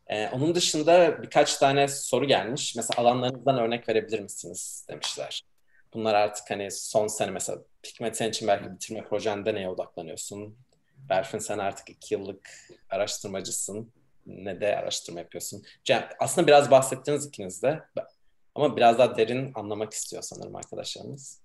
Ee, 0.07 0.29
onun 0.29 0.55
dışında 0.55 1.21
birkaç 1.23 1.57
tane 1.57 1.87
soru 1.87 2.25
gelmiş. 2.25 2.75
Mesela 2.75 3.01
alanlarınızdan 3.01 3.59
örnek 3.59 3.89
verebilir 3.89 4.19
misiniz 4.19 4.85
demişler. 4.89 5.41
Bunlar 5.93 6.13
artık 6.13 6.51
hani 6.51 6.71
son 6.71 7.07
sene 7.07 7.31
mesela 7.31 7.59
Hikmet 7.87 8.17
senin 8.17 8.29
için 8.29 8.47
belki 8.47 8.71
bitirme 8.71 9.03
projende 9.03 9.55
neye 9.55 9.69
odaklanıyorsun? 9.69 10.57
Berfin 11.09 11.37
sen 11.39 11.57
artık 11.57 11.89
iki 11.89 12.13
yıllık 12.13 12.49
araştırmacısın. 12.89 13.91
Ne 14.25 14.61
de 14.61 14.77
araştırma 14.77 15.19
yapıyorsun? 15.19 15.63
Cem, 15.83 16.09
aslında 16.19 16.47
biraz 16.47 16.71
bahsettiniz 16.71 17.25
ikiniz 17.25 17.63
de. 17.63 17.83
Ama 18.55 18.77
biraz 18.77 18.99
daha 18.99 19.17
derin 19.17 19.51
anlamak 19.55 19.93
istiyor 19.93 20.23
sanırım 20.23 20.55
arkadaşlarımız. 20.55 21.41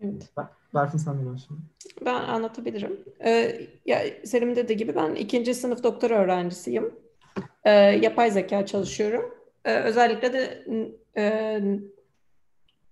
Evet. 0.00 0.30
Berfin 0.74 0.98
sen 0.98 1.20
de 1.20 1.30
başla. 1.30 1.56
Ben 2.04 2.14
anlatabilirim. 2.14 3.04
Ee, 3.24 3.60
ya 3.86 4.04
Selim 4.24 4.56
dediği 4.56 4.76
gibi 4.76 4.94
ben 4.94 5.14
ikinci 5.14 5.54
sınıf 5.54 5.82
doktora 5.82 6.14
öğrencisiyim. 6.14 6.94
Ee, 7.64 7.70
yapay 7.72 8.30
zeka 8.30 8.66
çalışıyorum. 8.66 9.34
Ee, 9.64 9.74
özellikle 9.74 10.32
de 10.32 10.64
e, 11.16 11.62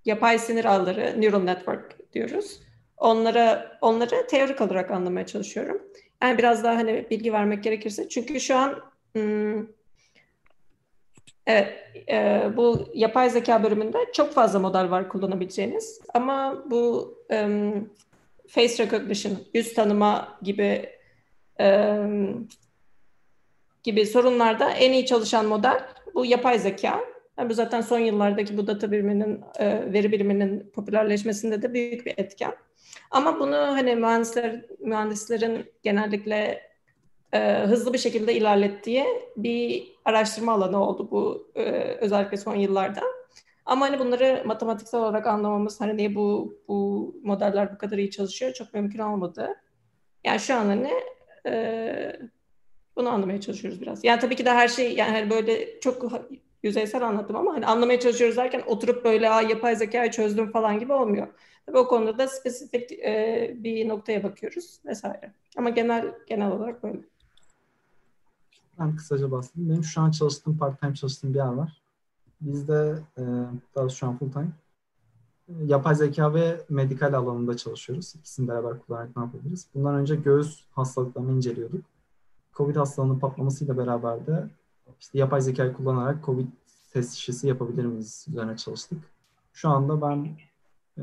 yapay 0.04 0.38
sinir 0.38 0.64
ağları, 0.64 1.20
neural 1.20 1.42
network 1.42 2.12
diyoruz. 2.12 2.60
Onlara 3.02 3.78
onları 3.80 4.26
teorik 4.26 4.60
olarak 4.60 4.90
anlamaya 4.90 5.26
çalışıyorum. 5.26 5.82
Yani 6.22 6.38
biraz 6.38 6.64
daha 6.64 6.76
hani 6.76 7.06
bilgi 7.10 7.32
vermek 7.32 7.64
gerekirse. 7.64 8.08
Çünkü 8.08 8.40
şu 8.40 8.56
an 8.56 8.78
hmm, 9.12 9.66
evet 11.46 11.78
e, 12.08 12.42
bu 12.56 12.88
yapay 12.94 13.30
zeka 13.30 13.62
bölümünde 13.62 13.98
çok 14.12 14.32
fazla 14.32 14.58
model 14.58 14.90
var 14.90 15.08
kullanabileceğiniz. 15.08 16.00
Ama 16.14 16.64
bu 16.70 17.14
um, 17.30 17.90
face 18.48 18.84
recognition, 18.84 19.38
yüz 19.54 19.74
tanıma 19.74 20.38
gibi 20.42 20.90
um, 21.60 22.48
gibi 23.82 24.06
sorunlarda 24.06 24.70
en 24.70 24.92
iyi 24.92 25.06
çalışan 25.06 25.46
model 25.46 25.88
bu 26.14 26.26
yapay 26.26 26.58
zeka. 26.58 27.00
Yani 27.38 27.50
bu 27.50 27.54
zaten 27.54 27.80
son 27.80 27.98
yıllardaki 27.98 28.56
bu 28.56 28.66
data 28.66 28.92
biriminin, 28.92 29.40
e, 29.58 29.92
veri 29.92 30.12
biriminin 30.12 30.70
popülerleşmesinde 30.74 31.62
de 31.62 31.74
büyük 31.74 32.06
bir 32.06 32.14
etken. 32.16 32.52
Ama 33.10 33.40
bunu 33.40 33.56
hani 33.56 33.96
mühendisler 33.96 34.64
mühendislerin 34.80 35.72
genellikle 35.82 36.62
e, 37.32 37.64
hızlı 37.64 37.92
bir 37.92 37.98
şekilde 37.98 38.34
ilerlettiği 38.34 39.04
bir 39.36 39.92
araştırma 40.04 40.52
alanı 40.52 40.88
oldu 40.88 41.08
bu 41.10 41.50
e, 41.54 41.62
özellikle 42.00 42.36
son 42.36 42.54
yıllarda. 42.54 43.02
Ama 43.66 43.86
hani 43.86 43.98
bunları 43.98 44.42
matematiksel 44.46 45.00
olarak 45.00 45.26
anlamamız, 45.26 45.80
hani 45.80 45.96
niye 45.96 46.14
bu 46.14 46.58
bu 46.68 47.14
modeller 47.22 47.74
bu 47.74 47.78
kadar 47.78 47.98
iyi 47.98 48.10
çalışıyor 48.10 48.52
çok 48.52 48.74
mümkün 48.74 48.98
olmadı. 48.98 49.48
Yani 50.24 50.40
şu 50.40 50.54
an 50.54 50.66
hani 50.66 50.90
e, 51.46 52.16
bunu 52.96 53.08
anlamaya 53.08 53.40
çalışıyoruz 53.40 53.80
biraz. 53.80 54.04
Yani 54.04 54.20
tabii 54.20 54.36
ki 54.36 54.44
de 54.44 54.50
her 54.50 54.68
şey 54.68 54.94
yani 54.94 55.30
böyle 55.30 55.80
çok 55.80 56.12
yüzeysel 56.62 57.08
anlattım 57.08 57.36
ama 57.36 57.54
hani 57.54 57.66
anlamaya 57.66 58.00
çalışıyoruz 58.00 58.36
derken 58.36 58.62
oturup 58.66 59.04
böyle 59.04 59.30
Aa, 59.30 59.42
yapay 59.42 59.76
zekayı 59.76 60.10
çözdüm 60.10 60.52
falan 60.52 60.78
gibi 60.78 60.92
olmuyor. 60.92 61.26
Tabii 61.66 61.78
o 61.78 61.88
konuda 61.88 62.18
da 62.18 62.28
spesifik 62.28 62.92
e, 62.92 63.54
bir 63.58 63.88
noktaya 63.88 64.22
bakıyoruz 64.22 64.80
vesaire. 64.84 65.32
Ama 65.56 65.70
genel 65.70 66.14
genel 66.26 66.50
olarak 66.50 66.82
böyle. 66.82 66.98
Ben 68.78 68.96
kısaca 68.96 69.30
bahsedeyim. 69.30 69.70
Benim 69.70 69.84
şu 69.84 70.00
an 70.00 70.10
çalıştığım, 70.10 70.58
part 70.58 70.80
time 70.80 70.94
çalıştığım 70.94 71.34
bir 71.34 71.38
yer 71.38 71.52
var. 71.52 71.82
Bizde 72.40 72.98
e, 73.18 73.22
daha 73.74 73.88
şu 73.88 74.06
an 74.06 74.18
full 74.18 74.32
time 74.32 74.48
yapay 75.66 75.94
zeka 75.94 76.34
ve 76.34 76.60
medikal 76.68 77.12
alanında 77.12 77.56
çalışıyoruz. 77.56 78.14
İkisini 78.14 78.48
beraber 78.48 78.78
kullanarak 78.78 79.16
ne 79.16 79.22
yapabiliriz? 79.22 79.66
Bundan 79.74 79.94
önce 79.94 80.16
göğüs 80.16 80.64
hastalıklarını 80.70 81.32
inceliyorduk. 81.32 81.84
Covid 82.54 82.76
hastalığının 82.76 83.18
patlamasıyla 83.18 83.78
beraber 83.78 84.26
de 84.26 84.48
işte 85.00 85.18
yapay 85.18 85.40
zekayı 85.40 85.72
kullanarak 85.72 86.24
Covid 86.24 86.46
test 86.92 87.14
şişesi 87.14 87.48
yapabilir 87.48 87.84
miyiz 87.84 88.26
üzerine 88.28 88.56
çalıştık. 88.56 88.98
Şu 89.52 89.68
anda 89.68 90.02
ben 90.02 90.38
e, 90.98 91.02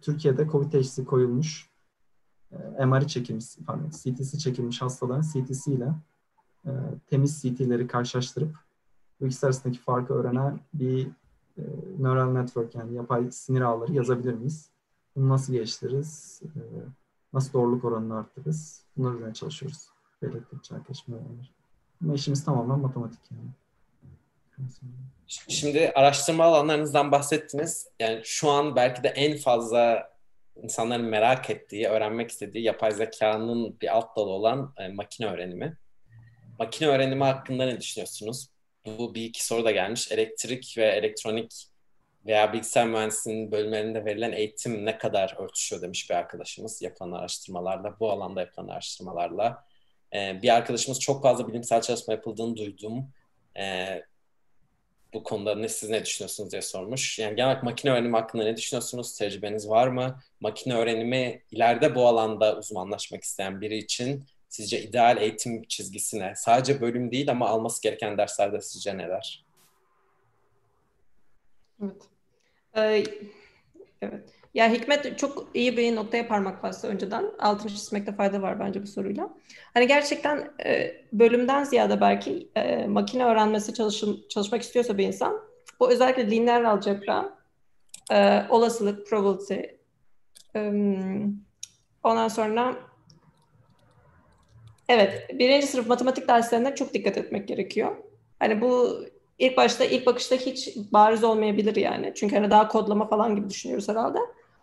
Türkiye'de 0.00 0.48
Covid 0.48 0.72
teşhisi 0.72 1.04
koyulmuş, 1.04 1.70
e, 2.78 2.84
MR'i 2.86 3.08
çekilmiş, 3.08 3.46
pardon, 3.66 3.90
CT'si 3.90 4.38
çekilmiş 4.38 4.82
hastaların 4.82 5.22
CT'si 5.22 5.72
ile 5.72 5.94
e, 6.66 6.70
temiz 7.06 7.42
CT'leri 7.42 7.86
karşılaştırıp 7.86 8.56
bu 9.20 9.26
ikisi 9.26 9.46
arasındaki 9.46 9.78
farkı 9.80 10.14
öğrenen 10.14 10.60
bir 10.74 11.06
e, 11.58 11.62
neural 11.98 12.32
network 12.32 12.74
yani 12.74 12.94
yapay 12.94 13.30
sinir 13.30 13.60
ağları 13.60 13.92
yazabilir 13.92 14.34
miyiz? 14.34 14.70
Bunu 15.16 15.28
nasıl 15.28 15.52
geliştiririz? 15.52 16.42
E, 16.44 16.60
nasıl 17.32 17.52
doğruluk 17.52 17.84
oranını 17.84 18.16
arttırırız? 18.16 18.84
Bunlar 18.96 19.14
üzerine 19.14 19.34
çalışıyoruz. 19.34 19.88
Belirttikçe 20.22 20.74
arkadaşım 20.74 21.14
öğrenir. 21.14 21.57
Ama 22.04 22.14
işimiz 22.14 22.44
tamamen 22.44 22.78
matematik 22.78 23.20
yani. 23.30 23.50
Şimdi 25.26 25.92
araştırma 25.94 26.44
alanlarınızdan 26.44 27.12
bahsettiniz. 27.12 27.88
Yani 28.00 28.20
şu 28.24 28.50
an 28.50 28.76
belki 28.76 29.02
de 29.02 29.08
en 29.08 29.36
fazla 29.36 30.12
insanların 30.62 31.04
merak 31.04 31.50
ettiği, 31.50 31.88
öğrenmek 31.88 32.30
istediği 32.30 32.64
yapay 32.64 32.92
zekanın 32.92 33.80
bir 33.80 33.96
alt 33.96 34.16
dalı 34.16 34.30
olan 34.30 34.74
e, 34.76 34.88
makine 34.88 35.26
öğrenimi. 35.26 35.76
Makine 36.58 36.88
öğrenimi 36.88 37.24
hakkında 37.24 37.64
ne 37.64 37.80
düşünüyorsunuz? 37.80 38.48
Bu 38.86 39.14
bir 39.14 39.24
iki 39.24 39.46
soru 39.46 39.64
da 39.64 39.70
gelmiş. 39.70 40.12
Elektrik 40.12 40.74
ve 40.78 40.84
elektronik 40.84 41.68
veya 42.26 42.52
bilgisayar 42.52 42.86
mühendisliğinin 42.86 43.52
bölümlerinde 43.52 44.04
verilen 44.04 44.32
eğitim 44.32 44.86
ne 44.86 44.98
kadar 44.98 45.36
örtüşüyor 45.38 45.82
demiş 45.82 46.10
bir 46.10 46.14
arkadaşımız 46.14 46.82
yapılan 46.82 47.12
araştırmalarla, 47.12 47.96
bu 48.00 48.10
alanda 48.10 48.40
yapılan 48.40 48.68
araştırmalarla. 48.68 49.67
Ee, 50.14 50.42
bir 50.42 50.54
arkadaşımız 50.54 51.00
çok 51.00 51.22
fazla 51.22 51.48
bilimsel 51.48 51.82
çalışma 51.82 52.14
yapıldığını 52.14 52.56
duydum. 52.56 53.08
Ee, 53.58 54.02
bu 55.14 55.22
konuda 55.22 55.54
ne 55.54 55.68
siz 55.68 55.90
ne 55.90 56.04
düşünüyorsunuz 56.04 56.52
diye 56.52 56.62
sormuş. 56.62 57.18
Yani 57.18 57.36
genel 57.36 57.48
olarak 57.48 57.62
makine 57.62 57.92
öğrenimi 57.92 58.16
hakkında 58.16 58.44
ne 58.44 58.56
düşünüyorsunuz? 58.56 59.18
Tecrübeniz 59.18 59.68
var 59.68 59.88
mı? 59.88 60.20
Makine 60.40 60.74
öğrenimi 60.74 61.42
ileride 61.50 61.94
bu 61.94 62.06
alanda 62.06 62.58
uzmanlaşmak 62.58 63.22
isteyen 63.22 63.60
biri 63.60 63.76
için 63.78 64.24
sizce 64.48 64.82
ideal 64.82 65.16
eğitim 65.16 65.62
çizgisi 65.62 66.20
ne? 66.20 66.32
Sadece 66.36 66.80
bölüm 66.80 67.10
değil 67.10 67.30
ama 67.30 67.48
alması 67.48 67.82
gereken 67.82 68.18
derslerde 68.18 68.60
sizce 68.60 68.98
neler? 68.98 69.44
Evet. 71.82 72.02
Ee, 72.76 73.04
evet. 74.02 74.37
Ya 74.54 74.72
Hikmet 74.72 75.18
çok 75.18 75.48
iyi 75.54 75.76
bir 75.76 75.96
noktaya 75.96 76.28
parmak 76.28 76.62
bastı 76.62 76.88
önceden. 76.88 77.24
Altını 77.38 77.70
çizmekte 77.70 78.12
fayda 78.12 78.42
var 78.42 78.60
bence 78.60 78.82
bu 78.82 78.86
soruyla. 78.86 79.30
Hani 79.74 79.86
gerçekten 79.86 80.50
e, 80.64 80.94
bölümden 81.12 81.64
ziyade 81.64 82.00
belki 82.00 82.48
e, 82.54 82.86
makine 82.86 83.24
öğrenmesi 83.24 83.74
çalışım, 83.74 84.20
çalışmak 84.28 84.62
istiyorsa 84.62 84.98
bir 84.98 85.06
insan 85.06 85.40
bu 85.80 85.92
özellikle 85.92 86.30
lineer 86.30 86.62
algebra, 86.62 87.38
e, 88.12 88.42
olasılık, 88.50 89.06
probability, 89.06 89.60
e, 90.56 90.72
ondan 92.02 92.28
sonra 92.28 92.74
evet 94.88 95.38
birinci 95.38 95.66
sınıf 95.66 95.86
matematik 95.86 96.28
derslerine 96.28 96.74
çok 96.74 96.94
dikkat 96.94 97.18
etmek 97.18 97.48
gerekiyor. 97.48 97.96
Hani 98.38 98.60
bu 98.60 99.04
ilk 99.38 99.56
başta 99.56 99.84
ilk 99.84 100.06
bakışta 100.06 100.36
hiç 100.36 100.76
bariz 100.92 101.24
olmayabilir 101.24 101.76
yani. 101.76 102.12
Çünkü 102.16 102.36
hani 102.36 102.50
daha 102.50 102.68
kodlama 102.68 103.08
falan 103.08 103.36
gibi 103.36 103.50
düşünüyoruz 103.50 103.88
herhalde. 103.88 104.18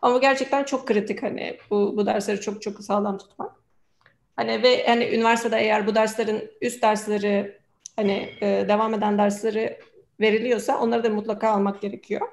Ama 0.05 0.17
gerçekten 0.17 0.63
çok 0.63 0.87
kritik 0.87 1.23
hani 1.23 1.57
bu, 1.69 1.97
bu 1.97 2.05
dersleri 2.05 2.41
çok 2.41 2.61
çok 2.61 2.79
sağlam 2.79 3.17
tutmak. 3.17 3.51
Hani 4.35 4.63
ve 4.63 4.87
hani 4.87 5.05
üniversitede 5.15 5.57
eğer 5.57 5.87
bu 5.87 5.95
derslerin 5.95 6.51
üst 6.61 6.83
dersleri 6.83 7.61
hani 7.95 8.29
e, 8.41 8.65
devam 8.67 8.93
eden 8.93 9.17
dersleri 9.17 9.79
veriliyorsa 10.19 10.79
onları 10.79 11.03
da 11.03 11.09
mutlaka 11.09 11.49
almak 11.49 11.81
gerekiyor. 11.81 12.27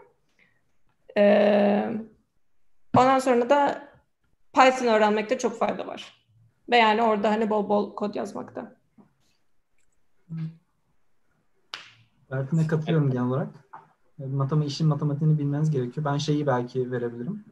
E, 1.16 1.25
ondan 2.97 3.18
sonra 3.18 3.51
da 3.51 3.89
Python 4.53 4.87
öğrenmekte 4.87 5.39
çok 5.39 5.59
fayda 5.59 5.87
var. 5.87 6.14
Ve 6.70 6.77
yani 6.77 7.03
orada 7.03 7.31
hani 7.31 7.51
bol 7.51 7.68
bol 7.68 7.95
kod 7.95 8.14
yazmakta. 8.14 8.77
Berfin'e 12.31 12.66
katılıyorum 12.66 13.11
genel 13.11 13.25
olarak. 13.25 13.49
Matematik, 14.18 14.70
işin 14.70 14.87
matematiğini 14.87 15.39
bilmeniz 15.39 15.70
gerekiyor. 15.70 16.07
Ben 16.07 16.18
şeyi 16.18 16.47
belki 16.47 16.93
verebilirim. 16.93 17.52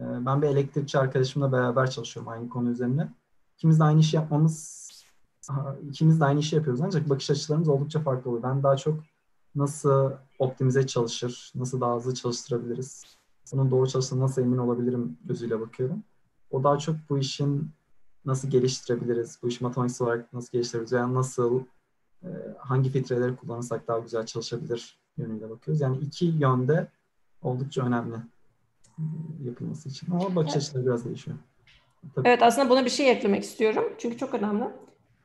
Ee, 0.00 0.26
ben 0.26 0.42
bir 0.42 0.46
elektrikçi 0.46 0.98
arkadaşımla 0.98 1.52
beraber 1.52 1.90
çalışıyorum 1.90 2.32
aynı 2.32 2.48
konu 2.48 2.70
üzerine. 2.70 3.12
İkimiz 3.56 3.80
de 3.80 3.84
aynı 3.84 4.00
işi 4.00 4.16
yapmamız, 4.16 4.86
ikimiz 5.88 6.20
de 6.20 6.24
aynı 6.24 6.40
işi 6.40 6.56
yapıyoruz 6.56 6.80
ancak 6.80 7.08
bakış 7.08 7.30
açılarımız 7.30 7.68
oldukça 7.68 8.00
farklı 8.00 8.30
oluyor. 8.30 8.42
Ben 8.42 8.62
daha 8.62 8.76
çok 8.76 9.00
nasıl 9.54 10.12
optimize 10.38 10.86
çalışır, 10.86 11.52
nasıl 11.54 11.80
daha 11.80 11.96
hızlı 11.96 12.14
çalıştırabiliriz, 12.14 13.04
bunun 13.52 13.70
doğru 13.70 13.86
çalıştığına 13.88 14.24
nasıl 14.24 14.42
emin 14.42 14.58
olabilirim 14.58 15.18
gözüyle 15.24 15.60
bakıyorum. 15.60 16.02
O 16.50 16.64
daha 16.64 16.78
çok 16.78 16.96
bu 17.10 17.18
işin 17.18 17.70
nasıl 18.24 18.50
geliştirebiliriz, 18.50 19.38
bu 19.42 19.48
işi 19.48 19.64
matematiksel 19.64 20.06
olarak 20.06 20.32
nasıl 20.32 20.52
geliştirebiliriz 20.52 20.92
veya 20.92 21.14
nasıl 21.14 21.60
e, 22.22 22.28
hangi 22.58 22.90
filtreleri 22.90 23.36
kullanırsak 23.36 23.88
daha 23.88 23.98
güzel 23.98 24.26
çalışabilir 24.26 24.98
yönüyle 25.16 25.50
bakıyoruz. 25.50 25.80
Yani 25.80 25.98
iki 25.98 26.26
yönde 26.26 26.88
oldukça 27.42 27.86
önemli 27.86 28.16
yapılması 29.44 29.88
için. 29.88 30.10
Ama 30.10 30.36
bakış 30.36 30.56
açıları 30.56 30.86
biraz 30.86 31.04
değişiyor. 31.04 31.36
Tabii. 32.14 32.28
Evet 32.28 32.42
aslında 32.42 32.70
buna 32.70 32.84
bir 32.84 32.90
şey 32.90 33.10
eklemek 33.10 33.42
istiyorum. 33.42 33.92
Çünkü 33.98 34.18
çok 34.18 34.34
önemli. 34.34 34.64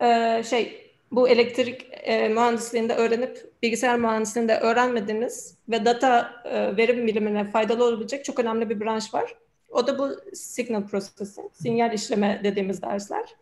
Ee, 0.01 0.43
şey 0.43 0.91
bu 1.11 1.29
elektrik 1.29 1.87
e, 1.91 2.29
mühendisliğinde 2.29 2.95
öğrenip 2.95 3.51
bilgisayar 3.63 3.99
mühendisliğinde 3.99 4.57
öğrenmediğiniz 4.57 5.57
ve 5.69 5.85
data 5.85 6.31
e, 6.45 6.77
verim 6.77 7.07
bilimine 7.07 7.51
faydalı 7.51 7.83
olabilecek 7.85 8.25
çok 8.25 8.39
önemli 8.39 8.69
bir 8.69 8.79
branş 8.79 9.13
var. 9.13 9.35
O 9.69 9.87
da 9.87 9.99
bu 9.99 10.09
signal 10.33 10.87
processing, 10.87 11.51
sinyal 11.53 11.93
işleme 11.93 12.41
dediğimiz 12.43 12.81
dersler. 12.81 13.35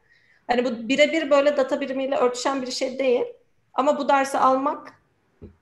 Hani 0.47 0.65
bu 0.65 0.89
birebir 0.89 1.29
böyle 1.29 1.57
data 1.57 1.81
birimiyle 1.81 2.15
örtüşen 2.15 2.61
bir 2.61 2.71
şey 2.71 2.99
değil. 2.99 3.25
Ama 3.73 3.97
bu 3.97 4.09
dersi 4.09 4.37
almak 4.37 4.93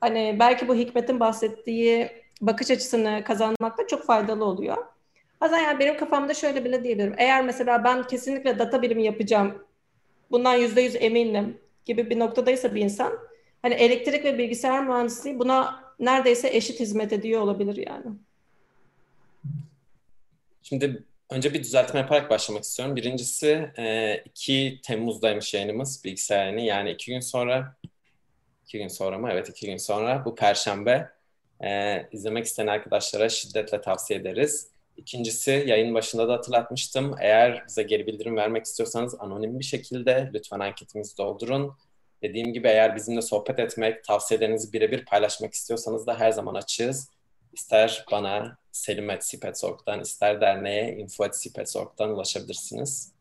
hani 0.01 0.35
belki 0.39 0.67
bu 0.67 0.75
Hikmet'in 0.75 1.19
bahsettiği 1.19 2.11
bakış 2.41 2.71
açısını 2.71 3.23
kazanmakta 3.25 3.87
çok 3.87 4.05
faydalı 4.05 4.45
oluyor. 4.45 4.77
Bazen 5.41 5.59
yani 5.59 5.79
benim 5.79 5.97
kafamda 5.97 6.33
şöyle 6.33 6.65
bile 6.65 6.83
diyebilirim. 6.83 7.15
Eğer 7.17 7.45
mesela 7.45 7.83
ben 7.83 8.07
kesinlikle 8.07 8.59
data 8.59 8.81
bilimi 8.81 9.03
yapacağım, 9.03 9.65
bundan 10.31 10.55
yüzde 10.55 10.81
yüz 10.81 10.95
eminim 10.95 11.57
gibi 11.85 12.09
bir 12.09 12.19
noktadaysa 12.19 12.75
bir 12.75 12.81
insan, 12.81 13.13
hani 13.61 13.73
elektrik 13.73 14.25
ve 14.25 14.37
bilgisayar 14.37 14.87
mühendisliği 14.87 15.39
buna 15.39 15.83
neredeyse 15.99 16.49
eşit 16.53 16.79
hizmet 16.79 17.13
ediyor 17.13 17.41
olabilir 17.41 17.87
yani. 17.87 18.05
Şimdi 20.63 21.03
önce 21.29 21.53
bir 21.53 21.63
düzeltme 21.63 21.99
yaparak 21.99 22.29
başlamak 22.29 22.63
istiyorum. 22.63 22.95
Birincisi 22.95 23.69
2 24.25 24.79
Temmuz'daymış 24.83 25.53
yayınımız 25.53 26.03
bilgisayar. 26.03 26.53
Yani 26.53 26.91
iki 26.91 27.11
gün 27.11 27.19
sonra, 27.19 27.75
iki 28.65 28.77
gün 28.77 28.87
sonra 28.87 29.17
mı? 29.17 29.29
Evet 29.31 29.49
iki 29.49 29.65
gün 29.65 29.77
sonra 29.77 30.25
bu 30.25 30.35
Perşembe. 30.35 31.16
Ee, 31.63 32.07
izlemek 32.11 32.45
isteyen 32.45 32.67
arkadaşlara 32.67 33.29
şiddetle 33.29 33.81
tavsiye 33.81 34.19
ederiz. 34.19 34.67
İkincisi 34.97 35.63
yayın 35.67 35.93
başında 35.93 36.27
da 36.27 36.33
hatırlatmıştım. 36.33 37.15
Eğer 37.21 37.63
bize 37.67 37.83
geri 37.83 38.07
bildirim 38.07 38.35
vermek 38.35 38.65
istiyorsanız 38.65 39.15
anonim 39.19 39.59
bir 39.59 39.65
şekilde 39.65 40.31
lütfen 40.33 40.59
anketimizi 40.59 41.17
doldurun. 41.17 41.73
Dediğim 42.21 42.53
gibi 42.53 42.67
eğer 42.67 42.95
bizimle 42.95 43.21
sohbet 43.21 43.59
etmek, 43.59 44.03
tavsiyelerinizi 44.03 44.73
birebir 44.73 45.05
paylaşmak 45.05 45.53
istiyorsanız 45.53 46.07
da 46.07 46.19
her 46.19 46.31
zaman 46.31 46.55
açığız. 46.55 47.09
İster 47.53 48.05
bana 48.11 48.57
selim.sipetsorg'dan, 48.71 50.01
ister 50.01 50.41
derneğe 50.41 50.97
info.sipetsorg'dan 50.97 52.09
ulaşabilirsiniz. 52.09 53.11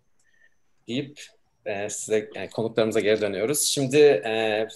Deyip 0.88 1.20
e, 1.66 1.90
size 1.90 2.30
yani 2.34 2.50
konuklarımıza 2.50 3.00
geri 3.00 3.20
dönüyoruz. 3.20 3.60
Şimdi 3.60 3.98
e, 3.98 4.66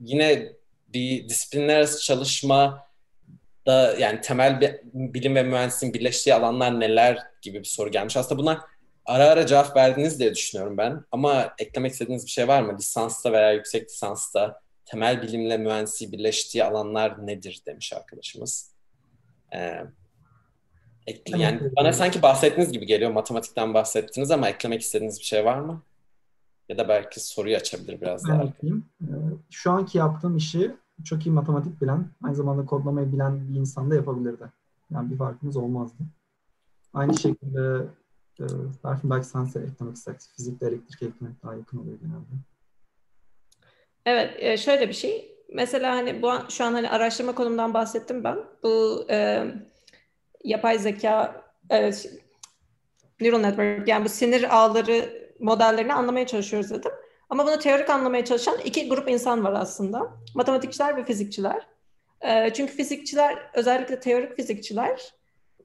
yine 0.00 0.52
bir 0.94 1.28
disiplinler 1.28 1.76
arası 1.76 2.02
çalışma 2.02 2.86
da 3.66 3.96
yani 3.98 4.20
temel 4.20 4.80
bilim 4.92 5.34
ve 5.34 5.42
mühendisliğin 5.42 5.94
birleştiği 5.94 6.34
alanlar 6.34 6.80
neler 6.80 7.18
gibi 7.42 7.58
bir 7.58 7.64
soru 7.64 7.90
gelmiş. 7.90 8.16
Aslında 8.16 8.40
buna 8.42 8.66
ara 9.06 9.24
ara 9.28 9.46
cevap 9.46 9.76
verdiniz 9.76 10.18
diye 10.20 10.34
düşünüyorum 10.34 10.78
ben. 10.78 11.04
Ama 11.12 11.54
eklemek 11.58 11.92
istediğiniz 11.92 12.26
bir 12.26 12.30
şey 12.30 12.48
var 12.48 12.62
mı? 12.62 12.78
Lisansta 12.78 13.32
veya 13.32 13.52
yüksek 13.52 13.90
lisansta 13.90 14.60
temel 14.84 15.22
bilimle 15.22 15.56
mühendisliği 15.56 16.12
birleştiği 16.12 16.64
alanlar 16.64 17.26
nedir 17.26 17.62
demiş 17.66 17.92
arkadaşımız. 17.92 18.70
Ee, 19.54 19.80
ekle, 21.06 21.38
yani 21.38 21.60
bana 21.76 21.92
sanki 21.92 22.22
bahsettiğiniz 22.22 22.72
gibi 22.72 22.86
geliyor. 22.86 23.10
Matematikten 23.10 23.74
bahsettiniz 23.74 24.30
ama 24.30 24.48
eklemek 24.48 24.80
istediğiniz 24.80 25.18
bir 25.18 25.24
şey 25.24 25.44
var 25.44 25.58
mı? 25.58 25.82
Ya 26.68 26.78
da 26.78 26.88
belki 26.88 27.20
soruyu 27.20 27.56
açabilir 27.56 28.00
biraz 28.00 28.28
daha. 28.28 28.42
Ekleyeyim. 28.42 28.84
Şu 29.50 29.70
anki 29.70 29.98
yaptığım 29.98 30.36
işi 30.36 30.70
çok 31.04 31.26
iyi 31.26 31.30
matematik 31.30 31.80
bilen, 31.82 32.06
aynı 32.22 32.34
zamanda 32.34 32.66
kodlamayı 32.66 33.12
bilen 33.12 33.48
bir 33.48 33.60
insan 33.60 33.90
da 33.90 33.94
yapabilirdi. 33.94 34.44
Yani 34.90 35.10
bir 35.10 35.16
farkımız 35.16 35.56
olmazdı. 35.56 36.02
Aynı 36.94 37.18
şekilde 37.18 37.86
e, 38.40 38.44
Berfin 38.84 39.10
belki 39.10 39.26
sen 39.26 39.44
eklemek 39.44 39.96
istersin. 39.96 40.32
Fizikle 40.36 40.66
elektrik 40.66 41.02
eklemek 41.02 41.42
daha 41.42 41.54
yakın 41.54 41.78
oluyor 41.78 41.98
genelde. 41.98 42.34
Evet, 44.06 44.34
e, 44.38 44.56
şöyle 44.56 44.88
bir 44.88 44.94
şey. 44.94 45.34
Mesela 45.52 45.96
hani 45.96 46.22
bu 46.22 46.30
an, 46.30 46.48
şu 46.48 46.64
an 46.64 46.72
hani 46.72 46.90
araştırma 46.90 47.34
konumdan 47.34 47.74
bahsettim 47.74 48.24
ben. 48.24 48.38
Bu 48.62 49.06
e, 49.10 49.46
yapay 50.44 50.78
zeka 50.78 51.44
e, 51.70 51.90
neural 53.20 53.40
network 53.40 53.88
yani 53.88 54.04
bu 54.04 54.08
sinir 54.08 54.56
ağları 54.56 55.24
modellerini 55.40 55.94
anlamaya 55.94 56.26
çalışıyoruz 56.26 56.70
dedim. 56.70 56.92
Ama 57.34 57.46
bunu 57.46 57.58
teorik 57.58 57.90
anlamaya 57.90 58.24
çalışan 58.24 58.58
iki 58.64 58.88
grup 58.88 59.08
insan 59.08 59.44
var 59.44 59.52
aslında. 59.52 60.12
Matematikçiler 60.34 60.96
ve 60.96 61.04
fizikçiler. 61.04 61.66
E, 62.20 62.52
çünkü 62.52 62.72
fizikçiler, 62.72 63.38
özellikle 63.54 64.00
teorik 64.00 64.36
fizikçiler 64.36 65.14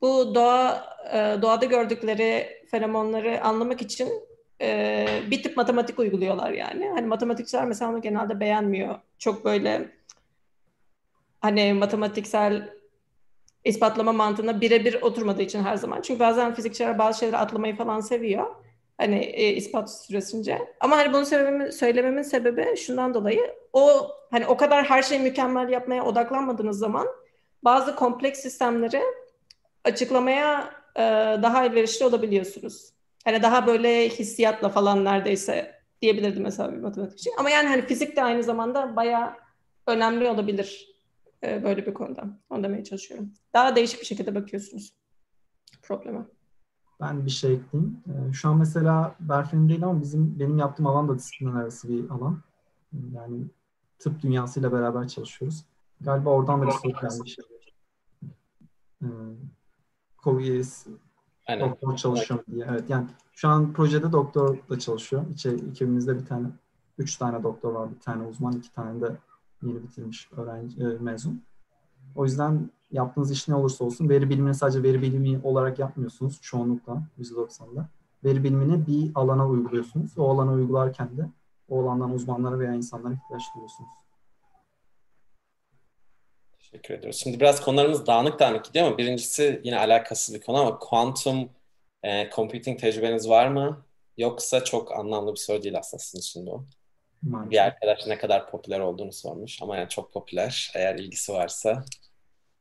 bu 0.02 0.36
doğa 0.36 0.86
e, 1.14 1.42
doğada 1.42 1.66
gördükleri 1.66 2.48
fenomenleri 2.72 3.42
anlamak 3.42 3.82
için 3.82 4.10
e, 4.62 5.08
bir 5.32 5.44
tip 5.44 5.58
matematik 5.58 6.00
uyguluyorlar 6.00 6.52
yani. 6.52 6.90
Hani 6.90 7.08
matematikçiler 7.08 7.66
mesela 7.66 7.92
onu 7.92 8.02
genelde 8.02 8.40
beğenmiyor. 8.40 8.96
Çok 9.20 9.46
böyle 9.46 9.90
hani 11.42 11.74
matematiksel 11.74 12.70
ispatlama 13.64 14.14
mantığına 14.14 14.62
birebir 14.62 15.02
oturmadığı 15.02 15.42
için 15.42 15.64
her 15.64 15.76
zaman. 15.76 16.02
Çünkü 16.02 16.20
bazen 16.20 16.54
fizikçiler 16.54 16.98
bazı 16.98 17.20
şeyleri 17.20 17.38
atlamayı 17.38 17.76
falan 17.76 18.00
seviyor. 18.00 18.56
Hani 19.00 19.16
e, 19.16 19.54
ispat 19.54 19.92
süresince. 19.92 20.60
Ama 20.80 20.98
hani 20.98 21.14
bunu 21.14 21.26
söylememin, 21.26 21.70
söylememin 21.70 22.22
sebebi 22.22 22.78
şundan 22.78 23.14
dolayı 23.14 23.56
o 23.74 24.12
hani 24.32 24.48
o 24.48 24.58
kadar 24.58 24.86
her 24.86 25.02
şeyi 25.02 25.22
mükemmel 25.22 25.70
yapmaya 25.70 26.06
odaklanmadığınız 26.06 26.80
zaman 26.80 27.08
bazı 27.64 27.96
kompleks 27.96 28.40
sistemleri 28.40 29.02
açıklamaya 29.84 30.74
e, 30.96 31.02
daha 31.44 31.66
elverişli 31.66 32.06
olabiliyorsunuz. 32.06 32.90
Hani 33.26 33.42
daha 33.42 33.68
böyle 33.68 34.10
hissiyatla 34.10 34.70
falan 34.70 35.06
neredeyse 35.06 35.76
diyebilirdim 36.02 36.44
mesela 36.44 36.72
bir 36.72 36.78
matematikçi. 36.78 37.30
Ama 37.38 37.50
yani 37.50 37.68
hani 37.68 37.82
fizik 37.82 38.16
de 38.16 38.24
aynı 38.24 38.44
zamanda 38.44 38.96
bayağı 38.96 39.34
önemli 39.88 40.28
olabilir 40.28 40.96
e, 41.44 41.64
böyle 41.64 41.86
bir 41.86 41.94
konuda. 41.94 42.24
Onu 42.50 42.64
demeye 42.64 42.84
çalışıyorum. 42.84 43.34
Daha 43.54 43.76
değişik 43.76 44.02
bir 44.02 44.06
şekilde 44.06 44.36
bakıyorsunuz 44.36 44.94
probleme. 45.82 46.20
Ben 47.02 47.26
bir 47.26 47.32
şey 47.32 47.54
ekleyeyim. 47.54 48.04
E, 48.08 48.34
şu 48.34 48.50
an 48.50 48.58
mesela 48.58 49.16
Berfin'in 49.20 49.70
değil 49.70 49.84
ama 49.84 50.02
bizim 50.02 50.40
benim 50.40 50.58
yaptığım 50.58 50.88
alan 50.88 51.08
da 51.08 51.18
disiplin 51.18 51.56
arası 51.56 51.90
bir 51.90 52.10
alan. 52.10 52.40
Yani 53.14 53.44
tıp 54.00 54.22
dünyasıyla 54.22 54.72
beraber 54.72 55.08
çalışıyoruz. 55.08 55.66
Galiba 56.02 56.30
oradan 56.30 56.62
da 56.62 56.68
bir 56.68 56.72
soru 56.72 56.94
gelmiş. 57.02 57.38
Ee, 59.04 59.08
Aynen. 61.48 61.70
doktor 61.70 61.96
çalışıyorum 61.96 62.46
diye. 62.52 62.66
Evet 62.70 62.90
yani 62.90 63.08
şu 63.34 63.48
an 63.48 63.74
projede 63.74 64.12
doktor 64.12 64.58
da 64.70 64.80
çalışıyor. 64.80 65.26
İçe, 65.34 65.50
ekibimizde 65.50 66.20
bir 66.20 66.26
tane, 66.26 66.48
üç 66.98 67.16
tane 67.16 67.44
doktor 67.44 67.74
var. 67.74 67.90
Bir 67.96 68.00
tane 68.00 68.24
uzman, 68.28 68.54
iki 68.54 68.74
tane 68.74 69.02
de 69.02 69.18
yeni 69.64 69.84
bitirmiş 69.84 70.30
öğrenci, 70.38 70.84
e, 70.84 70.86
mezun. 70.86 71.44
O 72.16 72.26
yüzden 72.26 72.70
yaptığınız 72.92 73.32
iş 73.32 73.48
ne 73.48 73.56
olursa 73.56 73.86
olsun 73.86 74.10
veri 74.10 74.30
bilimini 74.30 74.56
sadece 74.56 74.84
veri 74.84 75.02
bilimi 75.02 75.40
olarak 75.44 75.80
yapmıyorsunuz 75.80 76.42
çoğunlukla 76.42 77.02
%90'da. 77.20 77.90
Veri 78.24 78.44
bilimini 78.44 78.88
bir 78.88 79.12
alana 79.16 79.48
uyguluyorsunuz. 79.48 80.18
O 80.18 80.30
alana 80.30 80.52
uygularken 80.52 81.18
de 81.18 81.26
o 81.70 81.84
alandan 81.84 82.14
uzmanlara 82.14 82.60
veya 82.60 82.74
insanlara 82.74 83.14
ihtiyaç 83.14 83.44
duyuyorsunuz. 83.56 83.90
Teşekkür 86.60 86.94
ediyoruz. 86.94 87.20
Şimdi 87.20 87.40
biraz 87.40 87.62
konularımız 87.62 88.08
dağınık 88.08 88.40
dağınık 88.40 88.66
gidiyor 88.66 88.88
ama 88.88 88.98
birincisi 88.98 89.62
yine 89.64 89.80
alakasız 89.80 90.36
bir 90.36 90.42
konu 90.42 90.58
ama 90.58 90.80
quantum 90.80 91.50
e, 92.04 92.30
computing 92.30 92.80
tecrübeniz 92.80 93.30
var 93.30 93.48
mı? 93.48 93.86
Yoksa 94.18 94.64
çok 94.64 94.98
anlamlı 94.98 95.32
bir 95.32 95.40
soru 95.40 95.64
değil 95.64 95.78
aslında 95.78 96.04
sizin 96.04 96.20
için 96.20 96.46
bu. 96.48 96.66
Maalesef. 97.22 97.52
Bir 97.52 97.58
arkadaş 97.58 98.08
ne 98.08 98.18
kadar 98.18 98.52
popüler 98.52 98.80
olduğunu 98.80 99.14
sormuş 99.14 99.62
ama 99.62 99.78
yani 99.78 99.90
çok 99.90 100.14
popüler 100.14 100.72
eğer 100.76 100.96
ilgisi 100.96 101.34
varsa. 101.34 101.86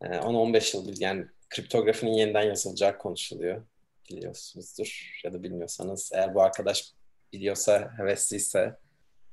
E, 0.03 0.07
10-15 0.07 0.77
yıldır 0.77 0.97
yani 1.01 1.27
kriptografinin 1.51 2.13
yeniden 2.13 2.43
yazılacağı 2.43 2.99
konuşuluyor. 2.99 3.63
Biliyorsunuzdur 4.11 5.21
ya 5.25 5.33
da 5.33 5.43
bilmiyorsanız 5.43 6.11
eğer 6.15 6.35
bu 6.35 6.43
arkadaş 6.43 6.93
biliyorsa, 7.33 7.93
hevesliyse 7.97 8.77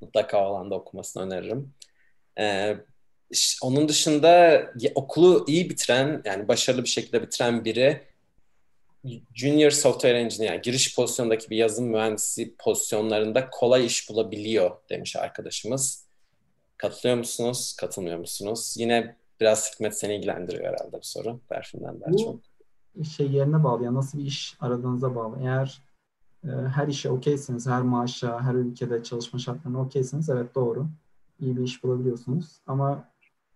mutlaka 0.01 0.37
o 0.37 0.55
alanda 0.55 0.75
okumasını 0.75 1.23
öneririm. 1.23 1.73
Ee, 2.39 2.77
onun 3.63 3.89
dışında 3.89 4.61
okulu 4.95 5.45
iyi 5.47 5.69
bitiren 5.69 6.21
yani 6.25 6.47
başarılı 6.47 6.83
bir 6.83 6.89
şekilde 6.89 7.21
bitiren 7.21 7.65
biri 7.65 8.01
junior 9.33 9.71
software 9.71 10.19
engineer 10.19 10.51
yani 10.51 10.61
giriş 10.61 10.95
pozisyondaki 10.95 11.49
bir 11.49 11.57
yazılım 11.57 11.89
mühendisi 11.89 12.55
pozisyonlarında 12.55 13.49
kolay 13.49 13.85
iş 13.85 14.09
bulabiliyor 14.09 14.77
demiş 14.89 15.15
arkadaşımız. 15.15 16.05
Katılıyor 16.77 17.17
musunuz? 17.17 17.75
Katılmıyor 17.79 18.17
musunuz? 18.17 18.75
Yine 18.77 19.15
biraz 19.39 19.71
Hikmet 19.73 19.97
seni 19.97 20.15
ilgilendiriyor 20.15 20.65
herhalde 20.65 20.97
bu 20.97 21.03
soru. 21.03 21.39
Berfin'den 21.51 22.01
daha 22.01 22.11
bu, 22.11 22.17
çok. 22.17 22.39
şey 23.05 23.31
yerine 23.31 23.63
bağlı. 23.63 23.83
Yani 23.83 23.95
nasıl 23.95 24.17
bir 24.17 24.25
iş 24.25 24.57
aradığınıza 24.59 25.15
bağlı. 25.15 25.37
Eğer 25.41 25.81
e, 26.43 26.47
her 26.47 26.87
işe 26.87 27.09
okeyseniz, 27.09 27.67
her 27.67 27.81
maaşa, 27.81 28.41
her 28.41 28.53
ülkede 28.53 29.03
çalışma 29.03 29.39
şartlarına 29.39 29.81
okeyseniz 29.81 30.29
evet 30.29 30.55
doğru. 30.55 30.87
İyi 31.39 31.57
bir 31.57 31.63
iş 31.63 31.83
bulabiliyorsunuz. 31.83 32.59
Ama 32.67 33.09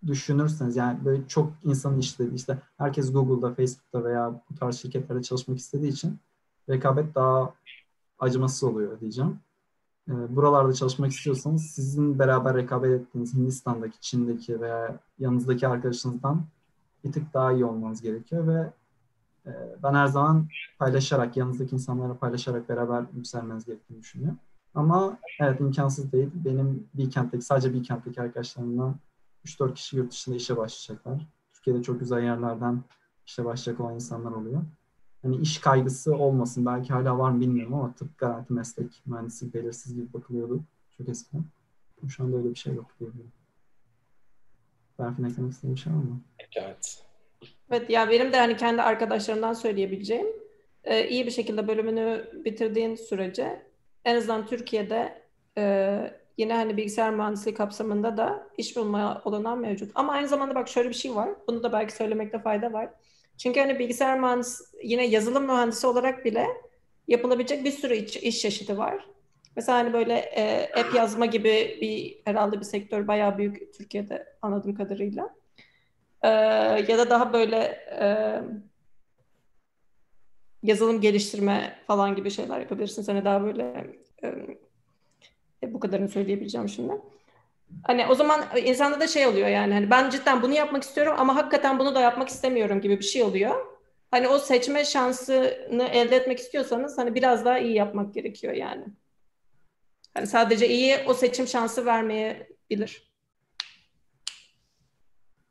düşünürseniz 0.08 0.76
yani 0.76 1.06
böyle 1.06 1.28
çok 1.28 1.54
insanın 1.64 2.00
işlediği 2.00 2.36
işte 2.36 2.58
herkes 2.78 3.14
Google'da, 3.14 3.54
Facebook'ta 3.54 4.04
veya 4.04 4.42
bu 4.50 4.56
tarz 4.56 4.78
şirketlerde 4.78 5.22
çalışmak 5.22 5.58
istediği 5.58 5.92
için 5.92 6.20
rekabet 6.70 7.16
daha 7.16 7.54
acımasız 8.20 8.64
oluyor 8.64 9.00
diyeceğim. 9.00 9.40
Ee, 10.10 10.36
buralarda 10.36 10.74
çalışmak 10.74 11.12
istiyorsanız 11.12 11.66
sizin 11.66 12.20
beraber 12.20 12.56
rekabet 12.56 13.02
ettiğiniz 13.02 13.34
Hindistan'daki, 13.34 14.02
Çin'deki 14.02 14.62
veya 14.62 15.00
yanınızdaki 15.20 15.68
arkadaşınızdan 15.68 16.44
bir 17.04 17.12
tık 17.12 17.34
daha 17.34 17.52
iyi 17.52 17.66
olmanız 17.66 18.02
gerekiyor 18.02 18.48
ve 18.48 18.74
e, 19.46 19.52
ben 19.84 19.94
her 19.94 20.08
zaman 20.08 20.48
paylaşarak, 20.80 21.38
yanınızdaki 21.38 21.76
insanlara 21.76 22.18
paylaşarak 22.18 22.70
beraber 22.70 23.06
yükselmeniz 23.16 23.66
gerektiğini 23.66 24.00
düşünüyorum. 24.00 24.40
Ama 24.76 25.20
evet 25.40 25.60
imkansız 25.60 26.12
değil. 26.12 26.30
Benim 26.34 26.88
bir 26.94 27.12
kentteki, 27.12 27.46
sadece 27.46 27.74
bir 27.74 27.84
kentteki 27.84 28.22
arkadaşlarımdan 28.22 28.96
3-4 29.46 29.74
kişi 29.74 29.98
yurt 29.98 30.12
dışında 30.12 30.36
işe 30.36 30.58
başlayacaklar. 30.58 31.28
Türkiye'de 31.54 31.84
çok 31.84 32.00
güzel 32.00 32.24
yerlerden 32.24 32.84
işe 33.28 33.46
başlayacak 33.46 33.80
olan 33.82 33.96
insanlar 33.96 34.32
oluyor. 34.32 34.62
Hani 35.22 35.38
iş 35.38 35.58
kaygısı 35.58 36.16
olmasın. 36.16 36.66
Belki 36.66 36.94
hala 36.94 37.18
var 37.20 37.32
mı 37.32 37.42
bilmiyorum 37.42 37.74
ama 37.74 37.94
tıp 37.94 38.18
garanti 38.18 38.54
meslek 38.54 39.02
mühendislik 39.06 39.54
belirsiz 39.54 39.96
gibi 39.96 40.14
bakılıyordu 40.14 40.64
çok 40.98 41.10
eskiden. 41.10 41.44
Şu 42.08 42.24
anda 42.24 42.38
öyle 42.38 42.50
bir 42.50 42.56
şey 42.56 42.74
yok 42.74 42.88
diyebilirim. 43.00 43.32
Berfin 45.00 45.24
eklemek 45.24 45.52
istediğin 45.52 45.76
bir 45.76 45.82
şey 45.82 45.94
var 45.94 45.98
mı? 45.98 46.22
Evet. 46.56 47.04
Evet 47.72 47.90
ya 47.90 48.10
benim 48.10 48.34
de 48.34 48.38
hani 48.38 48.58
kendi 48.58 48.82
arkadaşlarımdan 48.82 49.54
söyleyebileceğim 49.54 50.28
e, 50.84 51.08
iyi 51.08 51.26
bir 51.26 51.32
şekilde 51.32 51.68
bölümünü 51.68 52.32
bitirdiğin 52.46 52.96
sürece 52.96 53.66
en 54.06 54.16
azından 54.16 54.46
Türkiye'de 54.46 55.24
e, 55.58 56.14
yine 56.38 56.54
hani 56.54 56.78
bilgisayar 56.78 57.14
mühendisliği 57.14 57.56
kapsamında 57.56 58.18
da 58.18 58.48
iş 58.58 58.76
bulma 58.76 59.22
olanağı 59.26 59.58
mevcut. 59.58 59.92
Ama 59.96 60.14
aynı 60.14 60.28
zamanda 60.28 60.56
bak 60.56 60.68
şöyle 60.68 60.90
bir 60.90 60.94
şey 60.94 61.16
var. 61.16 61.30
Bunu 61.48 61.64
da 61.64 61.72
belki 61.72 61.96
söylemekte 61.96 62.40
fayda 62.40 62.74
var. 62.74 62.90
Çünkü 63.40 63.60
hani 63.60 63.80
bilgisayar 63.80 64.20
mühendisi 64.20 64.64
yine 64.84 65.06
yazılım 65.08 65.46
mühendisi 65.46 65.88
olarak 65.88 66.26
bile 66.26 66.48
yapılabilecek 67.08 67.66
bir 67.66 67.72
sürü 67.72 67.96
iş, 67.96 68.18
iş 68.18 68.42
çeşidi 68.42 68.78
var. 68.78 69.06
Mesela 69.56 69.78
hani 69.78 69.94
böyle 69.94 70.14
e, 70.14 70.72
app 70.80 70.96
yazma 70.96 71.26
gibi 71.26 71.78
bir 71.82 72.22
herhalde 72.26 72.60
bir 72.60 72.66
sektör 72.66 73.08
bayağı 73.08 73.38
büyük 73.38 73.74
Türkiye'de 73.74 74.36
anladığım 74.42 74.76
kadarıyla. 74.76 75.36
E, 76.22 76.28
ya 76.88 76.98
da 76.98 77.10
daha 77.10 77.34
böyle 77.34 77.58
e, 78.02 78.08
yazılım 80.64 81.02
geliştirme 81.02 81.76
falan 81.88 82.16
gibi 82.16 82.32
şeyler 82.32 82.60
yapabilirsiniz. 82.60 83.08
Hani 83.08 83.26
daha 83.26 83.44
böyle 83.44 83.88
e, 85.64 85.74
bu 85.74 85.80
kadarını 85.80 86.10
söyleyebileceğim 86.10 86.70
şimdi. 86.70 86.94
Hani 87.84 88.06
o 88.08 88.16
zaman 88.16 88.46
insanda 88.66 89.00
da 89.00 89.08
şey 89.08 89.28
oluyor 89.28 89.48
yani 89.48 89.74
hani 89.74 89.90
ben 89.90 90.10
cidden 90.10 90.42
bunu 90.42 90.54
yapmak 90.54 90.84
istiyorum 90.84 91.16
ama 91.18 91.36
hakikaten 91.36 91.80
bunu 91.80 91.96
da 91.96 92.02
yapmak 92.02 92.30
istemiyorum 92.30 92.82
gibi 92.82 93.00
bir 93.00 93.06
şey 93.06 93.24
oluyor. 93.24 93.56
Hani 94.12 94.28
o 94.28 94.40
seçme 94.40 94.86
şansını 94.86 95.84
elde 95.84 96.16
etmek 96.16 96.40
istiyorsanız 96.40 96.98
hani 96.98 97.16
biraz 97.16 97.46
daha 97.46 97.60
iyi 97.60 97.76
yapmak 97.76 98.14
gerekiyor 98.14 98.54
yani. 98.54 98.86
Hani 100.14 100.28
sadece 100.28 100.70
iyi 100.70 100.98
o 101.08 101.14
seçim 101.14 101.48
şansı 101.48 101.86
vermeyebilir. 101.86 103.10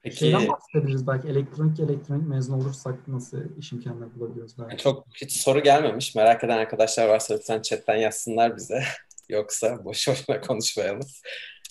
Peki. 0.03 0.17
Şeyden 0.17 0.49
bahsedebiliriz 0.49 1.07
belki 1.07 1.29
elektronik 1.29 1.81
elektronik 1.81 2.29
mezun 2.29 2.61
olursak 2.61 3.09
nasıl 3.09 3.59
iş 3.59 3.73
imkanları 3.73 4.15
bulabiliyoruz 4.15 4.59
belki. 4.59 4.83
Çok 4.83 5.07
hiç 5.15 5.33
soru 5.33 5.63
gelmemiş. 5.63 6.15
Merak 6.15 6.45
eden 6.45 6.59
arkadaşlar 6.59 7.09
varsa 7.09 7.35
lütfen 7.35 7.63
chatten 7.63 7.97
yazsınlar 7.97 8.57
bize. 8.57 8.83
Yoksa 9.29 9.85
boş 9.85 10.09
boşuna 10.09 10.41
konuşmayalım. 10.41 11.09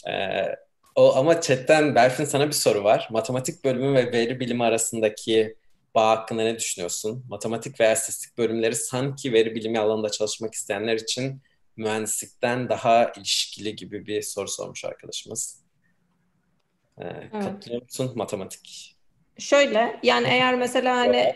Ee, 0.10 0.56
o 0.96 1.16
ama 1.16 1.42
chatten 1.42 1.96
Berfin 1.96 2.26
sana 2.26 2.48
bir 2.48 2.54
soru 2.54 2.84
var. 2.84 3.08
Matematik 3.12 3.66
bölümü 3.66 3.94
ve 3.94 4.12
veri 4.12 4.40
bilimi 4.40 4.64
arasındaki 4.64 5.56
bağ 5.96 6.10
hakkında 6.10 6.44
ne 6.44 6.60
düşünüyorsun? 6.60 7.26
Matematik 7.30 7.80
veya 7.80 7.94
istatistik 7.94 8.38
bölümleri 8.38 8.76
sanki 8.76 9.34
veri 9.34 9.56
bilimi 9.56 9.80
alanında 9.80 10.10
çalışmak 10.10 10.54
isteyenler 10.54 10.96
için 10.96 11.42
mühendislikten 11.78 12.70
daha 12.70 13.12
ilişkili 13.18 13.76
gibi 13.76 14.06
bir 14.06 14.22
soru 14.22 14.48
sormuş 14.48 14.86
arkadaşımız. 14.86 15.64
Ee, 16.98 17.04
evet. 17.04 17.44
Katılıyor 17.44 17.82
musun 17.82 18.12
matematik? 18.16 18.96
Şöyle 19.38 20.00
yani 20.04 20.28
eğer 20.28 20.56
mesela 20.58 20.98
hani 20.98 21.36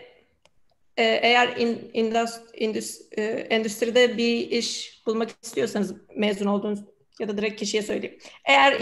e, 0.97 1.03
eğer 1.03 1.57
in, 1.57 1.91
indus, 1.93 2.31
indus, 2.53 3.01
e, 3.11 3.23
endüstride 3.23 4.17
bir 4.17 4.51
iş 4.51 5.01
bulmak 5.05 5.29
istiyorsanız 5.41 5.95
mezun 6.15 6.45
olduğunuz 6.45 6.79
ya 7.19 7.27
da 7.27 7.37
direkt 7.37 7.59
kişiye 7.59 7.83
söyleyeyim. 7.83 8.17
Eğer 8.45 8.77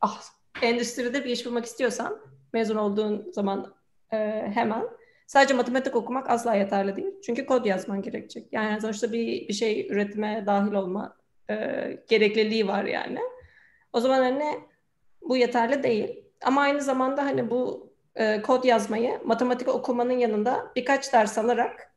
ah, 0.00 0.22
endüstride 0.62 1.24
bir 1.24 1.30
iş 1.30 1.46
bulmak 1.46 1.64
istiyorsan 1.64 2.18
mezun 2.52 2.76
olduğun 2.76 3.30
zaman 3.32 3.74
e, 4.12 4.16
hemen 4.54 4.84
sadece 5.26 5.54
matematik 5.54 5.96
okumak 5.96 6.30
asla 6.30 6.54
yeterli 6.54 6.96
değil. 6.96 7.14
Çünkü 7.26 7.46
kod 7.46 7.64
yazman 7.64 8.02
gerekecek. 8.02 8.48
Yani 8.52 8.80
sonuçta 8.80 9.12
bir, 9.12 9.48
bir 9.48 9.52
şey 9.52 9.88
üretime 9.90 10.44
dahil 10.46 10.72
olma 10.72 11.16
e, 11.50 11.54
gerekliliği 12.08 12.68
var 12.68 12.84
yani. 12.84 13.20
O 13.92 14.00
zaman 14.00 14.18
hani 14.18 14.60
bu 15.22 15.36
yeterli 15.36 15.82
değil. 15.82 16.24
Ama 16.42 16.60
aynı 16.60 16.82
zamanda 16.82 17.24
hani 17.24 17.50
bu 17.50 17.92
e, 18.14 18.42
kod 18.42 18.64
yazmayı 18.64 19.20
matematik 19.24 19.68
okumanın 19.68 20.18
yanında 20.18 20.72
birkaç 20.76 21.12
ders 21.12 21.38
alarak 21.38 21.92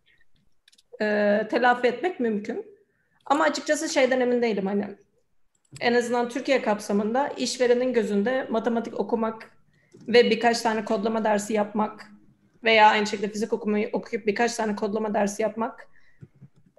e, 1.02 1.48
telafi 1.52 1.88
etmek 1.88 2.20
mümkün. 2.20 2.80
Ama 3.26 3.44
açıkçası 3.44 3.90
şeyden 3.90 4.20
emin 4.20 4.42
değilim 4.42 4.66
hani 4.66 4.86
en 5.82 5.94
azından 5.94 6.30
Türkiye 6.30 6.62
kapsamında 6.62 7.28
işverenin 7.28 7.94
gözünde 7.94 8.48
matematik 8.50 9.00
okumak 9.00 9.52
ve 10.08 10.30
birkaç 10.30 10.62
tane 10.62 10.86
kodlama 10.86 11.24
dersi 11.24 11.54
yapmak 11.54 12.12
veya 12.64 12.88
aynı 12.88 13.08
şekilde 13.08 13.30
fizik 13.30 13.54
okumayı 13.54 13.90
okuyup 13.94 14.28
birkaç 14.28 14.56
tane 14.56 14.76
kodlama 14.76 15.14
dersi 15.14 15.42
yapmak 15.42 15.88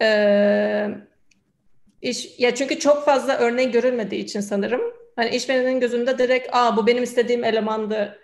ee, 0.03 0.88
iş 2.03 2.38
ya 2.38 2.55
çünkü 2.55 2.78
çok 2.78 3.05
fazla 3.05 3.38
örneği 3.38 3.70
görülmediği 3.70 4.24
için 4.24 4.41
sanırım 4.41 4.80
hani 5.16 5.30
işverenin 5.30 5.80
gözünde 5.80 6.18
direkt 6.18 6.49
aa 6.53 6.76
bu 6.76 6.86
benim 6.86 7.03
istediğim 7.03 7.45
elemandı 7.45 8.18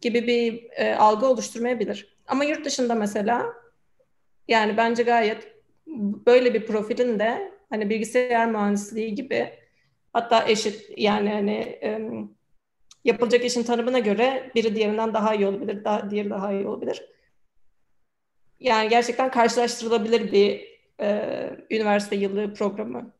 gibi 0.00 0.26
bir 0.26 0.70
e, 0.76 0.94
algı 0.94 1.26
oluşturmayabilir. 1.26 2.18
Ama 2.26 2.44
yurt 2.44 2.64
dışında 2.64 2.94
mesela 2.94 3.46
yani 4.48 4.76
bence 4.76 5.02
gayet 5.02 5.52
böyle 6.26 6.54
bir 6.54 6.66
profilin 6.66 7.18
de 7.18 7.52
hani 7.70 7.90
bilgisayar 7.90 8.50
mühendisliği 8.50 9.14
gibi 9.14 9.61
hatta 10.12 10.48
eşit 10.48 10.90
yani 10.96 11.30
hani 11.30 11.78
yapılacak 13.04 13.44
işin 13.44 13.62
tanımına 13.62 13.98
göre 13.98 14.50
biri 14.54 14.74
diğerinden 14.74 15.14
daha 15.14 15.34
iyi 15.34 15.46
olabilir, 15.46 15.84
daha, 15.84 16.10
diğeri 16.10 16.30
daha 16.30 16.52
iyi 16.52 16.66
olabilir. 16.66 17.04
Yani 18.60 18.88
gerçekten 18.88 19.30
karşılaştırılabilir 19.30 20.32
bir 20.32 20.68
e, 21.00 21.50
üniversite 21.70 22.16
yılı 22.16 22.54
programı. 22.54 23.14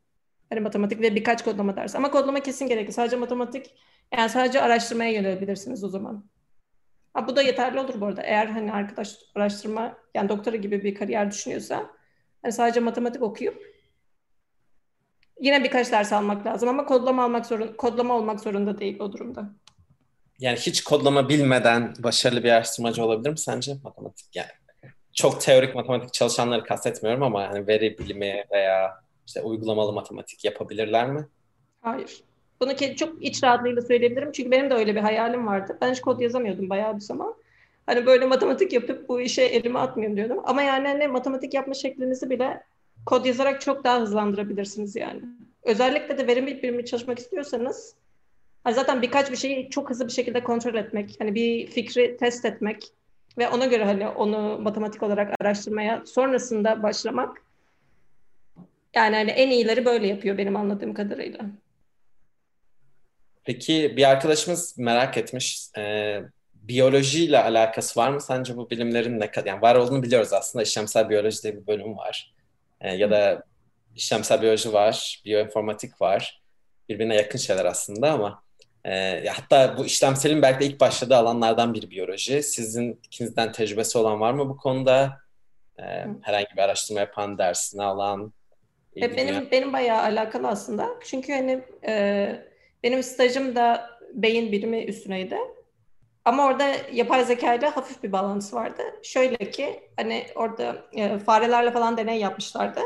Hani 0.51 0.61
matematik 0.61 1.01
ve 1.01 1.14
birkaç 1.14 1.45
kodlama 1.45 1.76
dersi. 1.76 1.99
Ama 1.99 2.11
kodlama 2.11 2.40
kesin 2.40 2.68
gerekli. 2.68 2.93
Sadece 2.93 3.16
matematik, 3.16 3.74
yani 4.16 4.28
sadece 4.28 4.62
araştırmaya 4.62 5.11
yönelebilirsiniz 5.11 5.84
o 5.84 5.88
zaman. 5.88 6.24
Ha, 7.14 7.28
bu 7.28 7.36
da 7.36 7.43
yeterli 7.43 7.80
olur 7.80 8.01
bu 8.01 8.07
arada. 8.07 8.22
Eğer 8.22 8.47
hani 8.47 8.72
arkadaş 8.72 9.16
araştırma, 9.34 9.99
yani 10.14 10.28
doktora 10.28 10.57
gibi 10.57 10.84
bir 10.84 10.95
kariyer 10.95 11.30
düşünüyorsa, 11.30 11.90
hani 12.43 12.53
sadece 12.53 12.80
matematik 12.80 13.22
okuyup 13.22 13.71
yine 15.43 15.64
birkaç 15.64 15.93
ders 15.93 16.12
almak 16.12 16.47
lazım 16.47 16.68
ama 16.68 16.84
kodlama 16.84 17.24
almak 17.24 17.47
zorunda, 17.47 17.76
kodlama 17.76 18.14
olmak 18.16 18.40
zorunda 18.40 18.78
değil 18.78 19.01
o 19.01 19.12
durumda. 19.12 19.51
Yani 20.38 20.59
hiç 20.59 20.84
kodlama 20.84 21.28
bilmeden 21.28 21.95
başarılı 21.99 22.45
bir 22.45 22.51
araştırmacı 22.51 23.05
olabilir 23.05 23.30
mi 23.30 23.38
sence 23.38 23.72
matematik? 23.84 24.36
Yani 24.36 24.49
çok 25.12 25.40
teorik 25.40 25.74
matematik 25.74 26.12
çalışanları 26.12 26.64
kastetmiyorum 26.64 27.22
ama 27.22 27.49
hani 27.49 27.66
veri 27.66 27.99
bilimi 27.99 28.45
veya 28.53 29.03
işte 29.26 29.43
uygulamalı 29.43 29.93
matematik 29.93 30.45
yapabilirler 30.45 31.11
mi? 31.11 31.26
Hayır. 31.80 32.22
Bunu 32.61 32.76
çok 32.97 33.24
iç 33.24 33.45
rahatlığıyla 33.45 33.82
söyleyebilirim. 33.82 34.32
Çünkü 34.32 34.51
benim 34.51 34.70
de 34.70 34.74
öyle 34.74 34.95
bir 34.95 35.01
hayalim 35.01 35.47
vardı. 35.47 35.78
Ben 35.80 35.93
hiç 35.93 36.01
kod 36.01 36.20
yazamıyordum 36.20 36.70
bayağı 36.70 36.97
bir 36.97 37.01
zaman. 37.01 37.34
Hani 37.86 38.07
böyle 38.07 38.26
matematik 38.26 38.72
yapıp 38.72 39.09
bu 39.09 39.20
işe 39.20 39.43
elimi 39.43 39.78
atmayayım 39.78 40.16
diyordum. 40.16 40.38
Ama 40.45 40.62
yani 40.62 40.88
hani 40.88 41.09
matematik 41.09 41.55
yapma 41.55 41.74
şeklinizi 41.74 42.30
bile 42.30 42.62
kod 43.07 43.24
yazarak 43.24 43.61
çok 43.61 43.84
daha 43.84 44.00
hızlandırabilirsiniz 44.00 44.96
yani. 44.96 45.20
Özellikle 45.62 46.18
de 46.18 46.26
verim 46.26 46.46
bilimi 46.46 46.84
çalışmak 46.84 47.18
istiyorsanız 47.18 47.94
hani 48.64 48.74
zaten 48.74 49.03
birkaç 49.03 49.30
bir 49.30 49.36
şeyi 49.36 49.70
çok 49.70 49.90
hızlı 49.90 50.07
bir 50.07 50.12
şekilde 50.12 50.44
kontrol 50.44 50.74
etmek, 50.74 51.16
hani 51.18 51.34
bir 51.34 51.66
fikri 51.66 52.16
test 52.16 52.44
etmek 52.44 52.92
ve 53.38 53.48
ona 53.48 53.66
göre 53.66 53.84
hani 53.84 54.09
onu 54.09 54.59
matematik 54.59 55.03
olarak 55.03 55.34
araştırmaya 55.40 56.03
sonrasında 56.07 56.82
başlamak 56.82 57.42
yani 58.94 59.16
hani 59.16 59.30
en 59.30 59.50
iyileri 59.50 59.84
böyle 59.84 60.07
yapıyor 60.07 60.38
benim 60.38 60.57
anladığım 60.57 60.94
kadarıyla. 60.94 61.40
Peki 63.44 63.94
bir 63.96 64.11
arkadaşımız 64.11 64.78
merak 64.78 65.18
etmiş. 65.18 65.68
E, 65.78 66.20
biyolojiyle 66.55 67.38
alakası 67.38 68.00
var 68.00 68.11
mı 68.11 68.20
sence 68.20 68.57
bu 68.57 68.70
bilimlerin 68.70 69.20
ne 69.20 69.30
kadar 69.30 69.46
yani 69.46 69.62
var 69.62 69.74
olduğunu 69.74 70.03
biliyoruz 70.03 70.32
aslında 70.32 70.62
işlemsel 70.62 71.09
biyoloji 71.09 71.42
diye 71.42 71.57
bir 71.57 71.66
bölüm 71.66 71.96
var. 71.96 72.34
E, 72.82 72.94
ya 72.94 73.10
da 73.10 73.44
işlemsel 73.96 74.42
biyoloji 74.42 74.72
var, 74.72 75.22
biyoinformatik 75.24 76.00
var. 76.00 76.42
Birbirine 76.88 77.16
yakın 77.16 77.38
şeyler 77.38 77.64
aslında 77.64 78.12
ama 78.12 78.42
e, 78.84 79.24
hatta 79.28 79.78
bu 79.78 79.84
işlemselin 79.84 80.42
belki 80.42 80.60
de 80.60 80.66
ilk 80.66 80.80
başladığı 80.80 81.16
alanlardan 81.16 81.74
bir 81.74 81.90
biyoloji. 81.90 82.42
Sizin 82.42 83.00
ikinizden 83.02 83.52
tecrübesi 83.52 83.98
olan 83.98 84.20
var 84.20 84.32
mı 84.32 84.48
bu 84.48 84.56
konuda? 84.56 85.18
E, 85.78 85.82
herhangi 86.22 86.48
bir 86.56 86.62
araştırma 86.62 87.00
yapan, 87.00 87.38
dersini 87.38 87.82
alan? 87.82 88.32
E, 88.96 89.16
benim 89.16 89.50
benim 89.50 89.72
bayağı 89.72 90.02
alakalı 90.02 90.48
aslında. 90.48 90.88
Çünkü 91.04 91.32
hani 91.32 91.64
e, 91.86 92.46
benim 92.82 93.02
stajım 93.02 93.56
da 93.56 93.90
beyin 94.12 94.52
bilimi 94.52 94.84
üstüneydi. 94.84 95.36
Ama 96.24 96.46
orada 96.46 96.64
yapay 96.92 97.24
zeka 97.24 97.54
ile 97.54 97.68
hafif 97.68 98.02
bir 98.02 98.12
bağlantısı 98.12 98.56
vardı. 98.56 98.82
Şöyle 99.02 99.50
ki 99.50 99.80
hani 99.96 100.26
orada 100.34 100.84
e, 100.92 101.18
farelerle 101.18 101.70
falan 101.70 101.96
deney 101.96 102.20
yapmışlardı. 102.20 102.80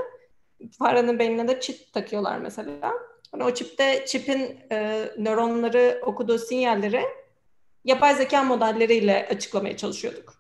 Farenin 0.79 1.19
beynine 1.19 1.49
de 1.49 1.61
çip 1.61 1.93
takıyorlar 1.93 2.39
mesela. 2.39 2.93
Hani 3.33 3.45
o 3.45 3.55
çipte 3.55 4.05
çipin 4.07 4.59
e, 4.73 5.09
nöronları 5.19 6.01
okuduğu 6.07 6.39
sinyalleri 6.39 7.03
yapay 7.85 8.15
zeka 8.15 8.43
modelleriyle 8.43 9.29
açıklamaya 9.31 9.77
çalışıyorduk. 9.77 10.35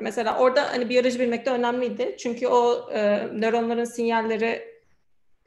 Mesela 0.00 0.38
orada 0.38 0.70
hani 0.72 0.88
biyoloji 0.88 1.20
bilmek 1.20 1.46
de 1.46 1.50
önemliydi. 1.50 2.16
Çünkü 2.18 2.46
o 2.46 2.90
e, 2.92 3.28
nöronların 3.32 3.84
sinyalleri 3.84 4.72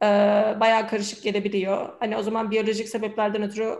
e, 0.03 0.07
bayağı 0.59 0.88
karışık 0.88 1.23
gelebiliyor. 1.23 1.89
Hani 1.99 2.17
o 2.17 2.21
zaman 2.21 2.51
biyolojik 2.51 2.89
sebeplerden 2.89 3.43
ötürü 3.43 3.79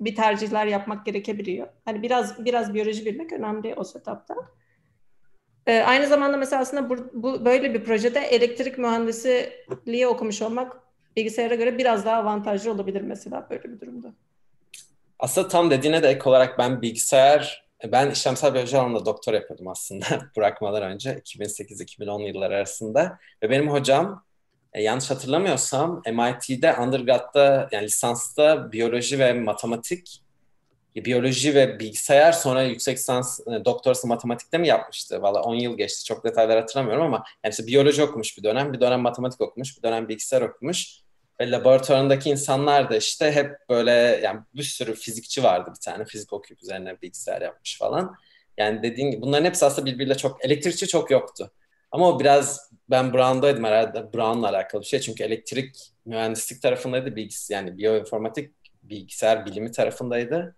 bir 0.00 0.16
tercihler 0.16 0.66
yapmak 0.66 1.06
gerekebiliyor. 1.06 1.68
Hani 1.84 2.02
biraz 2.02 2.44
biraz 2.44 2.74
biyoloji 2.74 3.06
bilmek 3.06 3.32
önemli 3.32 3.74
o 3.74 3.84
setupta. 3.84 4.34
E, 5.66 5.80
aynı 5.80 6.06
zamanda 6.06 6.36
mesela 6.36 6.62
aslında 6.62 6.90
bu, 6.90 7.10
bu 7.12 7.44
böyle 7.44 7.74
bir 7.74 7.84
projede 7.84 8.20
elektrik 8.20 8.78
mühendisliği 8.78 10.06
okumuş 10.06 10.42
olmak 10.42 10.76
bilgisayara 11.16 11.54
göre 11.54 11.78
biraz 11.78 12.04
daha 12.04 12.16
avantajlı 12.16 12.72
olabilir 12.72 13.00
mesela 13.00 13.46
böyle 13.50 13.64
bir 13.64 13.80
durumda. 13.80 14.12
Aslında 15.18 15.48
tam 15.48 15.70
dediğine 15.70 16.02
de 16.02 16.08
ek 16.08 16.20
olarak 16.24 16.58
ben 16.58 16.82
bilgisayar, 16.82 17.66
ben 17.92 18.10
işlemsel 18.10 18.54
biyoloji 18.54 18.78
alanında 18.78 19.06
doktor 19.06 19.34
yapıyordum 19.34 19.68
aslında 19.68 20.06
bırakmadan 20.36 20.82
önce 20.82 21.10
2008-2010 21.10 22.22
yılları 22.28 22.54
arasında. 22.54 23.18
Ve 23.42 23.50
benim 23.50 23.70
hocam 23.70 24.25
e, 24.76 24.82
yanlış 24.82 25.10
hatırlamıyorsam 25.10 26.02
MIT'de 26.06 26.74
undergrad'da 26.74 27.68
yani 27.72 27.84
lisansta 27.84 28.72
biyoloji 28.72 29.18
ve 29.18 29.32
matematik 29.32 30.22
biyoloji 30.96 31.54
ve 31.54 31.80
bilgisayar 31.80 32.32
sonra 32.32 32.62
yüksek 32.62 32.98
lisans 32.98 33.40
e, 33.40 33.64
doktorası 33.64 34.06
matematikte 34.06 34.58
mi 34.58 34.68
yapmıştı? 34.68 35.22
Valla 35.22 35.42
10 35.42 35.54
yıl 35.54 35.76
geçti. 35.76 36.04
Çok 36.04 36.24
detaylar 36.24 36.60
hatırlamıyorum 36.60 37.04
ama 37.04 37.24
yani 37.44 37.50
işte 37.50 37.66
biyoloji 37.66 38.02
okumuş 38.02 38.38
bir 38.38 38.42
dönem, 38.42 38.72
bir 38.72 38.80
dönem 38.80 39.00
matematik 39.00 39.40
okumuş, 39.40 39.76
bir 39.78 39.82
dönem 39.82 40.08
bilgisayar 40.08 40.42
okumuş. 40.42 41.00
Ve 41.40 41.50
laboratuvarındaki 41.50 42.30
insanlar 42.30 42.90
da 42.90 42.96
işte 42.96 43.32
hep 43.32 43.56
böyle 43.68 43.90
yani 44.22 44.40
bir 44.54 44.62
sürü 44.62 44.94
fizikçi 44.94 45.42
vardı 45.42 45.70
bir 45.74 45.80
tane. 45.80 46.04
Fizik 46.04 46.32
okuyup 46.32 46.62
üzerine 46.62 47.02
bilgisayar 47.02 47.42
yapmış 47.42 47.78
falan. 47.78 48.16
Yani 48.58 48.82
dediğin 48.82 49.10
gibi 49.10 49.22
bunların 49.22 49.44
hepsi 49.44 49.64
aslında 49.64 49.86
birbiriyle 49.86 50.16
çok 50.16 50.44
elektrikçi 50.44 50.88
çok 50.88 51.10
yoktu. 51.10 51.50
Ama 51.90 52.08
o 52.08 52.20
biraz 52.20 52.70
ben 52.90 53.12
Brown'daydım 53.12 53.64
herhalde 53.64 54.12
Brown'la 54.12 54.48
alakalı 54.48 54.80
bir 54.80 54.86
şey. 54.86 55.00
Çünkü 55.00 55.24
elektrik 55.24 55.92
mühendislik 56.04 56.62
tarafındaydı 56.62 57.16
bilgisayar 57.16 57.56
yani 57.56 57.78
biyoinformatik 57.78 58.54
bilgisayar 58.82 59.46
bilimi 59.46 59.72
tarafındaydı. 59.72 60.56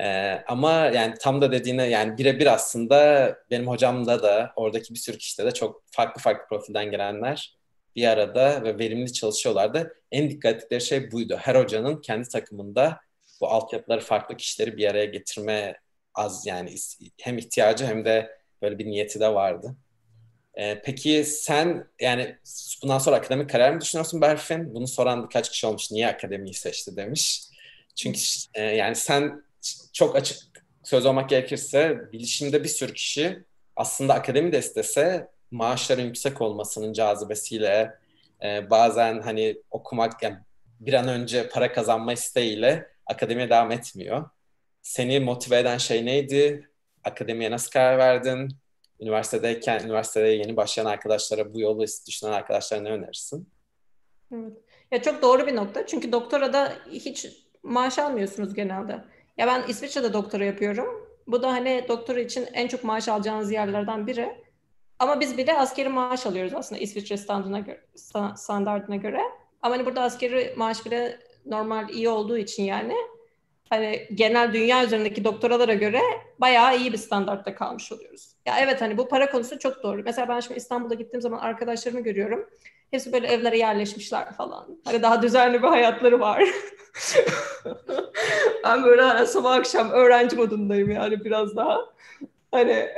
Ee, 0.00 0.42
ama 0.48 0.72
yani 0.72 1.14
tam 1.20 1.42
da 1.42 1.52
dediğine 1.52 1.86
yani 1.86 2.18
birebir 2.18 2.54
aslında 2.54 3.36
benim 3.50 3.68
hocamda 3.68 4.22
da 4.22 4.52
oradaki 4.56 4.94
bir 4.94 4.98
sürü 4.98 5.18
kişide 5.18 5.46
de 5.46 5.50
çok 5.50 5.82
farklı 5.90 6.22
farklı 6.22 6.48
profilden 6.48 6.90
gelenler 6.90 7.56
bir 7.96 8.06
arada 8.06 8.62
ve 8.64 8.78
verimli 8.78 9.12
çalışıyorlardı. 9.12 9.94
En 10.12 10.30
dikkat 10.30 10.54
ettikleri 10.54 10.80
şey 10.80 11.12
buydu. 11.12 11.36
Her 11.40 11.54
hocanın 11.54 12.00
kendi 12.00 12.28
takımında 12.28 13.00
bu 13.40 13.48
altyapıları 13.48 14.00
farklı 14.00 14.36
kişileri 14.36 14.76
bir 14.76 14.90
araya 14.90 15.04
getirme 15.04 15.76
az 16.14 16.46
yani 16.46 16.74
hem 17.20 17.38
ihtiyacı 17.38 17.86
hem 17.86 18.04
de 18.04 18.30
böyle 18.62 18.78
bir 18.78 18.86
niyeti 18.86 19.20
de 19.20 19.34
vardı. 19.34 19.76
Ee, 20.60 20.82
peki 20.84 21.24
sen 21.24 21.86
yani 22.00 22.38
bundan 22.82 22.98
sonra 22.98 23.16
akademik 23.16 23.50
kariyer 23.50 23.74
mi 23.74 23.80
düşünüyorsun 23.80 24.20
Berfin? 24.20 24.74
Bunu 24.74 24.86
soran 24.88 25.24
birkaç 25.24 25.50
kişi 25.50 25.66
olmuş. 25.66 25.90
Niye 25.90 26.08
akademiyi 26.08 26.54
seçti 26.54 26.96
demiş. 26.96 27.42
Çünkü 27.96 28.20
e, 28.54 28.62
yani 28.62 28.96
sen 28.96 29.44
çok 29.92 30.16
açık 30.16 30.38
söz 30.84 31.06
olmak 31.06 31.30
gerekirse 31.30 32.00
bilişimde 32.12 32.64
bir 32.64 32.68
sürü 32.68 32.94
kişi 32.94 33.44
aslında 33.76 34.14
akademi 34.14 34.52
de 34.52 34.58
istese 34.58 35.28
maaşların 35.50 36.04
yüksek 36.04 36.40
olmasının 36.40 36.92
cazibesiyle 36.92 37.94
e, 38.44 38.70
bazen 38.70 39.20
hani 39.22 39.56
okumak 39.70 40.22
yani 40.22 40.36
bir 40.80 40.94
an 40.94 41.08
önce 41.08 41.48
para 41.48 41.72
kazanma 41.72 42.12
isteğiyle 42.12 42.88
akademiye 43.06 43.50
devam 43.50 43.70
etmiyor. 43.72 44.30
Seni 44.82 45.20
motive 45.20 45.58
eden 45.58 45.78
şey 45.78 46.06
neydi? 46.06 46.70
Akademiye 47.04 47.50
nasıl 47.50 47.70
karar 47.70 47.98
verdin? 47.98 48.48
Üniversitedeyken, 49.00 49.84
üniversitede 49.84 50.28
yeni 50.28 50.56
başlayan 50.56 50.86
arkadaşlara 50.86 51.54
bu 51.54 51.60
yolu 51.60 51.84
düşünen 52.08 52.32
arkadaşlara 52.32 52.80
ne 52.80 52.90
önerirsin? 52.90 53.48
Evet. 54.34 54.52
Ya 54.90 55.02
çok 55.02 55.22
doğru 55.22 55.46
bir 55.46 55.56
nokta. 55.56 55.86
Çünkü 55.86 56.12
doktorada 56.12 56.72
hiç 56.90 57.26
maaş 57.62 57.98
almıyorsunuz 57.98 58.54
genelde. 58.54 59.04
Ya 59.38 59.46
ben 59.46 59.62
İsviçre'de 59.68 60.12
doktora 60.12 60.44
yapıyorum. 60.44 61.10
Bu 61.26 61.42
da 61.42 61.52
hani 61.52 61.84
doktora 61.88 62.20
için 62.20 62.48
en 62.52 62.68
çok 62.68 62.84
maaş 62.84 63.08
alacağınız 63.08 63.52
yerlerden 63.52 64.06
biri. 64.06 64.44
Ama 64.98 65.20
biz 65.20 65.38
bile 65.38 65.58
askeri 65.58 65.88
maaş 65.88 66.26
alıyoruz 66.26 66.54
aslında 66.54 66.80
İsviçre 66.80 67.16
standına 67.16 67.58
göre, 67.60 67.80
standartına 68.36 68.96
göre. 68.96 69.20
Ama 69.62 69.74
hani 69.74 69.86
burada 69.86 70.02
askeri 70.02 70.54
maaş 70.56 70.86
bile 70.86 71.18
normal 71.46 71.88
iyi 71.88 72.08
olduğu 72.08 72.38
için 72.38 72.62
yani 72.62 72.94
hani 73.70 74.08
genel 74.14 74.52
dünya 74.52 74.84
üzerindeki 74.84 75.24
doktoralara 75.24 75.74
göre 75.74 76.00
bayağı 76.38 76.78
iyi 76.78 76.92
bir 76.92 76.98
standartta 76.98 77.54
kalmış 77.54 77.92
oluyoruz. 77.92 78.32
Ya 78.46 78.54
evet 78.60 78.80
hani 78.80 78.98
bu 78.98 79.08
para 79.08 79.30
konusu 79.30 79.58
çok 79.58 79.82
doğru. 79.82 80.02
Mesela 80.04 80.28
ben 80.28 80.40
şimdi 80.40 80.58
İstanbul'a 80.58 80.94
gittiğim 80.94 81.22
zaman 81.22 81.38
arkadaşlarımı 81.38 82.00
görüyorum. 82.00 82.50
Hepsi 82.90 83.12
böyle 83.12 83.26
evlere 83.26 83.58
yerleşmişler 83.58 84.32
falan. 84.32 84.80
Hani 84.84 85.02
daha 85.02 85.22
düzenli 85.22 85.62
bir 85.62 85.68
hayatları 85.68 86.20
var. 86.20 86.44
ben 88.64 88.84
böyle 88.84 89.02
hani 89.02 89.26
sabah 89.26 89.52
akşam 89.52 89.90
öğrenci 89.90 90.36
modundayım 90.36 90.90
yani 90.90 91.24
biraz 91.24 91.56
daha. 91.56 91.78
Hani 92.50 92.88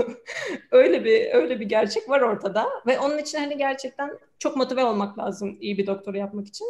öyle 0.70 1.04
bir 1.04 1.34
öyle 1.34 1.60
bir 1.60 1.66
gerçek 1.66 2.08
var 2.08 2.20
ortada 2.20 2.68
ve 2.86 2.98
onun 2.98 3.18
için 3.18 3.38
hani 3.38 3.58
gerçekten 3.58 4.18
çok 4.38 4.56
motive 4.56 4.84
olmak 4.84 5.18
lazım 5.18 5.56
iyi 5.60 5.78
bir 5.78 5.86
doktora 5.86 6.18
yapmak 6.18 6.46
için. 6.46 6.66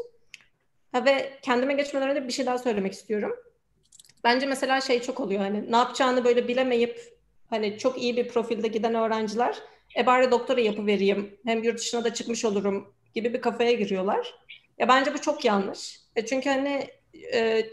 Ha, 0.95 1.05
ve 1.05 1.39
kendime 1.43 1.75
geçmeden 1.75 2.11
önce 2.11 2.29
bir 2.29 2.33
şey 2.33 2.47
daha 2.47 2.59
söylemek 2.59 2.93
istiyorum. 2.93 3.37
Bence 4.25 4.47
mesela 4.47 4.81
şey 4.81 5.03
çok 5.03 5.21
oluyor 5.21 5.41
hani 5.41 5.73
ne 5.73 5.77
yapacağını 5.77 6.25
böyle 6.25 6.49
bilemeyip 6.49 7.01
hani 7.51 7.79
çok 7.79 8.03
iyi 8.03 8.17
bir 8.17 8.29
profilde 8.29 8.69
giden 8.69 8.95
öğrenciler 8.95 9.59
e 9.97 10.07
bari 10.07 10.31
doktora 10.31 10.61
yapıvereyim 10.61 11.39
hem 11.45 11.63
yurt 11.63 11.79
dışına 11.79 12.05
da 12.05 12.15
çıkmış 12.15 12.45
olurum 12.45 12.95
gibi 13.15 13.35
bir 13.35 13.41
kafaya 13.41 13.73
giriyorlar. 13.73 14.35
Ya 14.79 14.89
bence 14.89 15.15
bu 15.15 15.21
çok 15.21 15.45
yanlış. 15.45 16.01
E 16.17 16.27
çünkü 16.27 16.51
hani 16.51 16.89
e, 17.33 17.67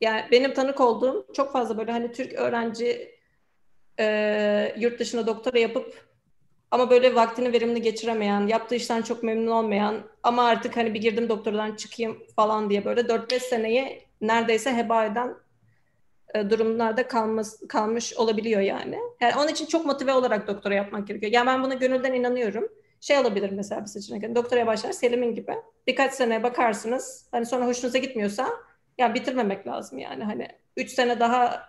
yani 0.00 0.22
benim 0.30 0.54
tanık 0.54 0.80
olduğum 0.80 1.26
çok 1.32 1.52
fazla 1.52 1.78
böyle 1.78 1.92
hani 1.92 2.12
Türk 2.12 2.32
öğrenci 2.32 3.18
e, 4.00 4.74
yurt 4.78 4.98
dışında 5.00 5.26
doktora 5.26 5.58
yapıp 5.58 6.13
ama 6.74 6.90
böyle 6.90 7.14
vaktini 7.14 7.52
verimli 7.52 7.82
geçiremeyen, 7.82 8.46
yaptığı 8.46 8.74
işten 8.74 9.02
çok 9.02 9.22
memnun 9.22 9.50
olmayan 9.50 10.02
ama 10.22 10.44
artık 10.44 10.76
hani 10.76 10.94
bir 10.94 11.00
girdim 11.00 11.28
doktordan 11.28 11.76
çıkayım 11.76 12.18
falan 12.36 12.70
diye 12.70 12.84
böyle 12.84 13.00
4-5 13.00 13.40
seneyi 13.40 14.02
neredeyse 14.20 14.76
heba 14.76 15.04
eden 15.04 15.34
e, 16.34 16.50
durumlarda 16.50 17.08
kalmış, 17.08 17.48
kalmış 17.68 18.14
olabiliyor 18.14 18.60
yani. 18.60 18.98
yani. 19.20 19.34
Onun 19.36 19.48
için 19.48 19.66
çok 19.66 19.86
motive 19.86 20.12
olarak 20.12 20.46
doktora 20.46 20.74
yapmak 20.74 21.08
gerekiyor. 21.08 21.32
Yani 21.32 21.46
ben 21.46 21.62
buna 21.62 21.74
gönülden 21.74 22.12
inanıyorum. 22.12 22.68
Şey 23.00 23.18
olabilir 23.18 23.50
mesela 23.50 23.80
bir 23.80 23.86
seçenek. 23.86 24.22
Yani 24.22 24.34
doktoraya 24.34 24.66
başlar 24.66 24.92
Selim'in 24.92 25.34
gibi. 25.34 25.54
Birkaç 25.86 26.14
sene 26.14 26.42
bakarsınız. 26.42 27.28
Hani 27.30 27.46
sonra 27.46 27.66
hoşunuza 27.66 27.98
gitmiyorsa 27.98 28.48
ya 28.98 29.14
bitirmemek 29.14 29.66
lazım 29.66 29.98
yani. 29.98 30.24
Hani 30.24 30.48
3 30.76 30.90
sene 30.90 31.20
daha 31.20 31.66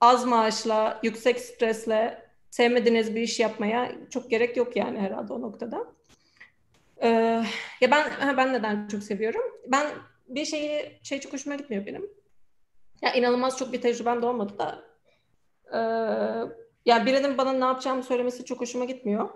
az 0.00 0.24
maaşla, 0.24 1.00
yüksek 1.02 1.40
stresle 1.40 2.23
sevmediğiniz 2.54 3.14
bir 3.14 3.20
iş 3.20 3.40
yapmaya 3.40 3.92
çok 4.10 4.30
gerek 4.30 4.56
yok 4.56 4.76
yani 4.76 5.00
herhalde 5.00 5.32
o 5.32 5.42
noktada. 5.42 5.86
Ee, 7.02 7.08
ya 7.80 7.90
ben 7.90 8.36
ben 8.36 8.52
neden 8.52 8.88
çok 8.88 9.02
seviyorum? 9.02 9.42
Ben 9.66 9.86
bir 10.28 10.44
şeyi 10.44 10.98
şey 11.02 11.20
çok 11.20 11.32
hoşuma 11.32 11.56
gitmiyor 11.56 11.86
benim. 11.86 12.10
Ya 13.02 13.12
inanılmaz 13.14 13.58
çok 13.58 13.72
bir 13.72 13.80
tecrübem 13.80 14.22
de 14.22 14.26
olmadı 14.26 14.52
da. 14.58 14.84
Ee, 15.72 15.78
ya 16.86 17.06
birinin 17.06 17.38
bana 17.38 17.52
ne 17.52 17.64
yapacağımı 17.64 18.02
söylemesi 18.02 18.44
çok 18.44 18.60
hoşuma 18.60 18.84
gitmiyor. 18.84 19.28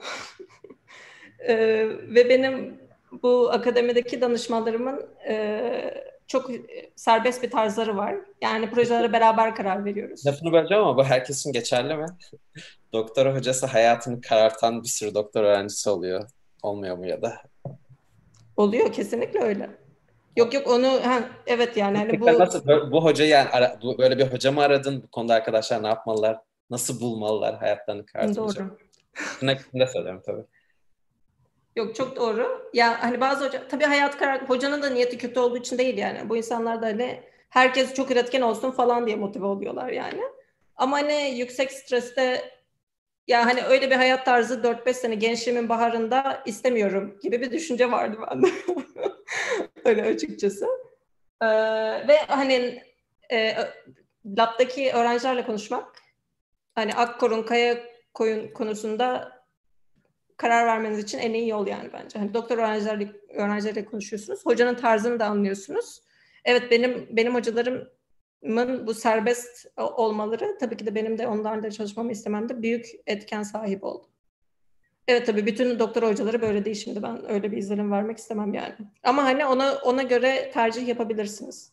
ee, 1.39 1.89
ve 1.89 2.29
benim 2.29 2.81
bu 3.23 3.51
akademideki 3.51 4.21
danışmanlarımın 4.21 5.07
e, 5.29 6.05
çok 6.29 6.51
e, 6.51 6.63
serbest 6.97 7.43
bir 7.43 7.51
tarzları 7.51 7.97
var. 7.97 8.17
Yani 8.43 8.71
projelere 8.71 9.13
beraber 9.13 9.55
karar 9.55 9.85
veriyoruz. 9.85 10.27
Lafını 10.27 10.53
böleceğim 10.53 10.85
ama 10.85 10.97
bu 10.97 11.05
herkes 11.05 11.41
için 11.41 11.53
geçerli 11.53 11.97
mi? 11.97 12.07
Doktora 12.93 13.35
hocası 13.35 13.67
hayatını 13.67 14.21
karartan 14.21 14.83
bir 14.83 14.89
sürü 14.89 15.15
doktor 15.15 15.45
öğrencisi 15.45 15.91
oluyor. 15.91 16.31
Olmuyor 16.63 16.97
mu 16.97 17.07
ya 17.07 17.23
da? 17.23 17.43
Oluyor 18.57 18.93
kesinlikle 18.93 19.41
öyle. 19.41 19.71
Yok 20.37 20.55
yok 20.55 20.67
onu 20.67 20.87
ha, 20.87 21.29
evet 21.47 21.77
yani 21.77 21.99
hani 21.99 22.21
bu 22.21 22.27
nasıl 22.27 22.91
bu 22.91 23.05
hocayı 23.05 23.31
yani 23.31 23.49
ara, 23.49 23.79
bu, 23.83 23.99
böyle 23.99 24.19
bir 24.19 24.33
hoca 24.33 24.53
mı 24.53 24.63
aradın? 24.63 25.03
Bu 25.03 25.11
konuda 25.11 25.35
arkadaşlar 25.35 25.83
ne 25.83 25.87
yapmalılar? 25.87 26.39
Nasıl 26.71 27.01
bulmalılar 27.01 27.59
hayatlarını 27.59 28.07
karartmayacak? 28.07 28.69
Doğru. 28.69 28.79
Ne, 29.43 29.59
ne 29.75 29.87
söylüyorum 29.87 30.23
tabii. 30.27 30.45
Yok 31.79 31.95
çok 31.95 32.17
doğru. 32.17 32.71
Ya 32.75 33.03
hani 33.03 33.21
bazı 33.21 33.47
hoca 33.47 33.69
tabii 33.69 33.85
hayat 33.85 34.19
karar 34.19 34.49
hocanın 34.49 34.83
da 34.83 34.91
niyeti 34.91 35.19
kötü 35.19 35.41
olduğu 35.41 35.57
için 35.57 35.79
değil 35.79 35.99
yani. 35.99 36.29
Bu 36.29 36.37
insanlar 36.37 36.83
da 36.83 36.87
hani 36.87 37.23
herkes 37.49 37.95
çok 37.95 38.11
üretken 38.11 38.41
olsun 38.41 38.71
falan 38.71 39.07
diye 39.07 39.17
motive 39.17 39.47
oluyorlar 39.47 39.89
yani. 39.89 40.23
Ama 40.77 40.97
hani 40.97 41.39
yüksek 41.39 41.73
streste 41.73 42.51
ya 43.29 43.47
hani 43.47 43.63
öyle 43.63 43.91
bir 43.91 43.97
hayat 43.97 44.25
tarzı 44.25 44.63
4-5 44.63 44.93
sene 44.93 45.15
gençliğimin 45.15 45.69
baharında 45.69 46.43
istemiyorum 46.47 47.19
gibi 47.23 47.41
bir 47.41 47.51
düşünce 47.51 47.91
vardı 47.91 48.17
bende. 48.31 48.47
öyle 49.85 50.03
açıkçası. 50.03 50.67
Ee, 51.43 51.47
ve 52.09 52.19
hani 52.29 52.83
e, 53.33 53.57
labdaki 54.27 54.93
öğrencilerle 54.93 55.47
konuşmak 55.47 56.03
hani 56.75 56.95
Akkor'un 56.95 57.43
Kaya 57.43 57.79
koyun 58.15 58.53
konusunda 58.53 59.38
karar 60.39 60.67
vermeniz 60.67 60.99
için 60.99 61.19
en 61.19 61.35
iyi 61.35 61.49
yol 61.49 61.67
yani 61.67 61.91
bence. 61.93 62.19
Hani 62.19 62.35
doktor 62.35 62.59
öğrencilerle, 62.59 63.13
öğrencilerle 63.29 63.85
konuşuyorsunuz. 63.85 64.47
Hocanın 64.47 64.75
tarzını 64.75 65.21
da 65.21 65.27
anlıyorsunuz. 65.27 66.03
Evet 66.45 66.71
benim 66.71 67.09
benim 67.11 67.35
hocalarımın 67.35 68.87
bu 68.87 68.95
serbest 68.95 69.67
olmaları 69.77 70.59
tabii 70.61 70.77
ki 70.77 70.87
de 70.87 70.95
benim 70.95 71.19
de 71.19 71.27
onlarla 71.27 71.71
çalışmamı 71.71 72.13
istememde 72.13 72.63
büyük 72.63 72.87
etken 73.07 73.43
sahip 73.43 73.85
oldu. 73.85 74.07
Evet 75.09 75.27
tabii 75.27 75.47
bütün 75.47 75.79
doktor 75.79 76.03
hocaları 76.03 76.43
böyle 76.43 76.65
değil 76.65 76.77
şimdi 76.77 77.03
ben 77.03 77.31
öyle 77.31 77.53
bir 77.53 77.57
izlenim 77.57 77.93
vermek 77.93 78.19
istemem 78.19 78.55
yani. 78.55 78.75
Ama 79.03 79.25
hani 79.25 79.47
ona 79.47 79.75
ona 79.75 80.03
göre 80.03 80.51
tercih 80.55 80.89
yapabilirsiniz. 80.89 81.73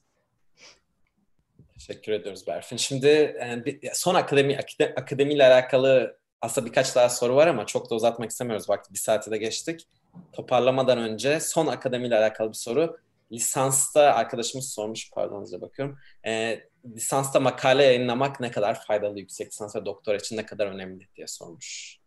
Teşekkür 1.73 2.11
ediyoruz 2.11 2.47
Berfin. 2.47 2.77
Şimdi 2.77 3.37
yani 3.39 3.79
son 3.93 4.15
akademi 4.15 4.59
akademiyle 4.95 5.45
alakalı 5.45 6.17
aslında 6.45 6.67
birkaç 6.67 6.95
daha 6.95 7.09
soru 7.09 7.35
var 7.35 7.47
ama 7.47 7.65
çok 7.65 7.89
da 7.89 7.95
uzatmak 7.95 8.31
istemiyoruz. 8.31 8.69
Vakti 8.69 8.93
bir 8.93 8.99
saate 8.99 9.31
de 9.31 9.37
geçtik. 9.37 9.87
Toparlamadan 10.33 10.97
önce 10.97 11.39
son 11.39 11.67
akademiyle 11.67 12.17
alakalı 12.17 12.49
bir 12.49 12.57
soru. 12.57 12.97
Lisansta 13.31 14.01
arkadaşımız 14.01 14.69
sormuş, 14.69 15.11
pardon 15.11 15.43
size 15.43 15.61
bakıyorum. 15.61 15.97
E, 16.25 16.63
lisansta 16.95 17.39
makale 17.39 17.83
yayınlamak 17.83 18.39
ne 18.39 18.51
kadar 18.51 18.85
faydalı, 18.85 19.19
yüksek 19.19 19.47
lisans 19.47 19.75
ve 19.75 19.85
doktora 19.85 20.15
için 20.15 20.37
ne 20.37 20.45
kadar 20.45 20.67
önemli 20.67 21.07
diye 21.15 21.27
sormuş. 21.27 21.97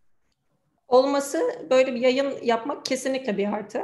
Olması 0.89 1.67
böyle 1.71 1.95
bir 1.95 2.01
yayın 2.01 2.39
yapmak 2.43 2.85
kesinlikle 2.85 3.37
bir 3.37 3.53
artı. 3.53 3.81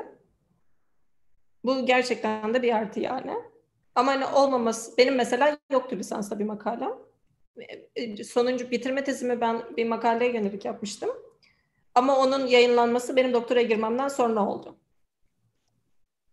Bu 1.65 1.87
gerçekten 1.87 2.55
de 2.55 2.63
bir 2.63 2.75
artı 2.75 3.01
yani. 3.01 3.35
Ama 3.95 4.13
hani 4.13 4.27
olmaması, 4.27 4.97
benim 4.99 5.15
mesela 5.15 5.59
yoktu 5.71 5.97
lisansta 5.97 6.39
bir 6.39 6.45
makalem. 6.45 7.04
E, 7.97 8.25
sonuncu 8.25 8.71
bitirme 8.71 9.05
tezimi 9.05 9.41
ben 9.41 9.77
bir 9.77 9.87
makaleye 9.89 10.33
yönelik 10.33 10.65
yapmıştım. 10.65 11.11
Ama 11.95 12.19
onun 12.19 12.47
yayınlanması 12.47 13.17
benim 13.17 13.33
doktora 13.33 13.63
girmemden 13.63 14.09
sonra 14.09 14.47
oldu. 14.47 14.77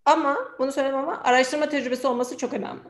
Ama 0.05 0.37
bunu 0.59 0.71
söylemem 0.71 0.99
ama 0.99 1.21
araştırma 1.23 1.69
tecrübesi 1.69 2.07
olması 2.07 2.37
çok 2.37 2.53
önemli. 2.53 2.83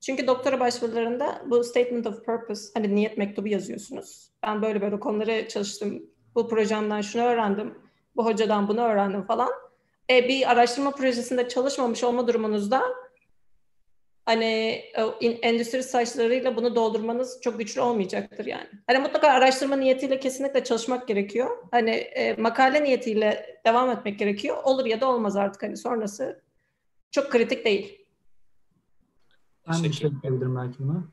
Çünkü 0.00 0.26
doktora 0.26 0.60
başvurularında 0.60 1.42
bu 1.46 1.64
statement 1.64 2.06
of 2.06 2.24
purpose, 2.24 2.70
hani 2.74 2.94
niyet 2.94 3.18
mektubu 3.18 3.48
yazıyorsunuz. 3.48 4.30
Ben 4.42 4.62
böyle 4.62 4.80
böyle 4.80 5.00
konuları 5.00 5.48
çalıştım, 5.48 6.02
bu 6.34 6.48
projemden 6.48 7.00
şunu 7.00 7.22
öğrendim, 7.22 7.78
bu 8.16 8.26
hocadan 8.26 8.68
bunu 8.68 8.80
öğrendim 8.80 9.22
falan. 9.22 9.50
E, 10.10 10.28
bir 10.28 10.50
araştırma 10.50 10.90
projesinde 10.90 11.48
çalışmamış 11.48 12.04
olma 12.04 12.28
durumunuzda 12.28 12.82
hani 14.26 14.44
e, 15.20 15.26
endüstri 15.26 15.82
saçlarıyla 15.82 16.56
bunu 16.56 16.74
doldurmanız 16.74 17.40
çok 17.40 17.58
güçlü 17.58 17.80
olmayacaktır 17.80 18.46
yani. 18.46 18.68
Hani 18.86 18.98
mutlaka 18.98 19.28
araştırma 19.28 19.76
niyetiyle 19.76 20.20
kesinlikle 20.20 20.64
çalışmak 20.64 21.08
gerekiyor. 21.08 21.50
Hani 21.70 21.90
e, 21.90 22.34
makale 22.34 22.84
niyetiyle 22.84 23.60
devam 23.66 23.90
etmek 23.90 24.18
gerekiyor. 24.18 24.56
Olur 24.64 24.86
ya 24.86 25.00
da 25.00 25.08
olmaz 25.08 25.36
artık 25.36 25.62
hani 25.62 25.76
sonrası 25.76 26.42
çok 27.10 27.30
kritik 27.30 27.64
değil. 27.64 27.98
Ben 29.68 29.84
bir 29.84 29.92
şey 29.92 30.10
diyebilirim 30.22 30.56
belki 30.56 30.78
buna. 30.78 31.04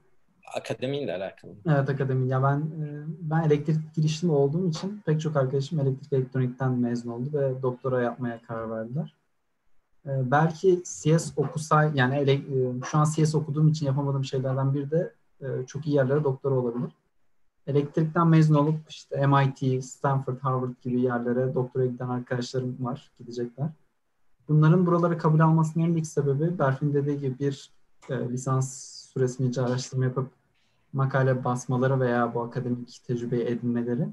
Akademiyle 0.55 1.15
alakalı. 1.15 1.51
Evet 1.67 1.89
akademi. 1.89 2.27
Ya 2.27 2.43
ben 2.43 2.57
e, 2.57 2.87
ben 3.07 3.43
elektrik 3.43 3.95
girişimi 3.95 4.31
olduğum 4.31 4.69
için 4.69 5.01
pek 5.05 5.21
çok 5.21 5.37
arkadaşım 5.37 5.79
elektrik 5.79 6.13
elektronikten 6.13 6.71
mezun 6.71 7.11
oldu 7.11 7.29
ve 7.33 7.61
doktora 7.61 8.01
yapmaya 8.01 8.41
karar 8.41 8.71
verdiler. 8.71 9.15
Ee, 10.05 10.31
belki 10.31 10.83
CS 10.83 11.33
okusay 11.35 11.91
yani 11.95 12.15
ele, 12.15 12.33
e, 12.33 12.81
şu 12.85 12.97
an 12.97 13.03
CS 13.03 13.35
okuduğum 13.35 13.67
için 13.67 13.85
yapamadığım 13.85 14.25
şeylerden 14.25 14.73
biri 14.73 14.91
de 14.91 15.13
e, 15.41 15.65
çok 15.67 15.87
iyi 15.87 15.95
yerlere 15.95 16.23
doktora 16.23 16.55
olabilir. 16.55 16.91
Elektrikten 17.67 18.27
mezun 18.27 18.55
olup 18.55 18.75
işte 18.89 19.27
MIT, 19.27 19.85
Stanford, 19.85 20.37
Harvard 20.41 20.73
gibi 20.81 21.01
yerlere 21.01 21.55
doktora 21.55 21.85
giden 21.85 22.09
arkadaşlarım 22.09 22.77
var, 22.79 23.11
gidecekler. 23.19 23.69
Bunların 24.49 24.85
buraları 24.85 25.17
kabul 25.17 25.39
almasının 25.39 25.85
en 25.85 25.93
büyük 25.93 26.07
sebebi 26.07 26.59
Berfin 26.59 26.93
dediği 26.93 27.19
gibi 27.19 27.39
bir 27.39 27.71
e, 28.09 28.29
lisans 28.29 28.91
süresince 29.13 29.61
araştırma 29.61 30.03
yapıp 30.03 30.31
makale 30.93 31.43
basmaları 31.43 31.99
veya 31.99 32.33
bu 32.33 32.41
akademik 32.41 33.01
tecrübeyi 33.07 33.43
edinmeleri. 33.43 34.07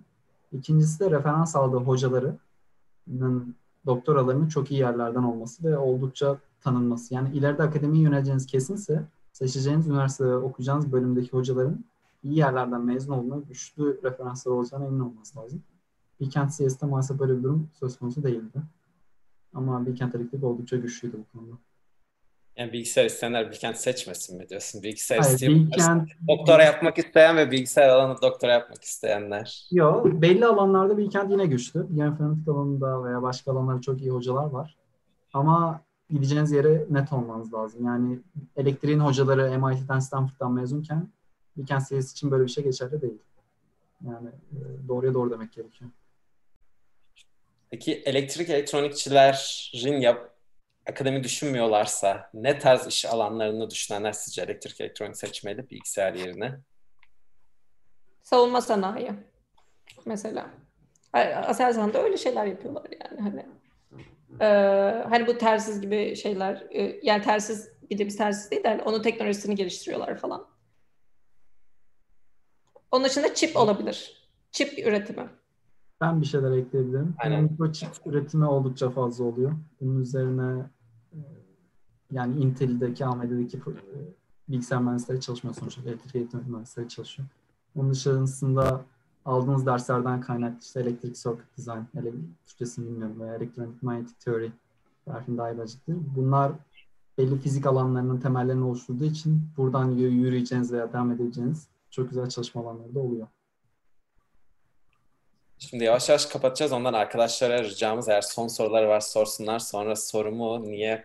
İkincisi 0.52 1.00
de 1.00 1.10
referans 1.10 1.56
aldığı 1.56 1.76
hocalarının 1.76 3.54
doktoralarının 3.86 4.48
çok 4.48 4.70
iyi 4.70 4.80
yerlerden 4.80 5.22
olması 5.22 5.64
ve 5.64 5.78
oldukça 5.78 6.38
tanınması. 6.60 7.14
Yani 7.14 7.36
ileride 7.36 7.62
akademiye 7.62 8.04
yöneleceğiniz 8.04 8.46
kesinse 8.46 9.04
seçeceğiniz 9.32 9.86
üniversitede 9.86 10.34
okuyacağınız 10.34 10.92
bölümdeki 10.92 11.30
hocaların 11.30 11.84
iyi 12.22 12.38
yerlerden 12.38 12.80
mezun 12.80 13.12
olma, 13.12 13.38
güçlü 13.48 14.02
referanslar 14.02 14.52
olacağına 14.52 14.84
emin 14.84 15.00
olması 15.00 15.38
lazım. 15.38 15.62
Bilkent 16.20 16.52
CS'de 16.52 16.86
maalesef 16.86 17.18
böyle 17.18 17.38
bir 17.38 17.42
durum 17.42 17.68
söz 17.74 17.98
konusu 17.98 18.22
değildi. 18.22 18.62
Ama 19.54 19.86
Bilkent 19.86 20.14
Elektrik 20.14 20.44
oldukça 20.44 20.76
güçlüydü 20.76 21.16
bu 21.18 21.38
konuda. 21.38 21.58
Yani 22.58 22.72
bilgisayar 22.72 23.04
isteyenler 23.04 23.50
Bilkent 23.50 23.76
seçmesin 23.76 24.38
mi 24.38 24.48
diyorsun? 24.48 24.82
Bilgisayar 24.82 25.18
Hayır, 25.18 25.40
Bilkent... 25.40 26.10
doktora 26.28 26.64
yapmak 26.64 26.98
isteyen 26.98 27.36
ve 27.36 27.50
bilgisayar 27.50 27.88
alanı 27.88 28.22
doktora 28.22 28.52
yapmak 28.52 28.82
isteyenler. 28.84 29.66
Yok, 29.70 30.06
belli 30.06 30.46
alanlarda 30.46 30.98
Bilkent 30.98 31.30
yine 31.30 31.46
güçlü. 31.46 31.86
Biyofenatik 31.96 32.48
alanında 32.48 33.04
veya 33.04 33.22
başka 33.22 33.52
alanlarda 33.52 33.80
çok 33.80 34.00
iyi 34.00 34.10
hocalar 34.10 34.44
var. 34.44 34.76
Ama 35.32 35.80
gideceğiniz 36.10 36.52
yere 36.52 36.86
net 36.90 37.12
olmanız 37.12 37.54
lazım. 37.54 37.84
Yani 37.84 38.18
elektriğin 38.56 38.98
hocaları 38.98 39.58
MIT'den, 39.58 39.98
Stanford'dan 39.98 40.52
mezunken 40.52 41.08
Bilkent 41.56 41.82
seviyesi 41.82 42.12
için 42.12 42.30
böyle 42.30 42.44
bir 42.44 42.50
şey 42.50 42.64
geçerli 42.64 43.02
değil. 43.02 43.18
Yani 44.06 44.28
e, 44.28 44.88
doğruya 44.88 45.14
doğru 45.14 45.30
demek 45.30 45.52
gerekiyor. 45.52 45.90
Peki 47.70 47.94
elektrik 47.94 48.50
elektronikçilerin 48.50 50.00
yap, 50.00 50.37
akademi 50.88 51.24
düşünmüyorlarsa 51.24 52.30
ne 52.34 52.58
tarz 52.58 52.86
iş 52.86 53.06
alanlarını 53.06 53.70
düşünenler 53.70 54.12
sizce 54.12 54.42
elektrik 54.42 54.80
elektronik 54.80 55.16
seçmeli 55.16 55.70
bilgisayar 55.70 56.14
yerine? 56.14 56.60
Savunma 58.22 58.60
sanayi 58.60 59.12
mesela. 60.06 60.50
Aselsan'da 61.46 62.02
öyle 62.02 62.16
şeyler 62.16 62.46
yapıyorlar 62.46 62.86
yani 63.04 63.20
hani. 63.20 63.46
Ee, 64.40 65.04
hani 65.08 65.26
bu 65.26 65.38
tersiz 65.38 65.80
gibi 65.80 66.16
şeyler 66.16 66.66
e, 66.70 67.00
yani 67.02 67.22
tersiz 67.22 67.70
bir 67.90 67.98
de 67.98 68.06
bir 68.06 68.16
tersiz 68.16 68.50
değil 68.50 68.64
de 68.64 68.68
hani 68.68 68.82
onun 68.82 69.02
teknolojisini 69.02 69.54
geliştiriyorlar 69.54 70.16
falan. 70.16 70.46
Onun 72.90 73.04
dışında 73.04 73.34
çip 73.34 73.56
olabilir. 73.56 74.28
Çip 74.50 74.78
üretimi. 74.78 75.28
Ben 76.00 76.20
bir 76.20 76.26
şeyler 76.26 76.56
ekleyebilirim. 76.56 77.14
Aynen. 77.18 77.42
Mikroçip 77.42 77.88
üretimi 78.06 78.44
oldukça 78.44 78.90
fazla 78.90 79.24
oluyor. 79.24 79.52
Bunun 79.80 80.00
üzerine 80.00 80.64
yani 82.10 82.40
Intel'deki, 82.40 83.04
AMD'deki 83.04 83.56
e, 83.56 83.62
bilgisayar 84.48 84.82
mühendisleri 84.82 85.20
çalışmıyor 85.20 85.54
sonuçta. 85.54 85.82
Elektrik 85.82 86.14
elektronik 86.14 86.48
mühendisleri 86.48 86.88
çalışıyor. 86.88 87.28
Onun 87.76 87.90
dışında 87.90 88.84
aldığınız 89.24 89.66
derslerden 89.66 90.20
kaynaklı 90.20 90.58
işte 90.60 90.80
elektrik 90.80 91.16
circuit 91.16 91.58
design, 91.58 91.98
ele, 91.98 92.12
Türkçesini 92.46 92.86
bilmiyorum 92.86 93.20
veya 93.20 93.34
elektronik 93.34 93.82
manyetik 93.82 94.20
teori 94.20 94.52
Berfin 95.06 95.38
daha 95.38 95.50
Bunlar 96.16 96.52
belli 97.18 97.38
fizik 97.38 97.66
alanlarının 97.66 98.20
temellerini 98.20 98.64
oluşturduğu 98.64 99.04
için 99.04 99.42
buradan 99.56 99.90
yürüyeceğiniz 99.90 100.72
veya 100.72 100.92
devam 100.92 101.10
edeceğiniz 101.10 101.68
çok 101.90 102.08
güzel 102.08 102.28
çalışma 102.28 102.60
alanları 102.60 102.94
da 102.94 103.00
oluyor. 103.00 103.26
Şimdi 105.58 105.84
yavaş 105.84 106.08
yavaş 106.08 106.26
kapatacağız. 106.26 106.72
Ondan 106.72 106.92
arkadaşlara 106.92 107.64
ricamız 107.64 108.08
eğer 108.08 108.20
son 108.20 108.48
soruları 108.48 108.88
var 108.88 109.00
sorsunlar. 109.00 109.58
Sonra 109.58 109.96
sorumu 109.96 110.62
niye 110.62 111.04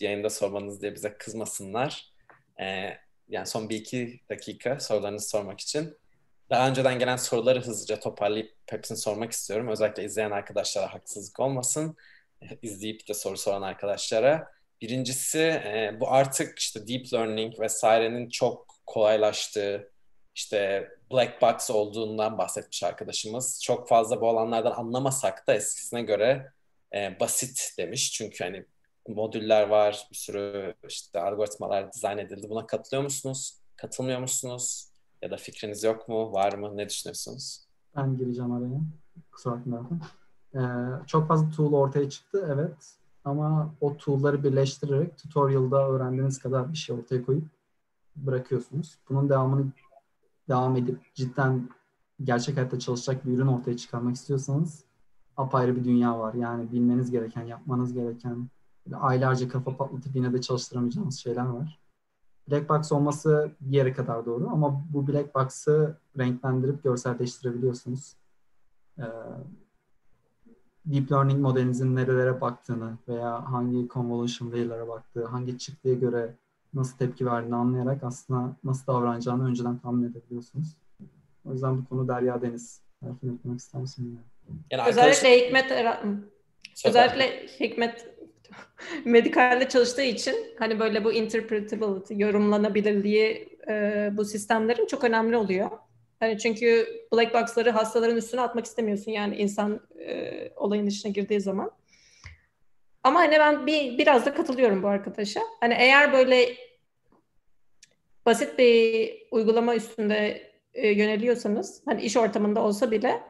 yayında 0.00 0.30
sormanız 0.30 0.82
diye 0.82 0.94
bize 0.94 1.14
kızmasınlar. 1.18 2.12
Ee, 2.60 2.98
yani 3.28 3.46
son 3.46 3.68
bir 3.68 3.76
iki 3.76 4.20
dakika 4.30 4.80
sorularınızı 4.80 5.28
sormak 5.28 5.60
için. 5.60 5.98
Daha 6.50 6.68
önceden 6.68 6.98
gelen 6.98 7.16
soruları 7.16 7.60
hızlıca 7.60 8.00
toparlayıp 8.00 8.52
hepsini 8.66 8.98
sormak 8.98 9.32
istiyorum. 9.32 9.68
Özellikle 9.68 10.04
izleyen 10.04 10.30
arkadaşlara 10.30 10.94
haksızlık 10.94 11.40
olmasın. 11.40 11.96
İzleyip 12.62 13.08
de 13.08 13.14
soru 13.14 13.36
soran 13.36 13.62
arkadaşlara. 13.62 14.52
Birincisi 14.80 15.38
e, 15.38 15.96
bu 16.00 16.10
artık 16.10 16.58
işte 16.58 16.88
deep 16.88 17.12
learning 17.12 17.60
vesairenin 17.60 18.28
çok 18.28 18.76
kolaylaştığı, 18.86 19.92
işte 20.34 20.88
black 21.12 21.42
box 21.42 21.70
olduğundan 21.70 22.38
bahsetmiş 22.38 22.82
arkadaşımız. 22.82 23.62
Çok 23.62 23.88
fazla 23.88 24.20
bu 24.20 24.28
alanlardan 24.28 24.72
anlamasak 24.72 25.46
da 25.46 25.54
eskisine 25.54 26.02
göre 26.02 26.52
e, 26.94 27.20
basit 27.20 27.74
demiş. 27.78 28.12
Çünkü 28.12 28.44
hani 28.44 28.64
modüller 29.08 29.68
var, 29.68 30.08
bir 30.10 30.16
sürü 30.16 30.74
işte 30.88 31.20
algoritmalar 31.20 31.92
dizayn 31.92 32.18
edildi. 32.18 32.50
Buna 32.50 32.66
katılıyor 32.66 33.02
musunuz? 33.02 33.58
Katılmıyor 33.76 34.20
musunuz? 34.20 34.88
Ya 35.22 35.30
da 35.30 35.36
fikriniz 35.36 35.84
yok 35.84 36.08
mu? 36.08 36.32
Var 36.32 36.52
mı? 36.52 36.76
Ne 36.76 36.88
düşünüyorsunuz? 36.88 37.64
Ben 37.96 38.16
gireceğim 38.16 38.52
araya. 38.52 38.80
Kusura 39.32 39.54
bakmayın. 39.54 40.02
Ee, 40.54 41.06
çok 41.06 41.28
fazla 41.28 41.50
tool 41.50 41.72
ortaya 41.72 42.10
çıktı, 42.10 42.50
evet. 42.54 42.94
Ama 43.24 43.74
o 43.80 43.96
tool'ları 43.96 44.44
birleştirerek 44.44 45.18
tutorial'da 45.18 45.88
öğrendiğiniz 45.88 46.38
kadar 46.38 46.72
bir 46.72 46.78
şey 46.78 46.96
ortaya 46.96 47.24
koyup 47.24 47.44
bırakıyorsunuz. 48.16 48.98
Bunun 49.08 49.28
devamını 49.28 49.72
devam 50.48 50.76
edip 50.76 51.14
cidden 51.14 51.68
gerçek 52.24 52.56
hayatta 52.56 52.78
çalışacak 52.78 53.26
bir 53.26 53.32
ürün 53.32 53.46
ortaya 53.46 53.76
çıkarmak 53.76 54.14
istiyorsanız 54.14 54.84
apayrı 55.36 55.76
bir 55.76 55.84
dünya 55.84 56.18
var. 56.18 56.34
Yani 56.34 56.72
bilmeniz 56.72 57.10
gereken, 57.10 57.42
yapmanız 57.42 57.92
gereken, 57.92 58.48
aylarca 58.92 59.48
kafa 59.48 59.76
patlatıp 59.76 60.16
yine 60.16 60.32
de 60.32 60.40
çalıştıramayacağınız 60.40 61.18
şeyler 61.18 61.46
var. 61.46 61.78
Black 62.50 62.68
box 62.68 62.92
olması 62.92 63.50
bir 63.60 63.76
yere 63.76 63.92
kadar 63.92 64.26
doğru 64.26 64.48
ama 64.48 64.84
bu 64.92 65.08
black 65.08 65.34
box'ı 65.34 65.98
renklendirip 66.18 66.84
görselleştirebiliyorsunuz. 66.84 68.16
Ee, 68.98 69.02
deep 70.86 71.12
learning 71.12 71.40
modelinizin 71.40 71.96
nerelere 71.96 72.40
baktığını 72.40 72.98
veya 73.08 73.52
hangi 73.52 73.88
convolution 73.88 74.52
veriler'e 74.52 74.88
baktığı, 74.88 75.24
hangi 75.24 75.58
çıktıya 75.58 75.94
göre 75.94 76.34
nasıl 76.74 76.98
tepki 76.98 77.26
verdiğini 77.26 77.54
anlayarak 77.54 78.02
aslında 78.02 78.56
nasıl 78.64 78.86
davranacağını 78.86 79.48
önceden 79.48 79.78
tahmin 79.78 80.10
edebiliyorsunuz. 80.10 80.76
O 81.44 81.52
yüzden 81.52 81.78
bu 81.78 81.88
konu 81.88 82.08
derya 82.08 82.42
deniz. 82.42 82.80
Tarifini 83.00 83.34
etmek 83.34 83.58
ister 83.58 83.80
misin? 83.80 84.20
Yani 84.70 84.88
özellikle 84.88 85.28
arkadaş... 85.28 85.46
Hikmet 85.46 85.70
özellikle 86.86 87.46
Hikmet 87.60 88.14
medikalde 89.04 89.68
çalıştığı 89.68 90.02
için 90.02 90.34
hani 90.58 90.80
böyle 90.80 91.04
bu 91.04 91.12
interpretability, 91.12 92.14
yorumlanabilirliği 92.18 93.58
e, 93.68 94.10
bu 94.12 94.24
sistemlerin 94.24 94.86
çok 94.86 95.04
önemli 95.04 95.36
oluyor. 95.36 95.70
Hani 96.20 96.38
çünkü 96.38 96.86
black 97.12 97.34
box'ları 97.34 97.70
hastaların 97.70 98.16
üstüne 98.16 98.40
atmak 98.40 98.64
istemiyorsun 98.64 99.12
yani 99.12 99.36
insan 99.36 99.80
e, 99.98 100.50
olayın 100.56 100.86
içine 100.86 101.12
girdiği 101.12 101.40
zaman. 101.40 101.70
Ama 103.04 103.20
hani 103.20 103.38
ben 103.38 103.66
bir 103.66 103.98
biraz 103.98 104.26
da 104.26 104.34
katılıyorum 104.34 104.82
bu 104.82 104.88
arkadaşa. 104.88 105.40
Hani 105.60 105.74
eğer 105.74 106.12
böyle 106.12 106.48
basit 108.26 108.58
bir 108.58 109.14
uygulama 109.30 109.74
üstünde 109.74 110.52
e, 110.74 110.88
yöneliyorsanız, 110.88 111.82
hani 111.86 112.02
iş 112.02 112.16
ortamında 112.16 112.62
olsa 112.62 112.90
bile 112.90 113.20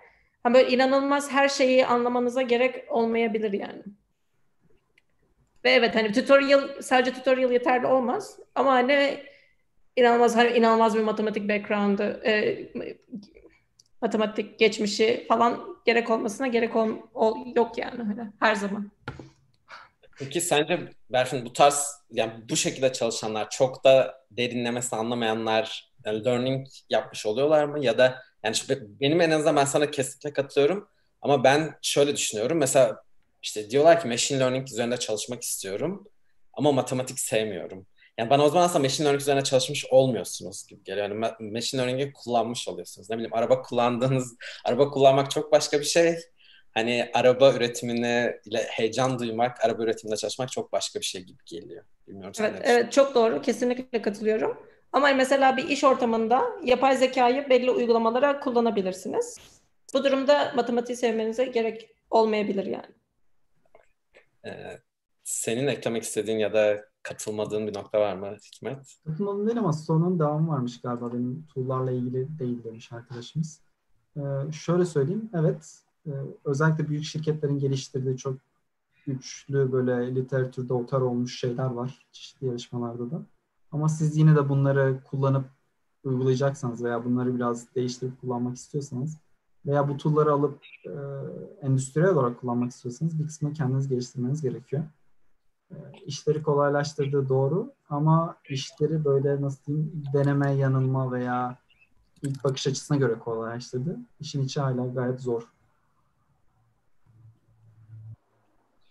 hani 0.43 0.55
böyle 0.55 0.71
inanılmaz 0.71 1.33
her 1.33 1.49
şeyi 1.49 1.87
anlamanıza 1.87 2.43
gerek 2.43 2.85
olmayabilir 2.89 3.53
yani. 3.53 3.83
Ve 5.65 5.71
evet 5.71 5.95
hani 5.95 6.13
tutorial 6.13 6.83
sadece 6.83 7.13
tutorial 7.13 7.53
yeterli 7.53 7.87
olmaz 7.87 8.39
ama 8.55 8.73
hani 8.73 9.19
inanılmaz 9.97 10.37
hani 10.37 10.51
inanılmaz 10.51 10.95
bir 10.95 11.03
matematik 11.03 11.49
background'ı 11.49 12.23
e, 12.25 12.59
matematik 14.01 14.59
geçmişi 14.59 15.25
falan 15.29 15.77
gerek 15.85 16.11
olmasına 16.11 16.47
gerek 16.47 16.77
ol, 16.77 16.91
ol, 17.15 17.37
yok 17.57 17.79
yani 17.79 18.03
hani 18.03 18.31
her 18.41 18.55
zaman. 18.55 18.91
Peki 20.19 20.41
sence 20.41 20.89
Berfin 21.11 21.45
bu 21.45 21.53
tarz 21.53 21.91
yani 22.11 22.33
bu 22.49 22.57
şekilde 22.57 22.93
çalışanlar 22.93 23.51
çok 23.51 23.85
da 23.85 24.15
derinlemesine 24.31 24.99
anlamayanlar 24.99 25.93
yani 26.07 26.25
learning 26.25 26.67
yapmış 26.91 27.27
oluyorlar 27.27 27.65
mı 27.65 27.85
ya 27.85 27.99
da 27.99 28.23
yani 28.45 28.57
benim 29.01 29.21
en 29.21 29.31
azından 29.31 29.57
ben 29.57 29.65
sana 29.65 29.91
kesinlikle 29.91 30.33
katılıyorum 30.33 30.89
ama 31.23 31.45
ben 31.45 31.79
şöyle 31.83 32.17
düşünüyorum 32.17 32.59
mesela 32.59 33.03
işte 33.43 33.71
diyorlar 33.71 34.01
ki 34.01 34.09
machine 34.09 34.41
learning 34.41 34.69
üzerinde 34.69 34.97
çalışmak 34.97 35.43
istiyorum 35.43 36.09
ama 36.53 36.73
matematik 36.73 37.21
sevmiyorum. 37.21 37.87
Yani 38.19 38.31
bana 38.31 38.43
o 38.45 38.49
zaman 38.49 38.65
aslında 38.65 38.83
machine 38.83 39.05
learning 39.05 39.23
üzerine 39.23 39.45
çalışmış 39.45 39.87
olmuyorsunuz 39.87 40.67
gibi 40.67 40.85
geliyor. 40.85 41.09
Yani 41.09 41.51
machine 41.53 41.81
learning'i 41.81 42.13
kullanmış 42.13 42.69
oluyorsunuz. 42.69 43.11
Ne 43.11 43.17
bileyim 43.17 43.35
araba 43.35 43.63
kullandığınız, 43.63 44.37
araba 44.65 44.91
kullanmak 44.91 45.31
çok 45.31 45.53
başka 45.53 45.81
bir 45.81 45.85
şey. 45.85 46.17
Hani 46.75 47.11
araba 47.15 47.53
üretimine 47.53 48.41
ile 48.45 48.59
heyecan 48.59 49.19
duymak, 49.19 49.65
araba 49.65 49.83
üretiminde 49.83 50.17
çalışmak 50.17 50.53
çok 50.53 50.73
başka 50.73 51.01
bir 51.01 51.05
şey 51.05 51.23
gibi 51.23 51.39
geliyor. 51.47 51.85
Bilmiyorum 52.09 52.33
evet, 52.41 52.63
evet 52.65 52.93
çok 52.93 53.15
doğru. 53.15 53.43
Kesinlikle 53.43 54.03
katılıyorum. 54.03 54.57
Ama 54.93 55.13
mesela 55.13 55.57
bir 55.57 55.69
iş 55.69 55.85
ortamında 55.85 56.43
yapay 56.65 56.97
zekayı 56.97 57.49
belli 57.51 57.71
uygulamalara 57.71 58.41
kullanabilirsiniz. 58.41 59.39
Bu 59.95 60.05
durumda 60.05 60.53
matematiği 60.57 60.97
sevmenize 60.97 61.45
gerek 61.45 61.91
olmayabilir 62.11 62.67
yani. 62.67 62.95
Ee, 64.47 64.81
senin 65.25 65.67
eklemek 65.67 66.03
istediğin 66.03 66.39
ya 66.39 66.53
da 66.55 66.85
katılmadığın 67.03 67.67
bir 67.67 67.75
nokta 67.75 68.01
var 68.01 68.17
mı 68.17 68.37
Hikmet? 68.47 68.79
Katılmadığım 69.07 69.47
değil 69.47 69.59
ama 69.59 69.73
sorunun 69.73 70.19
devamı 70.19 70.53
varmış 70.53 70.81
galiba 70.81 71.13
benim 71.13 71.47
tool'larla 71.55 71.93
ilgili 71.93 72.39
değil 72.39 72.65
demiş 72.65 72.93
arkadaşımız. 72.93 73.61
Ee, 74.17 74.21
şöyle 74.53 74.85
söyleyeyim, 74.85 75.31
evet 75.35 75.84
e, 76.07 76.13
özellikle 76.45 76.89
büyük 76.89 77.05
şirketlerin 77.05 77.59
geliştirdiği 77.59 78.17
çok 78.17 78.37
güçlü 79.07 79.73
böyle 79.73 80.15
literatürde 80.15 80.73
otar 80.73 81.01
olmuş 81.01 81.41
şeyler 81.41 81.67
var 81.67 82.07
çeşitli 82.13 82.47
yarışmalarda 82.47 83.11
da. 83.11 83.23
Ama 83.73 83.89
siz 83.89 84.17
yine 84.17 84.37
de 84.37 84.49
bunları 84.49 85.01
kullanıp 85.05 85.45
uygulayacaksanız 86.05 86.85
veya 86.85 87.05
bunları 87.05 87.35
biraz 87.35 87.75
değiştirip 87.75 88.21
kullanmak 88.21 88.57
istiyorsanız 88.57 89.19
veya 89.67 89.89
bu 89.89 89.97
tool'ları 89.97 90.33
alıp 90.33 90.59
e, 90.87 90.93
endüstriyel 91.67 92.11
olarak 92.11 92.41
kullanmak 92.41 92.71
istiyorsanız 92.71 93.19
bir 93.19 93.27
kısmını 93.27 93.53
kendiniz 93.53 93.89
geliştirmeniz 93.89 94.43
gerekiyor. 94.43 94.83
E, 95.71 95.77
işleri 96.07 96.43
kolaylaştırdığı 96.43 97.29
doğru 97.29 97.73
ama 97.89 98.37
işleri 98.49 99.05
böyle 99.05 99.43
nasıl 99.43 99.65
diyeyim 99.67 100.05
deneme, 100.13 100.53
yanılma 100.53 101.13
veya 101.13 101.59
ilk 102.23 102.45
bakış 102.45 102.67
açısına 102.67 102.97
göre 102.97 103.19
kolaylaştırdı. 103.19 103.99
İşin 104.21 104.43
içi 104.43 104.61
hala 104.61 104.87
gayet 104.87 105.21
zor. 105.21 105.43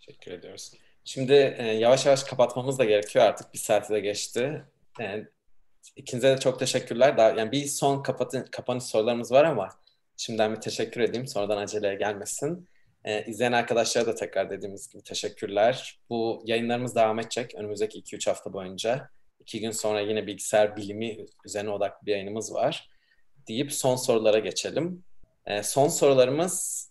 Teşekkür 0.05 0.31
ediyoruz. 0.31 0.71
Şimdi 1.05 1.55
e, 1.57 1.63
yavaş 1.63 2.05
yavaş 2.05 2.23
kapatmamız 2.23 2.79
da 2.79 2.85
gerekiyor 2.85 3.25
artık. 3.25 3.53
Bir 3.53 3.59
saati 3.59 3.93
de 3.93 3.99
geçti. 3.99 4.63
E, 5.01 5.23
ikinize 5.95 6.29
de 6.29 6.39
çok 6.39 6.59
teşekkürler. 6.59 7.17
Daha, 7.17 7.29
yani 7.29 7.51
bir 7.51 7.65
son 7.65 8.03
kapatın, 8.03 8.45
kapanış 8.51 8.83
sorularımız 8.83 9.31
var 9.31 9.43
ama 9.43 9.69
Şimdiden 10.17 10.55
bir 10.55 10.61
teşekkür 10.61 11.01
edeyim. 11.01 11.27
Sonradan 11.27 11.57
aceleye 11.57 11.95
gelmesin. 11.95 12.69
Ee, 13.03 13.25
izleyen 13.25 13.51
arkadaşlara 13.51 14.05
da 14.05 14.15
tekrar 14.15 14.49
dediğimiz 14.49 14.89
gibi 14.89 15.03
teşekkürler. 15.03 15.99
Bu 16.09 16.43
yayınlarımız 16.45 16.95
devam 16.95 17.19
edecek 17.19 17.55
önümüzdeki 17.55 17.99
2-3 17.99 18.29
hafta 18.29 18.53
boyunca. 18.53 19.09
İki 19.39 19.59
gün 19.59 19.71
sonra 19.71 20.01
yine 20.01 20.27
bilgisayar 20.27 20.77
bilimi 20.77 21.25
üzerine 21.45 21.69
odaklı 21.69 22.05
bir 22.05 22.11
yayınımız 22.11 22.53
var. 22.53 22.89
Deyip 23.47 23.73
son 23.73 23.95
sorulara 23.95 24.39
geçelim. 24.39 25.03
Ee, 25.45 25.63
son 25.63 25.87
sorularımız 25.87 26.89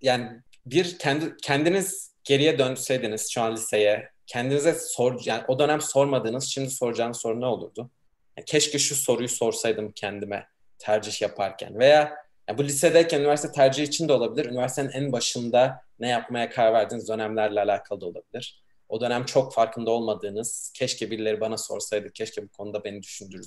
yani 0.00 0.42
bir 0.66 0.98
kendi 0.98 1.36
kendiniz 1.36 2.15
geriye 2.26 2.58
dönseydiniz 2.58 3.30
şu 3.30 3.42
an 3.42 3.52
liseye 3.52 4.10
kendinize 4.26 4.74
sor 4.74 5.20
yani 5.24 5.42
o 5.48 5.58
dönem 5.58 5.80
sormadığınız 5.80 6.44
şimdi 6.44 6.70
soracağınız 6.70 7.16
soru 7.16 7.40
ne 7.40 7.46
olurdu? 7.46 7.90
Yani 8.36 8.44
keşke 8.44 8.78
şu 8.78 8.94
soruyu 8.94 9.28
sorsaydım 9.28 9.92
kendime 9.92 10.46
tercih 10.78 11.22
yaparken 11.22 11.78
veya 11.78 12.16
yani 12.48 12.58
bu 12.58 12.64
lisedeyken 12.64 13.20
üniversite 13.20 13.52
tercihi 13.52 13.86
için 13.86 14.08
de 14.08 14.12
olabilir. 14.12 14.46
Üniversitenin 14.46 14.90
en 14.90 15.12
başında 15.12 15.82
ne 15.98 16.08
yapmaya 16.08 16.50
karar 16.50 16.72
verdiğiniz 16.72 17.08
dönemlerle 17.08 17.60
alakalı 17.60 18.00
da 18.00 18.06
olabilir. 18.06 18.62
O 18.88 19.00
dönem 19.00 19.24
çok 19.24 19.54
farkında 19.54 19.90
olmadığınız, 19.90 20.72
keşke 20.74 21.10
birileri 21.10 21.40
bana 21.40 21.56
sorsaydı, 21.56 22.12
keşke 22.12 22.42
bu 22.42 22.48
konuda 22.48 22.84
beni 22.84 23.02
düşündür, 23.02 23.46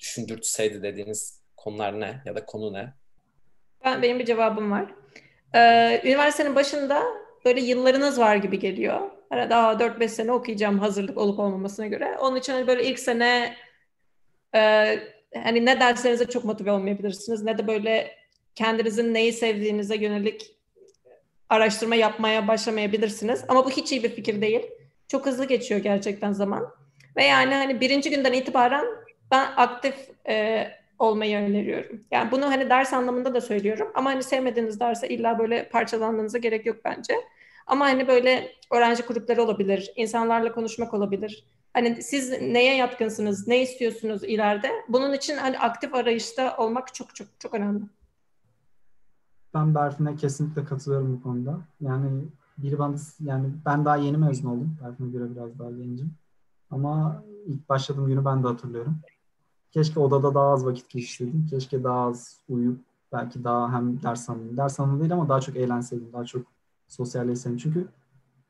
düşündürtseydi 0.00 0.82
dediğiniz 0.82 1.40
konular 1.56 2.00
ne 2.00 2.22
ya 2.24 2.34
da 2.34 2.46
konu 2.46 2.72
ne? 2.72 2.92
Ben, 3.84 4.02
benim 4.02 4.18
bir 4.18 4.24
cevabım 4.24 4.70
var. 4.70 4.94
Ee, 5.54 6.00
üniversitenin 6.04 6.54
başında 6.54 7.02
böyle 7.46 7.60
yıllarınız 7.60 8.18
var 8.18 8.36
gibi 8.36 8.58
geliyor. 8.58 9.00
Daha 9.32 9.72
4-5 9.72 10.08
sene 10.08 10.32
okuyacağım 10.32 10.78
hazırlık 10.78 11.18
olup 11.18 11.38
olmamasına 11.38 11.86
göre. 11.86 12.16
Onun 12.20 12.36
için 12.36 12.52
hani 12.52 12.66
böyle 12.66 12.84
ilk 12.84 12.98
sene 12.98 13.56
e, 14.54 14.60
hani 15.34 15.66
ne 15.66 15.80
derslerinize 15.80 16.26
çok 16.26 16.44
motive 16.44 16.70
olmayabilirsiniz 16.70 17.42
ne 17.42 17.58
de 17.58 17.66
böyle 17.66 18.10
kendinizin 18.54 19.14
neyi 19.14 19.32
sevdiğinize 19.32 19.96
yönelik 19.96 20.56
araştırma 21.48 21.94
yapmaya 21.94 22.48
başlamayabilirsiniz. 22.48 23.44
Ama 23.48 23.64
bu 23.64 23.70
hiç 23.70 23.92
iyi 23.92 24.02
bir 24.02 24.08
fikir 24.08 24.40
değil. 24.40 24.62
Çok 25.08 25.26
hızlı 25.26 25.44
geçiyor 25.44 25.80
gerçekten 25.80 26.32
zaman. 26.32 26.74
Ve 27.16 27.24
yani 27.24 27.54
hani 27.54 27.80
birinci 27.80 28.10
günden 28.10 28.32
itibaren 28.32 28.84
ben 29.30 29.46
aktif 29.56 29.94
e, 30.28 30.66
olmayı 30.98 31.38
öneriyorum. 31.38 32.04
Yani 32.10 32.30
bunu 32.30 32.46
hani 32.46 32.70
ders 32.70 32.92
anlamında 32.92 33.34
da 33.34 33.40
söylüyorum. 33.40 33.92
Ama 33.94 34.10
hani 34.10 34.22
sevmediğiniz 34.22 34.80
derse 34.80 35.08
illa 35.08 35.38
böyle 35.38 35.68
parçalanmanıza 35.68 36.38
gerek 36.38 36.66
yok 36.66 36.76
bence. 36.84 37.14
Ama 37.66 37.84
hani 37.84 38.08
böyle 38.08 38.52
öğrenci 38.72 39.02
grupları 39.02 39.42
olabilir, 39.42 39.92
insanlarla 39.96 40.52
konuşmak 40.52 40.94
olabilir. 40.94 41.44
Hani 41.72 42.02
siz 42.02 42.30
neye 42.30 42.76
yatkınsınız, 42.76 43.48
ne 43.48 43.62
istiyorsunuz 43.62 44.24
ileride? 44.24 44.70
Bunun 44.88 45.12
için 45.12 45.36
hani 45.36 45.58
aktif 45.58 45.94
arayışta 45.94 46.56
olmak 46.56 46.94
çok 46.94 47.14
çok 47.14 47.28
çok 47.40 47.54
önemli 47.54 47.82
ben 49.56 49.74
Berfin'e 49.74 50.16
kesinlikle 50.16 50.64
katılıyorum 50.64 51.16
bu 51.16 51.22
konuda. 51.22 51.60
Yani 51.80 52.24
biri 52.58 52.78
bana 52.78 52.96
yani 53.20 53.48
ben 53.66 53.84
daha 53.84 53.96
yeni 53.96 54.16
mezun 54.16 54.48
oldum. 54.48 54.76
Berfin'e 54.84 55.10
göre 55.10 55.30
biraz 55.30 55.58
daha 55.58 55.70
gencim. 55.70 56.14
Ama 56.70 57.22
ilk 57.46 57.68
başladığım 57.68 58.06
günü 58.06 58.24
ben 58.24 58.42
de 58.42 58.48
hatırlıyorum. 58.48 58.98
Keşke 59.72 60.00
odada 60.00 60.34
daha 60.34 60.52
az 60.52 60.66
vakit 60.66 60.90
geçirseydim. 60.90 61.46
Keşke 61.50 61.84
daha 61.84 62.00
az 62.00 62.40
uyuyup 62.48 62.80
belki 63.12 63.44
daha 63.44 63.72
hem 63.72 64.02
ders 64.02 64.30
anlayayım. 64.30 64.56
Ders 64.56 64.80
anlamı 64.80 65.00
değil 65.00 65.12
ama 65.12 65.28
daha 65.28 65.40
çok 65.40 65.56
eğlenseydim. 65.56 66.12
Daha 66.12 66.24
çok 66.24 66.46
sosyalleşseydim. 66.88 67.58
Çünkü 67.58 67.88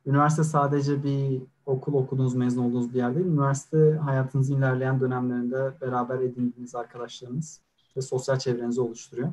üniversite 0.06 0.44
sadece 0.44 1.04
bir 1.04 1.42
okul 1.66 1.94
okuduğunuz, 1.94 2.34
mezun 2.34 2.64
olduğunuz 2.64 2.94
bir 2.94 2.98
yer 2.98 3.14
değil. 3.14 3.26
Üniversite 3.26 3.98
hayatınızın 4.04 4.58
ilerleyen 4.58 5.00
dönemlerinde 5.00 5.80
beraber 5.80 6.20
edindiğiniz 6.20 6.74
arkadaşlarınız 6.74 7.60
ve 7.96 8.00
sosyal 8.00 8.38
çevrenizi 8.38 8.80
oluşturuyor. 8.80 9.32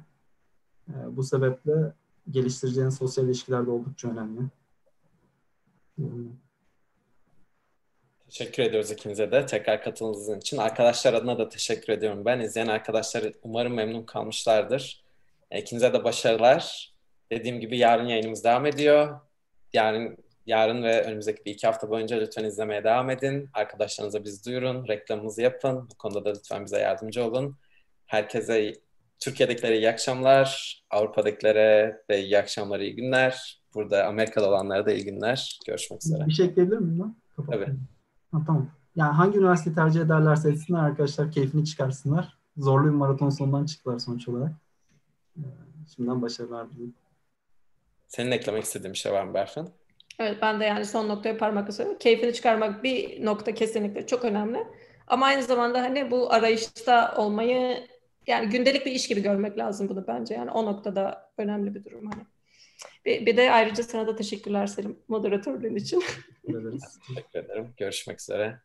E, 0.90 0.94
bu 1.12 1.24
sebeple 1.24 1.94
geliştireceğiniz 2.32 2.96
sosyal 2.96 3.26
ilişkiler 3.26 3.66
de 3.66 3.70
oldukça 3.70 4.10
önemli. 4.10 4.42
Teşekkür 8.26 8.64
ediyoruz 8.64 8.92
ikinize 8.92 9.32
de 9.32 9.46
tekrar 9.46 9.84
katıldığınız 9.84 10.38
için. 10.38 10.58
Arkadaşlar 10.58 11.14
adına 11.14 11.38
da 11.38 11.50
teşekkür 11.50 11.94
ediyorum 11.94 12.26
ben. 12.26 12.40
İzleyen 12.40 12.68
arkadaşlar 12.68 13.24
umarım 13.44 13.74
memnun 13.74 14.04
kalmışlardır. 14.04 15.04
İkinize 15.52 15.94
de 15.94 16.04
başarılar. 16.04 16.93
Dediğim 17.34 17.60
gibi 17.60 17.78
yarın 17.78 18.06
yayınımız 18.06 18.44
devam 18.44 18.66
ediyor. 18.66 19.20
Yarın 19.74 20.18
yarın 20.46 20.84
ve 20.84 21.04
önümüzdeki 21.04 21.46
bir 21.46 21.52
iki 21.52 21.68
hafta 21.68 21.90
boyunca 21.90 22.18
lütfen 22.18 22.44
izlemeye 22.44 22.84
devam 22.84 23.10
edin. 23.10 23.50
Arkadaşlarınıza 23.54 24.24
biz 24.24 24.46
duyurun, 24.46 24.88
reklamımızı 24.88 25.42
yapın. 25.42 25.90
Bu 25.92 25.98
konuda 25.98 26.26
da 26.26 26.30
lütfen 26.30 26.66
bize 26.66 26.80
yardımcı 26.80 27.24
olun. 27.24 27.58
Herkese 28.06 28.74
Türkiye'dekilere 29.20 29.78
iyi 29.78 29.90
akşamlar, 29.90 30.82
Avrupa'dakilere 30.90 32.02
de 32.10 32.24
iyi 32.24 32.38
akşamlar, 32.38 32.80
iyi 32.80 32.96
günler. 32.96 33.62
Burada 33.74 34.06
Amerika'da 34.06 34.50
olanlara 34.50 34.86
da 34.86 34.92
iyi 34.92 35.06
günler. 35.06 35.60
Görüşmek 35.68 36.06
üzere. 36.06 36.26
Bir 36.28 36.34
şey 36.34 36.46
ekleyebilir 36.46 36.78
miyim 36.78 37.00
ben? 37.38 37.46
Tabii. 37.52 37.74
Ha, 38.32 38.42
tamam. 38.48 38.70
Yani 38.96 39.14
hangi 39.14 39.38
üniversite 39.38 39.74
tercih 39.74 40.02
ederlerse 40.02 40.50
etsinler 40.50 40.80
arkadaşlar 40.80 41.32
keyfini 41.32 41.66
çıkarsınlar. 41.66 42.38
Zorlu 42.58 42.86
bir 42.86 42.92
maraton 42.92 43.30
sonundan 43.30 43.66
çıktılar 43.66 44.00
sonuç 44.00 44.28
olarak. 44.28 44.52
Ee, 45.38 45.42
şimdiden 45.96 46.22
başarılar 46.22 46.72
diliyorum. 46.72 46.94
Senin 48.16 48.32
eklemek 48.32 48.64
istediğin 48.64 48.94
bir 48.94 48.98
şey 48.98 49.12
var 49.12 49.24
mı 49.24 49.34
Berfin? 49.34 49.70
Evet 50.20 50.38
ben 50.42 50.60
de 50.60 50.66
yani 50.66 50.86
son 50.86 51.10
noktaya 51.10 51.38
parmak 51.38 51.68
basıyorum. 51.68 51.98
Keyfini 51.98 52.34
çıkarmak 52.34 52.84
bir 52.84 53.26
nokta 53.26 53.54
kesinlikle 53.54 54.08
çok 54.08 54.26
önemli. 54.26 54.68
Ama 55.08 55.26
aynı 55.26 55.44
zamanda 55.44 55.82
hani 55.82 56.12
bu 56.12 56.34
arayışta 56.34 57.16
olmayı 57.18 57.88
yani 58.28 58.50
gündelik 58.50 58.86
bir 58.86 58.92
iş 58.92 59.08
gibi 59.08 59.22
görmek 59.22 59.58
lazım 59.58 59.90
bunu 59.90 60.08
bence. 60.08 60.34
Yani 60.34 60.52
o 60.52 60.66
noktada 60.66 61.32
önemli 61.38 61.76
bir 61.76 61.86
durum 61.86 62.12
hani. 62.12 62.24
Bir, 63.06 63.26
bir 63.26 63.38
de 63.38 63.52
ayrıca 63.52 63.84
sana 63.84 64.08
da 64.08 64.16
teşekkürler 64.16 64.68
Selim 64.68 65.00
moderatörlüğün 65.08 65.76
için. 65.76 66.04
Teşekkür 67.08 67.40
ederim. 67.40 67.74
Görüşmek 67.78 68.22
üzere. 68.22 68.60